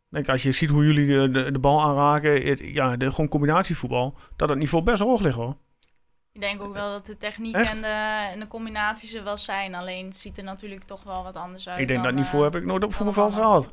Denk, 0.08 0.28
als 0.28 0.42
je 0.42 0.52
ziet 0.52 0.68
hoe 0.68 0.84
jullie 0.84 1.06
de, 1.06 1.28
de, 1.28 1.52
de 1.52 1.58
bal 1.58 1.82
aanraken, 1.82 2.72
ja, 2.72 2.96
de, 2.96 3.10
gewoon 3.10 3.28
combinatievoetbal, 3.28 4.14
dat 4.36 4.48
het 4.48 4.58
niveau 4.58 4.84
best 4.84 5.02
hoog 5.02 5.20
ligt 5.20 5.36
hoor. 5.36 5.56
Ik 6.34 6.40
denk 6.40 6.62
ook 6.62 6.72
wel 6.72 6.90
dat 6.90 7.06
de 7.06 7.16
techniek 7.16 7.56
en 7.56 7.80
de, 7.80 8.28
en 8.32 8.40
de 8.40 8.46
combinaties 8.46 9.14
er 9.14 9.24
wel 9.24 9.36
zijn. 9.36 9.74
Alleen 9.74 10.04
het 10.04 10.16
ziet 10.16 10.38
er 10.38 10.44
natuurlijk 10.44 10.84
toch 10.84 11.02
wel 11.02 11.22
wat 11.22 11.36
anders 11.36 11.68
uit. 11.68 11.80
Ik 11.80 11.88
denk 11.88 12.02
dat 12.02 12.14
niveau 12.14 12.46
eh, 12.46 12.52
heb 12.52 12.62
ik 12.62 12.68
nooit 12.68 12.84
op 12.84 12.94
voetbalveld 12.94 13.32
ander. 13.32 13.42
gehad. 13.42 13.70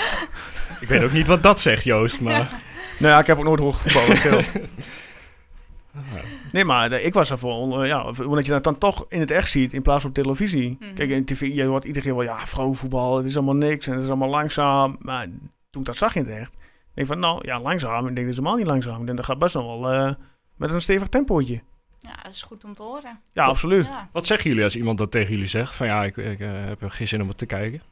Ik 0.80 0.88
weet 0.88 1.02
ook 1.02 1.12
niet 1.12 1.26
wat 1.26 1.42
dat 1.42 1.60
zegt, 1.60 1.84
Joost, 1.84 2.20
maar... 2.20 2.48
Nou 2.98 3.12
ja, 3.12 3.18
ik 3.18 3.26
heb 3.26 3.38
ook 3.38 3.44
nooit 3.44 3.60
hoog 3.60 3.80
voetbal 3.80 4.02
gespeeld. 4.02 4.46
Nee, 6.50 6.64
maar 6.64 6.92
eh, 6.92 7.06
ik 7.06 7.14
was 7.14 7.30
ervoor, 7.30 7.82
eh, 7.82 7.88
ja, 7.88 8.12
omdat 8.24 8.46
je 8.46 8.52
dat 8.52 8.64
dan 8.64 8.78
toch 8.78 9.04
in 9.08 9.20
het 9.20 9.30
echt 9.30 9.50
ziet 9.50 9.72
in 9.72 9.82
plaats 9.82 10.00
van 10.00 10.10
op 10.10 10.16
televisie. 10.16 10.76
Mhm. 10.80 10.94
Kijk, 10.94 11.10
in 11.10 11.24
tv, 11.24 11.40
je 11.54 11.66
hoort 11.66 11.84
iedere 11.84 12.04
keer 12.04 12.14
wel, 12.14 12.24
ja, 12.24 12.46
vrouwenvoetbal, 12.46 13.16
het 13.16 13.26
is 13.26 13.36
allemaal 13.36 13.54
niks 13.54 13.86
en 13.86 13.92
het 13.92 14.02
is 14.02 14.08
allemaal 14.08 14.28
langzaam. 14.28 14.96
Maar 14.98 15.26
toen 15.70 15.80
ik 15.80 15.86
dat 15.86 15.96
zag 15.96 16.14
in 16.14 16.24
het 16.24 16.30
echt, 16.30 16.52
denk 16.58 16.68
ik 16.94 17.06
van, 17.06 17.18
nou, 17.18 17.46
ja, 17.46 17.60
langzaam. 17.60 18.06
Ik 18.06 18.14
denk, 18.14 18.16
dat 18.16 18.26
is 18.26 18.36
helemaal 18.36 18.56
niet 18.56 18.66
langzaam. 18.66 19.00
Ik 19.00 19.06
denk, 19.06 19.16
dat 19.16 19.26
gaat 19.26 19.38
best 19.38 19.54
nog 19.54 19.80
wel 19.80 20.16
met 20.58 20.70
een 20.70 20.80
stevig 20.80 21.08
tempootje. 21.08 21.60
Ja, 22.00 22.16
dat 22.22 22.32
is 22.32 22.42
goed 22.42 22.64
om 22.64 22.74
te 22.74 22.82
horen. 22.82 23.20
Ja, 23.32 23.44
absoluut. 23.44 23.86
Ja. 23.86 24.08
Wat 24.12 24.26
zeggen 24.26 24.48
jullie 24.50 24.64
als 24.64 24.76
iemand 24.76 24.98
dat 24.98 25.10
tegen 25.10 25.30
jullie 25.30 25.46
zegt? 25.46 25.74
Van 25.74 25.86
ja, 25.86 26.04
ik, 26.04 26.16
ik 26.16 26.40
eh, 26.40 26.50
heb 26.64 26.82
er 26.82 26.90
geen 26.90 27.08
zin 27.08 27.22
om 27.22 27.28
het 27.28 27.38
te 27.38 27.46
kijken. 27.46 27.82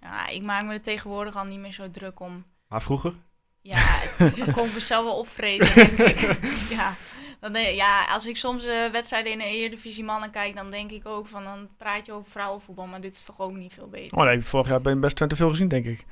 ja, 0.00 0.28
ik 0.28 0.42
maak 0.44 0.64
me 0.64 0.72
er 0.72 0.80
tegenwoordig 0.82 1.36
al 1.36 1.44
niet 1.44 1.60
meer 1.60 1.72
zo 1.72 1.90
druk 1.90 2.20
om. 2.20 2.44
Maar 2.68 2.82
vroeger? 2.82 3.12
Ja, 3.62 3.78
het- 3.78 4.36
dan 4.36 4.52
kon 4.52 4.66
ik 4.66 4.74
mezelf 4.74 5.04
wel 5.04 5.16
opvreten, 5.18 5.74
denk 5.74 5.98
ik. 5.98 6.38
Ja. 6.76 6.94
Dan 7.40 7.52
denk, 7.52 7.74
ja, 7.74 8.04
als 8.04 8.26
ik 8.26 8.36
soms 8.36 8.64
eh, 8.66 8.90
wedstrijden 8.92 9.32
in 9.32 9.38
de 9.38 9.44
Eredivisie 9.44 10.04
mannen 10.04 10.30
kijk, 10.30 10.56
dan 10.56 10.70
denk 10.70 10.90
ik 10.90 11.06
ook 11.06 11.26
van, 11.26 11.44
dan 11.44 11.68
praat 11.76 12.06
je 12.06 12.12
over 12.12 12.30
vrouwenvoetbal, 12.30 12.86
maar 12.86 13.00
dit 13.00 13.14
is 13.14 13.24
toch 13.24 13.40
ook 13.40 13.52
niet 13.52 13.72
veel 13.72 13.88
beter. 13.88 14.18
Oh 14.18 14.24
nee, 14.24 14.40
vorig 14.40 14.68
jaar 14.68 14.80
ben 14.80 14.94
je 14.94 14.98
best 15.00 15.16
te 15.16 15.36
veel 15.36 15.48
gezien, 15.48 15.68
denk 15.68 15.84
ik. 15.84 16.04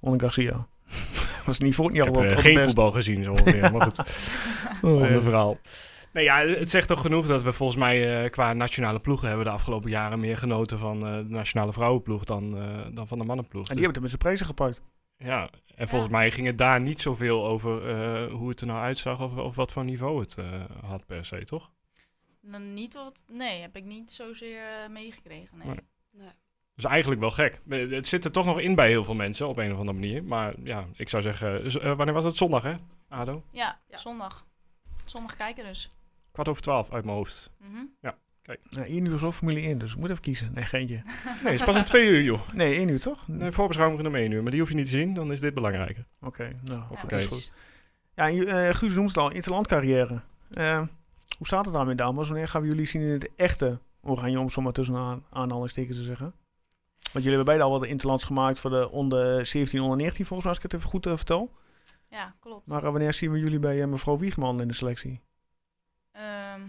Onder 0.00 0.20
Garcia. 0.20 0.66
Was 1.50 1.60
niet 1.60 1.74
voor 1.74 1.90
niet 1.90 1.98
Ik 1.98 2.04
heb 2.04 2.14
al 2.16 2.24
eh, 2.24 2.32
op 2.32 2.38
geen 2.38 2.54
best. 2.54 2.66
voetbal 2.66 2.92
gezien, 2.92 3.24
zo 3.24 3.30
ongeveer. 3.30 3.72
maar 3.72 3.82
goed, 3.82 3.98
Oh, 4.90 5.22
verhaal. 5.22 5.58
Nee, 6.12 6.24
ja, 6.24 6.38
het 6.46 6.70
zegt 6.70 6.88
toch 6.88 7.00
genoeg 7.00 7.26
dat 7.26 7.42
we 7.42 7.52
volgens 7.52 7.78
mij 7.78 8.22
eh, 8.24 8.30
qua 8.30 8.52
nationale 8.52 8.98
ploegen 9.00 9.28
hebben 9.28 9.46
de 9.46 9.52
afgelopen 9.52 9.90
jaren 9.90 10.20
meer 10.20 10.38
genoten 10.38 10.78
van 10.78 11.06
eh, 11.06 11.16
de 11.16 11.24
nationale 11.28 11.72
vrouwenploeg 11.72 12.24
dan, 12.24 12.56
eh, 12.58 12.86
dan 12.94 13.08
van 13.08 13.18
de 13.18 13.24
mannenploeg. 13.24 13.68
En 13.68 13.74
die 13.76 13.84
hebben 13.84 13.92
het 13.92 14.00
met 14.00 14.10
zijn 14.10 14.22
prijzen 14.22 14.46
gepakt. 14.46 14.82
Ja, 15.16 15.50
en 15.74 15.88
volgens 15.88 16.10
mij 16.10 16.30
ging 16.30 16.46
het 16.46 16.58
daar 16.58 16.80
niet 16.80 17.00
zoveel 17.00 17.46
over 17.46 17.88
eh, 17.88 18.32
hoe 18.32 18.48
het 18.48 18.60
er 18.60 18.66
nou 18.66 18.78
uitzag 18.80 19.20
of, 19.20 19.36
of 19.36 19.56
wat 19.56 19.72
voor 19.72 19.84
niveau 19.84 20.20
het 20.20 20.34
eh, 20.34 20.44
had 20.84 21.06
per 21.06 21.24
se, 21.24 21.44
toch? 21.44 21.70
Dan 22.42 22.72
niet 22.72 22.94
wat, 22.94 23.22
nee, 23.28 23.60
heb 23.60 23.76
ik 23.76 23.84
niet 23.84 24.12
zozeer 24.12 24.62
meegekregen. 24.90 25.58
Nee. 25.58 25.66
Nee. 25.66 25.76
Nee. 26.12 26.28
Dus 26.80 26.90
eigenlijk 26.90 27.20
wel 27.20 27.30
gek. 27.30 27.58
Eh, 27.68 27.90
Het 27.90 28.06
zit 28.06 28.24
er 28.24 28.30
toch 28.32 28.44
nog 28.46 28.60
in 28.60 28.74
bij 28.74 28.88
heel 28.88 29.04
veel 29.04 29.14
mensen 29.14 29.48
op 29.48 29.56
een 29.56 29.72
of 29.72 29.78
andere 29.78 29.98
manier. 29.98 30.24
Maar 30.24 30.54
ja, 30.64 30.84
ik 30.96 31.08
zou 31.08 31.22
zeggen, 31.22 31.70
z- 31.70 31.76
eh, 31.76 31.96
wanneer 31.96 32.14
was 32.14 32.24
het? 32.24 32.36
Zondag, 32.36 32.62
hè? 32.62 32.74
Ado? 33.08 33.42
Ja, 33.50 33.78
Ja. 33.88 33.98
zondag. 33.98 34.46
Zondag 35.04 35.36
kijken 35.36 35.64
dus. 35.64 35.90
Kwart 36.32 36.48
over 36.48 36.62
twaalf 36.62 36.92
uit 36.92 37.04
mijn 37.04 37.16
hoofd. 37.16 37.50
Mhm. 37.58 37.82
Nou, 38.00 38.14
1 38.88 39.04
uur 39.04 39.14
is 39.14 39.22
ook 39.22 39.32
Formule 39.32 39.60
1, 39.60 39.78
dus 39.78 39.92
ik 39.92 39.98
moet 39.98 40.10
even 40.10 40.22
kiezen. 40.22 40.50
Nee, 40.54 40.64
geintje. 40.64 40.94
Nee, 41.42 41.52
het 41.52 41.52
is 41.52 41.64
pas 41.64 41.76
om 41.76 41.84
twee 41.84 42.08
uur, 42.08 42.22
joh. 42.22 42.40
Nee, 42.54 42.74
1 42.78 42.88
uur 42.88 43.00
toch? 43.00 43.28
Nee, 43.28 43.50
voorbeschouwing 43.50 44.06
om 44.06 44.14
één 44.14 44.30
uur, 44.30 44.42
maar 44.42 44.50
die 44.50 44.60
hoef 44.60 44.68
je 44.68 44.74
niet 44.74 44.84
te 44.84 44.90
zien. 44.90 45.14
Dan 45.14 45.32
is 45.32 45.40
dit 45.40 45.54
belangrijker. 45.54 46.06
Oké, 46.20 46.52
nou, 46.64 46.82
Ja, 47.08 47.16
is 47.16 47.26
goed. 47.26 47.52
Ja, 48.14 48.28
en, 48.28 48.46
eh, 48.46 48.74
Guus 48.74 48.94
noemt 48.94 49.08
het 49.08 49.16
al, 49.18 49.30
interlandcarrière. 49.32 50.22
Eh 50.50 50.82
hoe 51.38 51.46
staat 51.46 51.64
het 51.64 51.74
daarmee, 51.74 51.94
dames? 51.94 52.28
Wanneer 52.28 52.48
gaan 52.48 52.62
we 52.62 52.68
jullie 52.68 52.86
zien 52.86 53.02
in 53.02 53.08
het 53.08 53.30
echte 53.36 53.78
oranje, 54.00 54.38
om 54.38 54.44
het 54.44 54.52
zo 54.52 54.60
maar 54.62 54.72
tussen 54.72 54.96
aan, 54.96 55.24
aanhalingstekens 55.30 55.96
te 55.96 56.02
zeggen? 56.04 56.32
Want 57.00 57.24
jullie 57.24 57.38
hebben 57.38 57.44
beide 57.44 57.64
al 57.64 57.70
wat 57.70 57.88
interlands 57.88 58.24
gemaakt 58.24 58.58
voor 58.58 58.70
de 58.70 58.90
onder 58.90 59.46
17, 59.46 59.80
onder 59.80 59.96
19, 59.96 60.26
volgens 60.26 60.40
mij, 60.40 60.48
als 60.48 60.64
ik 60.64 60.70
het 60.70 60.80
even 60.80 60.90
goed 60.90 61.06
eh, 61.06 61.16
vertel. 61.16 61.56
Ja, 62.08 62.34
klopt. 62.40 62.66
Maar 62.66 62.84
eh, 62.84 62.90
wanneer 62.90 63.12
zien 63.12 63.32
we 63.32 63.38
jullie 63.38 63.58
bij 63.58 63.82
eh, 63.82 63.88
mevrouw 63.88 64.18
Wiegman 64.18 64.60
in 64.60 64.68
de 64.68 64.74
selectie? 64.74 65.20
Ehm, 66.12 66.60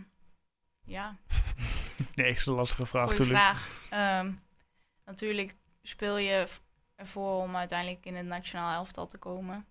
ja, 0.84 1.18
Nee, 2.16 2.32
is 2.32 2.46
een 2.46 2.54
lastige 2.54 2.86
vraag 2.86 3.08
goede 3.08 3.20
natuurlijk. 3.20 3.46
vraag. 3.46 3.70
Ehm, 3.90 4.32
natuurlijk 5.06 5.56
speel 5.82 6.18
je 6.18 6.48
ervoor 6.96 7.42
om 7.42 7.56
uiteindelijk 7.56 8.06
in 8.06 8.16
het 8.16 8.26
nationaal 8.26 8.76
elftal 8.76 9.08
te 9.08 9.18
komen. 9.18 9.66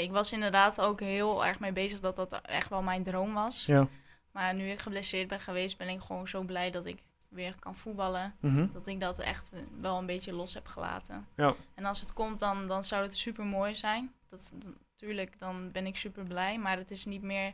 Ik 0.00 0.10
was 0.10 0.32
inderdaad 0.32 0.80
ook 0.80 1.00
heel 1.00 1.46
erg 1.46 1.58
mee 1.58 1.72
bezig 1.72 2.00
dat 2.00 2.16
dat 2.16 2.40
echt 2.42 2.68
wel 2.68 2.82
mijn 2.82 3.02
droom 3.02 3.34
was. 3.34 3.66
Ja. 3.66 3.88
Maar 4.30 4.54
nu 4.54 4.70
ik 4.70 4.78
geblesseerd 4.78 5.28
ben 5.28 5.40
geweest, 5.40 5.78
ben 5.78 5.88
ik 5.88 6.00
gewoon 6.00 6.28
zo 6.28 6.42
blij 6.42 6.70
dat 6.70 6.86
ik 6.86 7.02
weer 7.32 7.54
kan 7.58 7.76
voetballen. 7.76 8.34
Mhm. 8.40 8.66
Dat 8.72 8.86
ik 8.86 9.00
dat 9.00 9.18
echt 9.18 9.52
wel 9.80 9.98
een 9.98 10.06
beetje 10.06 10.32
los 10.32 10.54
heb 10.54 10.66
gelaten. 10.66 11.26
Ja. 11.36 11.54
En 11.74 11.84
als 11.84 12.00
het 12.00 12.12
komt, 12.12 12.40
dan, 12.40 12.66
dan 12.68 12.84
zou 12.84 13.02
het 13.02 13.16
super 13.16 13.44
mooi 13.44 13.74
zijn. 13.74 14.12
Dat, 14.28 14.52
natuurlijk, 14.90 15.38
dan 15.38 15.70
ben 15.72 15.86
ik 15.86 15.96
super 15.96 16.22
blij. 16.24 16.58
Maar 16.58 16.76
het 16.76 16.90
is 16.90 17.04
niet 17.04 17.22
meer 17.22 17.52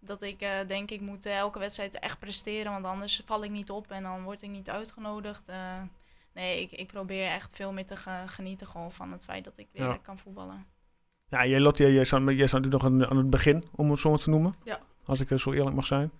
dat 0.00 0.22
ik 0.22 0.40
eh, 0.40 0.50
denk 0.66 0.90
ik 0.90 1.00
moet 1.00 1.26
eh, 1.26 1.36
elke 1.36 1.58
wedstrijd 1.58 1.98
echt 1.98 2.18
presteren. 2.18 2.72
Want 2.72 2.84
anders 2.84 3.22
val 3.24 3.44
ik 3.44 3.50
niet 3.50 3.70
op 3.70 3.90
en 3.90 4.02
dan 4.02 4.22
word 4.22 4.42
ik 4.42 4.50
niet 4.50 4.70
uitgenodigd. 4.70 5.48
Eh, 5.48 5.82
nee, 6.34 6.60
ik, 6.62 6.70
ik 6.72 6.86
probeer 6.86 7.26
echt 7.30 7.56
veel 7.56 7.72
meer 7.72 7.86
te 7.86 7.96
ge- 7.96 8.22
genieten 8.26 8.66
gewoon 8.66 8.92
van 8.92 9.12
het 9.12 9.24
feit 9.24 9.44
dat 9.44 9.58
ik 9.58 9.68
weer 9.72 9.82
Ja. 9.86 9.96
kan 10.02 10.18
voetballen. 10.18 10.66
Ja, 11.28 11.46
jij, 11.46 11.60
Lotte, 11.60 11.92
jij 11.92 12.04
staat, 12.04 12.22
jij 12.24 12.46
staat 12.46 12.62
natuurlijk 12.62 12.82
nog 12.92 13.02
aan, 13.02 13.10
aan 13.10 13.16
het 13.16 13.30
begin, 13.30 13.64
om 13.74 13.90
het 13.90 13.98
zo 13.98 14.08
maar 14.10 14.18
te 14.18 14.30
noemen. 14.30 14.54
Ja. 14.64 14.78
Als 15.04 15.20
ik 15.20 15.38
zo 15.38 15.52
eerlijk 15.52 15.76
mag 15.76 15.86
zijn. 15.86 16.10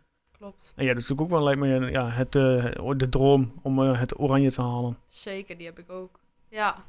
Klopt. 0.40 0.72
En 0.76 0.84
jij 0.84 0.92
hebt 0.94 1.00
natuurlijk 1.08 1.20
ook 1.20 1.36
wel, 1.36 1.44
lijkt 1.44 1.60
me, 1.60 1.90
ja, 1.90 2.08
het, 2.08 2.34
eh, 2.34 2.90
de 2.96 3.08
droom 3.08 3.52
om 3.62 3.82
eh, 3.82 3.98
het 3.98 4.18
oranje 4.18 4.52
te 4.52 4.62
halen. 4.62 4.98
Zeker, 5.08 5.56
die 5.56 5.66
heb 5.66 5.78
ik 5.78 5.90
ook. 5.90 6.20
Ja. 6.48 6.84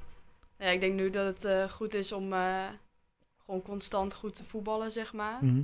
ja 0.58 0.66
ik 0.66 0.80
denk 0.80 0.94
nu 0.94 1.10
dat 1.10 1.26
het 1.26 1.46
eh, 1.46 1.70
goed 1.70 1.94
is 1.94 2.12
om 2.12 2.34
gewoon 3.46 3.62
constant 3.62 4.14
goed 4.14 4.36
te 4.36 4.44
voetballen, 4.44 4.92
zeg 4.92 5.14
maar. 5.14 5.38
Mhm. 5.46 5.64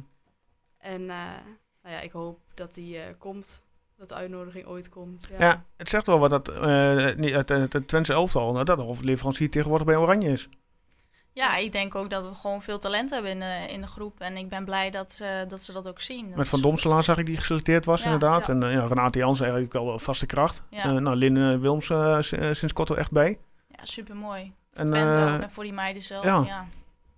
En 0.78 1.06
nou 1.06 1.96
ja, 1.96 2.00
ik 2.00 2.12
hoop 2.12 2.40
dat 2.54 2.74
die 2.74 3.00
komt. 3.18 3.62
Dat 3.96 4.08
de 4.08 4.16
uitnodiging 4.16 4.66
ooit 4.66 4.90
komt. 4.90 5.28
Ja. 5.32 5.40
Ja, 5.40 5.66
het 5.78 5.90
zegt 5.90 6.06
wel 6.06 6.20
wat 6.20 6.30
dat 6.30 6.48
niet- 7.18 7.34
het, 7.34 7.50
het, 7.50 7.74
het 7.74 7.88
Twentse 7.88 8.14
elftal, 8.14 8.54
dat 8.54 8.66
de 8.66 8.84
hoofdleverancier 8.84 9.50
tegenwoordig 9.50 9.88
bij 9.88 9.96
Oranje 9.98 10.30
is. 10.32 10.50
Ja, 11.38 11.56
ik 11.56 11.72
denk 11.72 11.96
ook 11.96 12.10
dat 12.10 12.28
we 12.28 12.34
gewoon 12.36 12.62
veel 12.62 12.80
talent 12.80 13.10
hebben 13.10 13.32
in 13.32 13.40
de, 13.40 13.66
in 13.74 13.82
de 13.82 13.88
groep. 13.88 14.20
En 14.20 14.38
ik 14.38 14.50
ben 14.50 14.66
blij 14.66 14.90
dat, 14.92 15.18
eh, 15.22 15.30
dat 15.48 15.62
ze 15.64 15.74
dat 15.74 15.88
ook 15.88 16.00
zien. 16.00 16.28
Dat 16.28 16.38
Met 16.38 16.48
Van 16.48 16.62
Domselaar 16.62 17.04
zag 17.04 17.18
ik 17.18 17.26
die 17.26 17.38
geselecteerd 17.38 17.86
was 17.86 18.00
Ja, 18.00 18.06
inderdaad. 18.06 18.48
ja. 18.48 18.54
En 18.54 18.64
eh, 18.64 18.72
ja, 18.72 18.86
Renate 18.86 19.20
Jans 19.20 19.40
eigenlijk 19.42 19.74
wel 19.74 19.86
wel 19.86 20.00
vaste 20.00 20.26
kracht. 20.26 20.64
Ja. 20.70 20.84
Eh, 20.84 20.94
nou, 20.94 21.16
Lynn 21.16 21.38
eh, 21.38 21.60
Wilms 21.60 21.90
eh, 21.90 22.18
eh, 22.18 22.54
sinds 22.54 22.74
kort 22.74 22.90
er 22.90 22.98
echt 22.98 23.12
bij. 23.12 23.40
Ja, 23.68 23.86
super 23.86 24.16
mooi. 24.16 24.54
En, 24.74 24.94
eh, 24.94 25.34
ook 25.36 25.42
en 25.42 25.50
voor 25.50 25.64
die 25.64 25.74
meiden 25.74 26.02
zelf. 26.02 26.24
ja. 26.24 26.36
Ja. 26.38 26.46
Ja, 26.46 26.66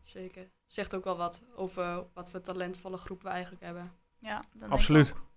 Zeker. 0.01 0.49
Zegt 0.67 0.95
ook 0.95 1.03
wel 1.03 1.17
wat 1.17 1.41
over 1.55 2.03
wat 2.13 2.29
voor 2.29 2.41
talentvolle 2.41 2.97
groep 2.97 3.23
we 3.23 3.29
eigenlijk 3.29 3.63
hebben. 3.63 3.91
dat 4.21 4.31
denk 4.53 4.65
ik 4.65 4.71
Absoluut. 4.71 5.13
ook. 5.15 5.27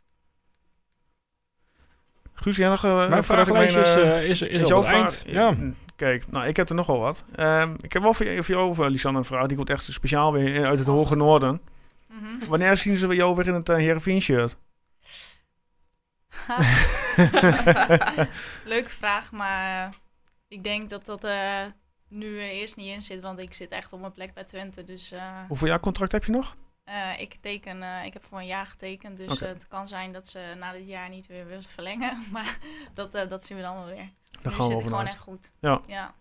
Guus, 2.35 2.57
jij 2.57 2.69
nog... 2.69 2.83
Mijn 2.83 3.03
ik 3.03 3.09
mijn, 3.09 3.25
vraaglijstje 3.25 3.81
is, 3.81 3.97
eh, 3.97 4.25
is, 4.25 4.43
is, 4.43 4.49
is 4.49 4.63
op 4.63 4.69
jouw 4.69 4.79
het 4.79 4.87
vraag? 4.87 5.01
eind. 5.01 5.23
Ja. 5.27 5.51
Mm, 5.51 5.75
Kijk, 5.97 6.31
nou, 6.31 6.47
ik 6.47 6.57
heb 6.57 6.69
er 6.69 6.75
nog 6.75 6.87
wel 6.87 6.99
wat. 6.99 7.25
Ehm, 7.35 7.75
ik 7.81 7.93
heb 7.93 8.03
wel 8.03 8.15
voor 8.15 8.27
jou, 8.27 8.45
voor 8.45 8.55
jou 8.55 8.69
over 8.69 8.91
Lisanne 8.91 9.19
een 9.19 9.25
vraag. 9.25 9.47
Die 9.47 9.57
komt 9.57 9.71
echt 9.71 9.93
speciaal 9.93 10.33
weer 10.33 10.67
uit 10.67 10.79
het 10.79 10.89
hoge 10.89 11.17
noorden. 11.17 11.61
Mhm. 12.09 12.49
Wanneer 12.49 12.77
zien 12.77 12.97
ze 12.97 13.07
jou 13.07 13.35
weer 13.35 13.47
in 13.47 13.55
het 13.55 13.69
uh, 13.69 13.77
Heerenveen 13.77 14.21
shirt? 14.21 14.57
Leuke 18.65 18.91
vraag, 18.91 19.33
maar 19.33 19.87
eh, 19.87 19.93
ik 20.49 20.65
denk 20.65 20.91
dat 20.91 21.05
dat 21.05 21.25
eh, 21.25 21.61
nu 22.09 22.39
er 22.39 22.51
eerst 22.51 22.77
niet 22.77 22.95
in 22.95 23.03
zit, 23.03 23.21
want 23.21 23.39
ik 23.39 23.55
zit 23.55 23.71
echt 23.71 23.93
op 23.93 24.01
mijn 24.01 24.13
plek 24.13 24.35
bij 24.35 24.45
Twente. 24.45 24.85
Dus 24.85 25.13
eh, 25.13 25.39
Hoeveel 25.49 25.69
jaar 25.69 25.81
contract 25.81 26.13
heb 26.13 26.25
je 26.25 26.33
nog? 26.33 26.55
Eh, 26.93 27.21
ik, 27.21 27.35
teken, 27.41 27.83
eh, 27.83 28.05
ik 28.05 28.13
heb 28.13 28.25
voor 28.25 28.39
een 28.39 28.47
jaar 28.47 28.67
getekend, 28.67 29.17
dus 29.17 29.41
eh, 29.41 29.49
het 29.49 29.69
kan 29.69 29.89
zijn 29.89 30.13
dat 30.13 30.29
ze 30.29 30.55
na 30.59 30.73
dit 30.73 30.87
jaar 30.87 31.09
niet 31.09 31.27
weer 31.27 31.47
willen 31.47 31.65
verlengen. 31.65 32.25
Maar 32.33 32.59
dat, 32.95 33.13
dat 33.13 33.47
zien 33.47 33.57
we 33.57 33.63
dan 33.63 33.75
wel 33.75 33.87
weer. 33.87 34.11
Nu 34.43 34.51
gaan 34.51 34.69
we 34.69 34.83
gewoon 34.83 35.07
echt 35.07 35.19
goed. 35.19 35.53
Ja. 35.61 35.81
ja. 35.87 36.15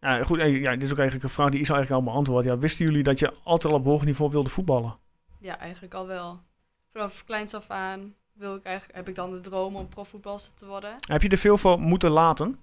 Ja, 0.00 0.22
goed. 0.22 0.40
Ja, 0.40 0.70
dit 0.70 0.82
is 0.82 0.90
ook 0.90 0.98
eigenlijk 0.98 1.22
een 1.22 1.34
vraag 1.34 1.50
die 1.50 1.60
is 1.60 1.68
eigenlijk 1.68 2.00
al 2.00 2.12
beantwoord. 2.12 2.44
Ja, 2.44 2.58
wisten 2.58 2.84
jullie 2.84 3.02
dat 3.02 3.18
je 3.18 3.34
altijd 3.42 3.72
al 3.72 3.78
op 3.78 3.84
hoog 3.84 4.04
niveau 4.04 4.30
wilde 4.30 4.50
voetballen? 4.50 4.94
Ja, 5.40 5.58
eigenlijk 5.58 5.94
al 5.94 6.06
wel. 6.06 6.40
Vanaf 6.88 7.24
kleins 7.24 7.54
af 7.54 7.70
aan 7.70 8.14
wil 8.32 8.54
ik 8.54 8.62
eigenlijk, 8.62 8.98
heb 8.98 9.08
ik 9.08 9.14
dan 9.14 9.30
de 9.30 9.40
droom 9.40 9.76
om 9.76 9.88
profvoetbalster 9.88 10.54
te 10.54 10.66
worden. 10.66 10.96
Heb 11.00 11.22
je 11.22 11.28
er 11.28 11.38
veel 11.38 11.58
voor 11.58 11.80
moeten 11.80 12.10
laten? 12.10 12.58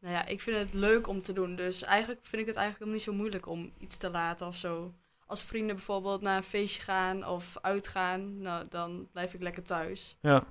Nou 0.00 0.14
ja, 0.14 0.26
ik 0.26 0.40
vind 0.40 0.56
het 0.56 0.72
leuk 0.72 1.08
om 1.08 1.20
te 1.20 1.32
doen. 1.32 1.56
Dus 1.56 1.82
eigenlijk 1.82 2.20
vind 2.22 2.42
ik 2.42 2.48
het 2.48 2.56
eigenlijk 2.56 2.78
helemaal 2.78 2.94
niet 2.94 3.02
zo 3.02 3.22
moeilijk 3.22 3.46
om 3.46 3.72
iets 3.78 3.96
te 3.96 4.10
laten 4.10 4.46
of 4.46 4.56
zo. 4.56 4.94
Als 5.32 5.42
vrienden 5.44 5.76
bijvoorbeeld 5.76 6.20
naar 6.20 6.36
een 6.36 6.42
feestje 6.42 6.82
gaan 6.82 7.26
of 7.26 7.56
uitgaan, 7.60 8.38
nou, 8.42 8.66
dan 8.68 9.08
blijf 9.12 9.34
ik 9.34 9.42
lekker 9.42 9.62
thuis. 9.62 10.16
Ja. 10.20 10.44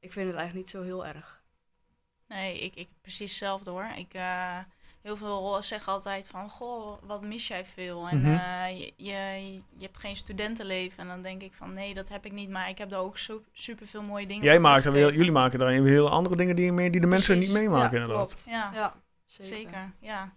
Ik 0.00 0.12
vind 0.12 0.26
het 0.28 0.36
eigenlijk 0.36 0.54
niet 0.54 0.68
zo 0.68 0.82
heel 0.82 1.06
erg. 1.06 1.42
Nee, 2.28 2.58
ik, 2.60 2.74
ik 2.74 2.88
precies 3.00 3.30
hetzelfde 3.30 3.70
hoor. 3.70 3.88
Ik, 3.96 4.14
eh, 4.14 4.58
heel 5.02 5.16
veel 5.16 5.62
zeggen 5.62 5.92
altijd 5.92 6.28
van, 6.28 6.50
goh, 6.50 6.98
wat 7.02 7.22
mis 7.22 7.48
jij 7.48 7.64
veel? 7.64 8.08
En 8.08 8.18
Mhm. 8.20 8.26
eh, 8.32 8.78
je, 8.78 8.92
je, 8.96 9.52
je 9.76 9.84
hebt 9.84 9.98
geen 9.98 10.16
studentenleven. 10.16 10.98
En 10.98 11.06
dan 11.06 11.22
denk 11.22 11.42
ik 11.42 11.54
van, 11.54 11.74
nee, 11.74 11.94
dat 11.94 12.08
heb 12.08 12.24
ik 12.24 12.32
niet. 12.32 12.50
Maar 12.50 12.68
ik 12.68 12.78
heb 12.78 12.90
daar 12.90 13.00
ook 13.00 13.18
zo, 13.18 13.42
super 13.52 13.86
veel 13.86 14.02
mooie 14.02 14.26
dingen 14.26 14.44
Jij 14.44 14.58
maakt 14.60 14.84
er 14.84 14.92
weer, 14.92 15.00
teruggekregen. 15.00 15.16
jullie 15.18 15.32
maken 15.42 15.58
daar 15.58 15.82
weer 15.82 15.92
heel 15.92 16.10
andere 16.10 16.36
dingen 16.36 16.56
die, 16.56 16.72
mee, 16.72 16.90
die 16.90 17.00
de 17.00 17.06
mensen 17.06 17.34
Precies. 17.34 17.52
niet 17.52 17.62
meemaken 17.62 17.96
ja, 17.96 18.02
inderdaad. 18.02 18.26
klopt. 18.26 18.44
Ja, 18.48 18.70
Ja, 18.74 18.94
zeker. 19.26 19.54
zeker. 19.56 19.92
Ja. 20.00 20.34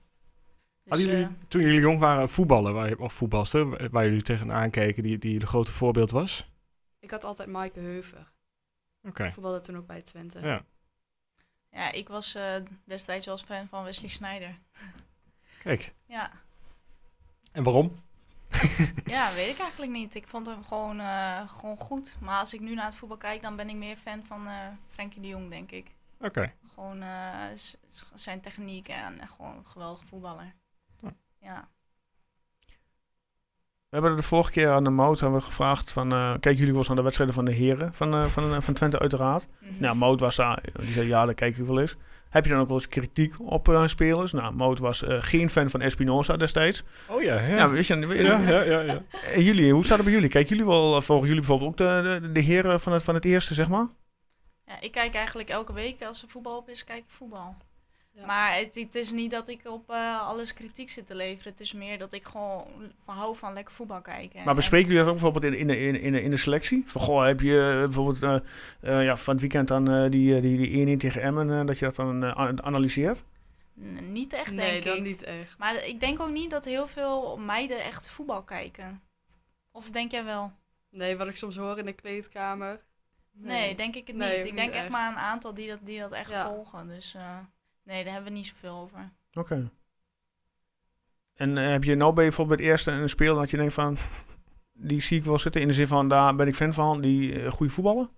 Hadden 0.89 1.07
Dus, 1.07 1.15
jullie, 1.15 1.25
eh, 1.25 1.31
toen 1.47 1.61
jullie 1.61 1.79
jong 1.79 1.99
waren, 1.99 2.29
voetballen, 2.29 2.73
waar, 2.73 2.95
of 2.95 3.13
voetbalster, 3.13 3.89
waar 3.91 4.05
jullie 4.05 4.21
tegenaan 4.21 4.69
keken, 4.69 5.03
die, 5.03 5.17
die 5.17 5.41
een 5.41 5.47
grote 5.47 5.71
voorbeeld 5.71 6.11
was? 6.11 6.49
Ik 6.99 7.11
had 7.11 7.23
altijd 7.23 7.49
Maaike 7.49 7.79
Heuver. 7.79 8.31
Oké. 9.03 9.25
Ik 9.25 9.33
voetbalde 9.33 9.59
toen 9.59 9.77
ook 9.77 9.87
bij 9.87 10.01
Twente. 10.01 10.39
Ja. 10.39 10.63
ja, 11.71 11.91
ik 11.91 12.07
was 12.07 12.35
eh, 12.35 12.55
destijds 12.85 13.25
wel 13.25 13.35
eens 13.35 13.43
fan 13.43 13.67
van 13.67 13.83
Wesley 13.83 14.09
Sneijder. 14.09 14.57
Kijk. 15.63 15.93
Ja. 16.05 16.31
En 17.51 17.63
waarom? 17.63 17.95
ja, 19.05 19.33
weet 19.33 19.49
ik 19.49 19.59
eigenlijk 19.59 19.91
niet. 19.91 20.15
Ik 20.15 20.27
vond 20.27 20.47
hem 20.47 20.63
gewoon, 20.63 20.99
eh, 20.99 21.49
gewoon 21.49 21.77
goed. 21.77 22.15
Maar 22.19 22.39
als 22.39 22.53
ik 22.53 22.59
nu 22.59 22.73
naar 22.75 22.85
het 22.85 22.95
voetbal 22.95 23.17
kijk, 23.17 23.41
dan 23.41 23.55
ben 23.55 23.69
ik 23.69 23.75
meer 23.75 23.95
fan 23.95 24.25
van 24.25 24.47
eh 24.47 24.67
Frenkie 24.87 25.21
de 25.21 25.27
Jong, 25.27 25.49
denk 25.49 25.71
ik. 25.71 25.95
Oké. 26.19 26.53
Gewoon 26.73 27.01
eh, 27.01 27.45
zijn 28.13 28.41
techniek 28.41 28.87
en 28.87 29.27
gewoon 29.27 29.57
een 29.57 29.65
geweldige 29.65 30.05
voetballer. 30.05 30.53
Ja. 31.41 31.67
We 33.89 33.95
hebben 33.95 34.15
de 34.15 34.23
vorige 34.23 34.51
keer 34.51 34.69
aan 34.69 34.83
de 34.83 34.89
Mout 34.89 35.19
hebben 35.19 35.39
we 35.39 35.45
gevraagd 35.45 35.91
van... 35.91 36.11
eh 36.13 36.29
kijken 36.31 36.53
jullie 36.55 36.67
wel 36.69 36.77
eens 36.77 36.87
naar 36.87 36.95
de 36.97 37.03
wedstrijden 37.03 37.35
van 37.35 37.45
de 37.45 37.51
heren 37.51 37.93
van, 37.93 38.13
eh, 38.13 38.23
van, 38.25 38.53
eh, 38.55 38.61
van 38.61 38.73
Twente 38.73 38.99
uiteraard? 38.99 39.47
Mhm. 39.59 39.73
Nou, 39.79 39.95
Mout 39.95 40.19
was 40.19 40.35
daar, 40.35 40.63
die 40.73 40.91
zei 40.91 41.07
ja, 41.07 41.25
daar 41.25 41.33
kijk 41.33 41.57
ik 41.57 41.65
wel 41.65 41.79
eens. 41.79 41.95
Heb 42.29 42.43
je 42.45 42.49
dan 42.51 42.59
ook 42.59 42.67
wel 42.67 42.75
eens 42.75 42.87
kritiek 42.87 43.33
op 43.39 43.67
eh, 43.69 43.87
spelers? 43.87 44.31
Nou, 44.31 44.53
Mout 44.53 44.79
was 44.79 45.03
eh, 45.03 45.17
geen 45.19 45.49
fan 45.49 45.69
van 45.69 45.81
Espinosa 45.81 46.37
destijds. 46.37 46.83
Oh 47.07 47.21
ja, 47.21 47.39
ja. 47.39 47.55
Ja, 47.55 47.69
weet 47.69 47.87
je, 47.87 47.95
weet 48.07 48.17
je- 48.17 48.23
ja, 48.23 48.37
ja, 48.39 48.61
ja, 48.61 48.79
ja. 48.79 49.01
En 49.33 49.43
jullie, 49.43 49.73
hoe 49.73 49.83
staat 49.85 49.95
het 49.97 50.05
bij 50.05 50.15
jullie? 50.15 50.29
Kijken 50.29 50.49
jullie 50.55 50.71
wel, 50.71 51.01
volgen 51.01 51.27
jullie 51.27 51.41
bijvoorbeeld 51.41 51.69
ook 51.71 51.77
de, 52.03 52.19
de, 52.21 52.31
de 52.31 52.39
heren 52.39 52.79
van 52.79 52.93
het, 52.93 53.03
van 53.03 53.13
het 53.15 53.25
eerste, 53.25 53.53
zeg 53.53 53.69
maar? 53.69 53.87
ja, 54.65 54.79
ik 54.81 54.91
kijk 54.91 55.13
eigenlijk 55.13 55.49
elke 55.49 55.73
week 55.73 56.03
als 56.03 56.21
er 56.21 56.29
voetbal 56.29 56.57
op 56.57 56.69
is, 56.69 56.83
kijk 56.83 56.99
ik 56.99 57.03
voetbal. 57.09 57.55
Ja. 58.11 58.25
Maar 58.25 58.55
het, 58.55 58.75
het 58.75 58.95
is 58.95 59.11
niet 59.11 59.31
dat 59.31 59.47
ik 59.49 59.61
op 59.67 59.89
eh, 59.89 60.21
alles 60.27 60.53
kritiek 60.53 60.89
zit 60.89 61.07
te 61.07 61.15
leveren. 61.15 61.51
Het 61.51 61.61
is 61.61 61.73
meer 61.73 61.97
dat 61.97 62.13
ik 62.13 62.25
gewoon 62.25 62.65
van 63.03 63.15
hou 63.15 63.35
van 63.35 63.53
lekker 63.53 63.73
voetbal 63.73 64.01
kijken. 64.01 64.43
Maar 64.45 64.55
bespreken 64.55 64.87
jullie 64.87 65.03
dat 65.03 65.13
ook 65.13 65.19
bijvoorbeeld 65.21 65.53
in, 65.53 65.59
in, 65.59 65.67
de- 65.67 65.79
in, 65.79 65.99
in, 66.01 66.11
de- 66.11 66.21
in 66.21 66.29
de 66.29 66.37
selectie? 66.37 66.83
Van, 66.85 67.01
goh, 67.01 67.25
heb 67.25 67.39
je 67.39 67.69
eh, 67.71 67.77
bijvoorbeeld 67.79 68.23
eh, 68.23 68.35
eh, 68.99 69.05
ja, 69.05 69.17
van 69.17 69.33
het 69.33 69.41
weekend 69.41 69.67
dan 69.67 70.09
die, 70.09 70.41
die, 70.41 70.57
die 70.85 70.95
1-1 70.97 70.99
tegen 70.99 71.21
Emmen, 71.21 71.65
dat 71.65 71.79
je 71.79 71.85
dat 71.85 71.95
dan 71.95 72.35
an- 72.35 72.63
analyseert? 72.63 73.23
Niet 74.01 74.33
echt, 74.33 74.51
nee, 74.51 74.71
denk 74.71 74.83
dan 74.83 74.95
ik. 74.97 75.03
niet 75.03 75.23
echt. 75.23 75.57
Maar 75.57 75.85
ik 75.85 75.99
denk 75.99 76.19
ook 76.19 76.29
niet 76.31 76.49
dat 76.49 76.65
heel 76.65 76.87
veel 76.87 77.37
meiden 77.37 77.83
echt 77.83 78.09
voetbal 78.09 78.43
kijken. 78.43 79.01
Of 79.71 79.89
denk 79.89 80.11
jij 80.11 80.23
wel? 80.23 80.51
Nee, 80.89 81.17
wat 81.17 81.27
ik 81.27 81.35
soms 81.35 81.55
hoor 81.55 81.77
in 81.77 81.85
de 81.85 81.93
kleedkamer. 81.93 82.81
Nee, 83.31 83.75
denk 83.75 83.95
ik 83.95 84.07
het 84.07 84.15
niet. 84.15 84.25
Nee, 84.25 84.37
ik 84.37 84.43
denk 84.43 84.55
niet 84.57 84.67
echt 84.69 84.75
echt. 84.83 84.89
maar 84.89 85.09
een 85.11 85.17
aantal 85.17 85.53
die 85.53 85.67
dat, 85.67 85.79
die 85.81 85.99
dat 85.99 86.11
echt 86.11 86.29
Ja. 86.29 86.45
volgen. 86.45 86.87
Dus 86.87 87.15
eh, 87.15 87.37
nee, 87.89 88.03
daar 88.03 88.13
hebben 88.13 88.31
we 88.31 88.37
niet 88.37 88.47
zoveel 88.47 88.75
over. 88.75 89.11
Oké. 89.33 89.71
En 91.33 91.57
eh, 91.57 91.69
heb 91.69 91.83
je 91.83 91.95
nou 91.95 92.13
bij 92.13 92.23
bijvoorbeeld 92.23 92.59
het 92.59 92.69
eerste 92.69 92.91
een 92.91 93.09
speler 93.09 93.35
dat 93.35 93.49
je 93.49 93.57
denkt 93.57 93.73
van... 93.73 93.97
Die 94.81 95.01
zie 95.01 95.17
ik 95.17 95.23
wel 95.23 95.39
zitten 95.39 95.61
in 95.61 95.67
de 95.67 95.73
zin 95.73 95.87
van, 95.87 96.07
daar 96.07 96.35
ben 96.35 96.47
ik 96.47 96.55
fan 96.55 96.73
van, 96.73 97.01
die 97.01 97.41
eh, 97.41 97.51
goede 97.51 97.71
voetballen? 97.71 98.09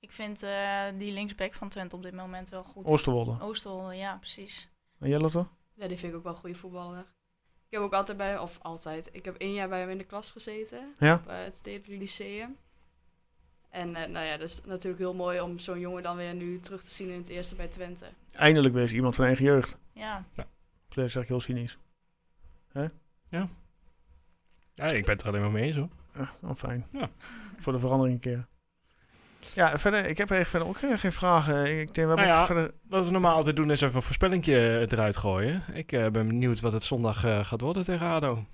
Ik 0.00 0.12
vind 0.12 0.42
eh, 0.42 0.84
die 0.98 1.12
linksback 1.12 1.54
van 1.54 1.68
Twente 1.68 1.96
op 1.96 2.02
dit 2.02 2.14
moment 2.14 2.48
wel 2.48 2.62
goed. 2.62 2.86
Oosterwolde. 2.86 3.40
Oosterwolde, 3.40 3.94
ja, 3.94 4.16
precies. 4.16 4.70
En 4.98 5.08
jij 5.08 5.18
Lotte? 5.18 5.46
Ja, 5.74 5.88
die 5.88 5.98
vind 5.98 6.12
ik 6.12 6.18
ook 6.18 6.24
wel 6.24 6.32
een 6.32 6.38
goede 6.38 6.58
voetballer. 6.58 7.00
Ik 7.66 7.78
heb 7.78 7.80
ook 7.80 7.92
altijd 7.92 8.16
bij, 8.16 8.38
of 8.38 8.58
altijd, 8.62 9.08
ik 9.12 9.24
heb 9.24 9.36
één 9.36 9.52
jaar 9.52 9.68
bij 9.68 9.80
hem 9.80 9.90
in 9.90 9.98
de 9.98 10.04
klas 10.04 10.30
gezeten. 10.32 10.94
Ja? 10.98 11.14
Op 11.14 11.26
het 11.26 11.54
Stedelijk 11.54 12.00
Lyceum. 12.00 12.56
En 13.72 13.96
eh, 13.96 14.08
nou 14.08 14.26
ja, 14.26 14.36
dat 14.36 14.48
is 14.48 14.60
natuurlijk 14.64 14.98
heel 14.98 15.14
mooi 15.14 15.40
om 15.40 15.58
zo'n 15.58 15.80
jongen 15.80 16.02
dan 16.02 16.16
weer 16.16 16.34
nu 16.34 16.60
terug 16.60 16.82
te 16.82 16.90
zien 16.90 17.08
in 17.08 17.18
het 17.18 17.28
eerste 17.28 17.54
bij 17.54 17.68
Twente. 17.68 18.06
Eindelijk 18.32 18.74
weer 18.74 18.82
eens 18.82 18.92
iemand 18.92 19.14
van 19.14 19.24
eigen 19.24 19.44
jeugd. 19.44 19.78
Ja, 19.92 20.24
Dat 20.88 21.10
zeg 21.10 21.22
ik 21.22 21.28
heel 21.28 21.40
cynisch. 21.40 21.78
Ja, 24.74 24.84
ik 24.84 25.04
ben 25.04 25.12
het 25.12 25.22
er 25.22 25.28
alleen 25.28 25.40
maar 25.40 25.50
mee 25.50 25.62
eens 25.62 25.76
hoor. 25.76 25.88
Eh, 26.12 26.28
oh, 26.42 26.54
fijn. 26.54 26.86
Ja. 26.92 27.08
Voor 27.58 27.72
de 27.72 27.78
verandering 27.78 28.14
een 28.14 28.20
keer. 28.20 28.46
Ja, 29.54 29.78
verder, 29.78 30.06
ik 30.06 30.18
heb 30.18 30.30
eigenlijk 30.30 30.48
verder 30.48 30.68
ook 30.68 30.76
geen, 30.76 30.98
geen 30.98 31.12
vragen. 31.12 31.80
Ik 31.80 31.94
denk, 31.94 31.94
we 31.94 32.00
hebben 32.00 32.16
Nou 32.16 32.28
ja. 32.28 32.46
verder... 32.46 32.70
Wat 32.88 33.04
we 33.04 33.10
normaal 33.10 33.36
altijd 33.36 33.56
doen 33.56 33.70
is 33.70 33.80
even 33.80 33.96
een 33.96 34.02
voorspellingje 34.02 34.86
eruit 34.90 35.16
gooien. 35.16 35.62
Ik 35.72 35.92
eh, 35.92 36.00
ben 36.00 36.26
benieuwd 36.26 36.60
wat 36.60 36.72
het 36.72 36.84
zondag 36.84 37.24
eh, 37.24 37.44
gaat 37.44 37.60
worden 37.60 37.82
tegen 37.82 38.06
ADO. 38.06 38.46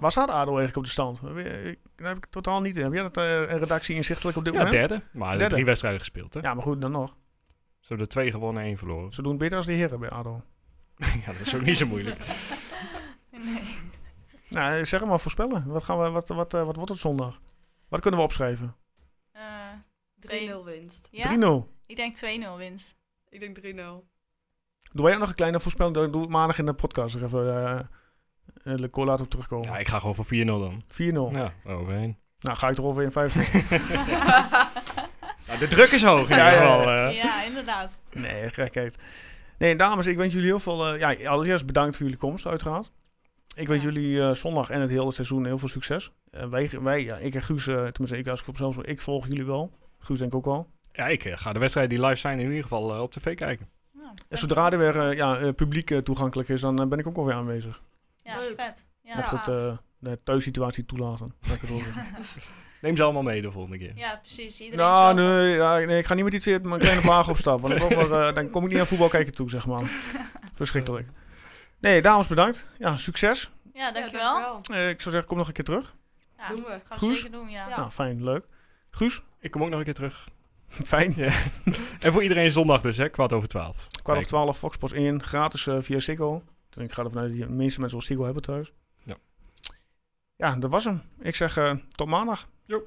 Waar 0.00 0.10
staat 0.10 0.28
ADO 0.28 0.46
eigenlijk 0.56 0.76
op 0.76 0.84
de 0.84 0.90
stand? 0.90 1.20
Eh, 1.22 1.66
ik- 1.66 1.78
Daar 1.96 2.08
heb 2.08 2.16
ik 2.16 2.26
totaal 2.26 2.60
niet 2.60 2.76
in. 2.76 2.82
Heb 2.82 2.92
jij 2.92 3.02
dat 3.02 3.16
eh, 3.16 3.24
een 3.30 3.44
redactie 3.58 3.94
inzichtelijk 3.96 4.36
op 4.36 4.44
dit 4.44 4.54
Ja, 4.54 4.62
moment? 4.64 4.78
derde. 4.88 5.02
Maar 5.12 5.32
er 5.32 5.38
Derde. 5.38 5.54
drie 5.54 5.66
wedstrijden 5.66 6.00
gespeeld 6.00 6.34
hè. 6.34 6.40
Ja, 6.40 6.54
maar 6.54 6.62
goed, 6.62 6.80
dan 6.80 6.90
nog. 6.90 7.08
Ze 7.80 7.88
hebben 7.88 8.06
er 8.06 8.12
twee 8.12 8.30
gewonnen 8.30 8.62
en 8.62 8.68
één 8.68 8.78
verloren. 8.78 9.12
Ze 9.12 9.22
doen 9.22 9.38
beter 9.38 9.56
als 9.56 9.66
de 9.66 9.72
heren 9.72 10.00
bij 10.00 10.08
ADO. 10.10 10.42
ja, 11.24 11.32
dat 11.32 11.40
is 11.40 11.54
ook 11.54 11.60
niet 11.60 11.78
zo 11.78 11.86
moeilijk. 11.86 12.18
nee. 13.30 13.78
Nou, 14.48 14.84
zeg 14.84 15.04
maar 15.04 15.20
voorspellen. 15.20 15.68
Wat, 15.68 15.82
gaan 15.82 15.98
we, 16.02 16.10
wat, 16.10 16.28
wat, 16.28 16.54
eh, 16.54 16.64
wat 16.64 16.76
wordt 16.76 16.90
het 16.90 16.98
zondag? 17.00 17.40
Wat 17.88 18.00
kunnen 18.00 18.20
we 18.20 18.26
opschrijven? 18.26 18.76
Eh, 19.32 19.42
3-0 20.14 20.18
twee- 20.18 20.62
winst. 20.64 21.08
ja? 21.10 21.22
3-0. 21.22 21.68
Ik 21.86 21.96
denk 21.96 22.16
2-0 22.16 22.56
winst. 22.56 22.94
Ik 23.28 23.40
denk 23.40 23.56
3-0. 23.56 24.06
Doe 24.92 25.04
jij 25.04 25.12
ook 25.14 25.20
nog 25.20 25.28
een 25.28 25.34
kleine 25.34 25.60
voorspelling? 25.60 25.94
Dan 25.94 26.10
Doe 26.10 26.20
het 26.20 26.30
maandag 26.30 26.58
in 26.58 26.66
de 26.66 26.72
podcast 26.74 27.14
even 27.16 27.44
uh, 27.46 27.80
uh, 28.66 29.04
laten 29.04 29.24
op 29.24 29.30
terugkomen. 29.30 29.66
Ja, 29.66 29.78
ik 29.78 29.88
ga 29.88 29.98
gewoon 29.98 30.14
voor 30.14 30.24
4-0 30.24 30.28
dan. 30.46 30.82
4-0. 31.32 31.36
Ja, 31.36 31.52
overheen. 31.66 32.16
Nou, 32.40 32.56
ga 32.56 32.68
ik 32.68 32.76
er 32.76 32.84
over 32.86 33.02
in 33.02 33.10
5 33.12 33.34
Nou, 35.46 35.58
de 35.58 35.68
druk 35.68 35.90
is 35.90 36.02
hoog 36.02 36.30
in 36.30 36.36
Ja, 36.36 36.50
ieder 36.52 36.66
ja, 36.68 36.74
geval. 36.76 36.90
ja. 36.92 37.08
eh. 37.08 37.14
ja, 37.16 37.44
inderdaad. 37.44 37.98
Nee, 38.12 38.50
gekheid. 38.50 38.98
Nee, 39.58 39.76
dames, 39.76 40.06
ik 40.06 40.16
wens 40.16 40.32
jullie 40.32 40.48
heel 40.48 40.58
veel... 40.58 40.94
eh, 40.94 41.00
ja, 41.20 41.28
allereerst 41.30 41.66
bedankt 41.66 41.96
voor 41.96 42.04
jullie 42.04 42.20
komst, 42.20 42.46
uiteraard. 42.46 42.92
Ik 43.54 43.68
wens 43.68 43.82
Ja. 43.82 43.88
jullie 43.90 44.20
eh, 44.22 44.30
zondag 44.34 44.70
en 44.70 44.80
het 44.80 44.90
hele 44.90 45.12
seizoen 45.12 45.44
heel 45.44 45.58
veel 45.58 45.68
succes. 45.68 46.10
En 46.30 46.50
wij, 46.50 46.70
wij 46.82 47.02
ja, 47.04 47.16
ik 47.16 47.34
en 47.34 47.42
Guus, 47.42 47.66
eh, 47.66 47.74
tenminste 47.74 48.16
ik 48.18 48.28
als 48.28 48.38
ik 48.38 48.44
voor 48.44 48.54
mezelf 48.54 48.76
ik 48.86 49.00
volg 49.00 49.26
jullie 49.28 49.44
wel. 49.46 49.70
Guus 49.98 50.18
denk 50.18 50.30
ik 50.30 50.36
ook 50.36 50.44
wel. 50.44 50.66
Ja, 50.92 51.06
ik 51.06 51.24
eh, 51.24 51.36
ga 51.36 51.52
de 51.52 51.58
wedstrijden 51.58 51.96
die 51.98 52.06
live 52.06 52.20
zijn 52.20 52.38
in 52.38 52.46
ieder 52.46 52.62
geval 52.62 52.94
eh, 52.94 53.00
op 53.00 53.12
tv 53.12 53.34
kijken. 53.34 53.68
Nou, 53.92 54.08
En 54.28 54.38
zodra 54.38 54.70
er 54.72 54.78
weer 54.78 55.00
eh, 55.08 55.16
ja, 55.16 55.36
eh, 55.38 55.54
publiek 55.54 55.90
eh, 55.90 55.98
toegankelijk 55.98 56.48
is, 56.48 56.60
dan 56.60 56.80
eh, 56.80 56.86
ben 56.86 56.98
ik 56.98 57.06
ook 57.06 57.16
alweer 57.16 57.34
aanwezig. 57.34 57.80
Ja, 58.26 58.36
Leuk. 58.36 58.54
vet. 58.60 58.86
Ja, 59.02 59.16
Mocht 59.16 59.30
het 59.30 59.48
eh, 59.48 59.76
de 59.98 60.18
thuissituatie 60.24 60.84
toelaten. 60.86 61.34
Neem 62.80 62.96
ze 62.96 63.02
allemaal 63.02 63.22
mee 63.22 63.42
de 63.42 63.50
volgende 63.50 63.78
keer. 63.78 63.92
ja, 63.96 64.18
precies. 64.22 64.60
Iedereen 64.60 64.86
Nou, 64.86 65.14
nee, 65.14 65.56
ja, 65.56 65.78
nee, 65.78 65.98
ik 65.98 66.06
ga 66.06 66.14
niet 66.14 66.24
met 66.24 66.32
iets 66.34 66.46
mijn 66.46 66.78
kleine 66.80 67.00
wagen 67.00 67.30
opstappen. 67.30 67.68
Want 67.68 67.80
dan, 67.80 67.88
kom 67.88 68.00
ik 68.00 68.08
maar, 68.08 68.28
eh, 68.28 68.34
dan 68.34 68.50
kom 68.50 68.64
ik 68.64 68.70
niet 68.70 68.80
aan 68.80 68.86
voetbal 68.86 69.08
kijken 69.08 69.34
toe, 69.34 69.50
zeg 69.50 69.66
maar. 69.66 69.82
Verschrikkelijk. 70.54 71.08
Nee, 71.80 72.02
dames 72.02 72.26
bedankt. 72.26 72.66
Ja, 72.78 72.96
succes. 72.96 73.50
Ja, 73.72 73.92
dankjewel. 73.92 74.38
Ja, 74.38 74.60
Eh, 74.62 74.88
ik 74.88 75.00
zou 75.00 75.10
zeggen, 75.10 75.24
kom 75.24 75.36
nog 75.38 75.46
een 75.46 75.52
keer 75.52 75.64
terug. 75.64 75.94
Doen 76.48 76.56
we. 76.56 76.68
Gaan 76.68 76.80
we 76.88 77.06
Guus? 77.06 77.20
zeker 77.20 77.38
doen, 77.38 77.48
ja. 77.50 77.68
Ja. 77.68 77.76
Nou, 77.76 77.90
fijn, 77.90 78.24
leuk. 78.24 78.44
Guus, 78.90 79.22
Ik 79.40 79.50
kom 79.50 79.62
ook 79.62 79.68
nog 79.68 79.78
een 79.78 79.84
keer 79.84 79.94
terug. 79.94 80.28
fijn. 80.68 81.14
En 82.00 82.12
voor 82.12 82.22
iedereen 82.22 82.50
zondag 82.50 82.80
dus, 82.80 82.96
hè? 82.96 83.08
Kwart 83.08 83.32
over 83.32 83.48
twaalf. 83.48 83.86
Kwart 84.02 84.18
over 84.18 84.30
twaalf, 84.30 84.58
Fox 84.58 84.74
Sports 84.74 84.94
1, 84.94 85.22
gratis 85.22 85.68
via 85.78 85.98
Ziggo. 86.76 86.88
Ik 86.88 86.92
ga 86.92 87.04
ervan 87.04 87.22
uit 87.22 87.38
dat 87.38 87.48
de 87.48 87.54
meeste 87.54 87.80
mensen 87.80 87.98
wel 87.98 88.06
Ziggo 88.06 88.24
hebben 88.24 88.42
thuis. 88.42 88.72
Ja. 89.04 89.16
Ja, 90.36 90.56
dat 90.56 90.70
was 90.70 90.84
hem. 90.84 91.02
Ik 91.18 91.34
zeg 91.34 91.56
eh, 91.56 91.76
tot 91.90 92.08
maandag. 92.08 92.48
Jo. 92.64 92.82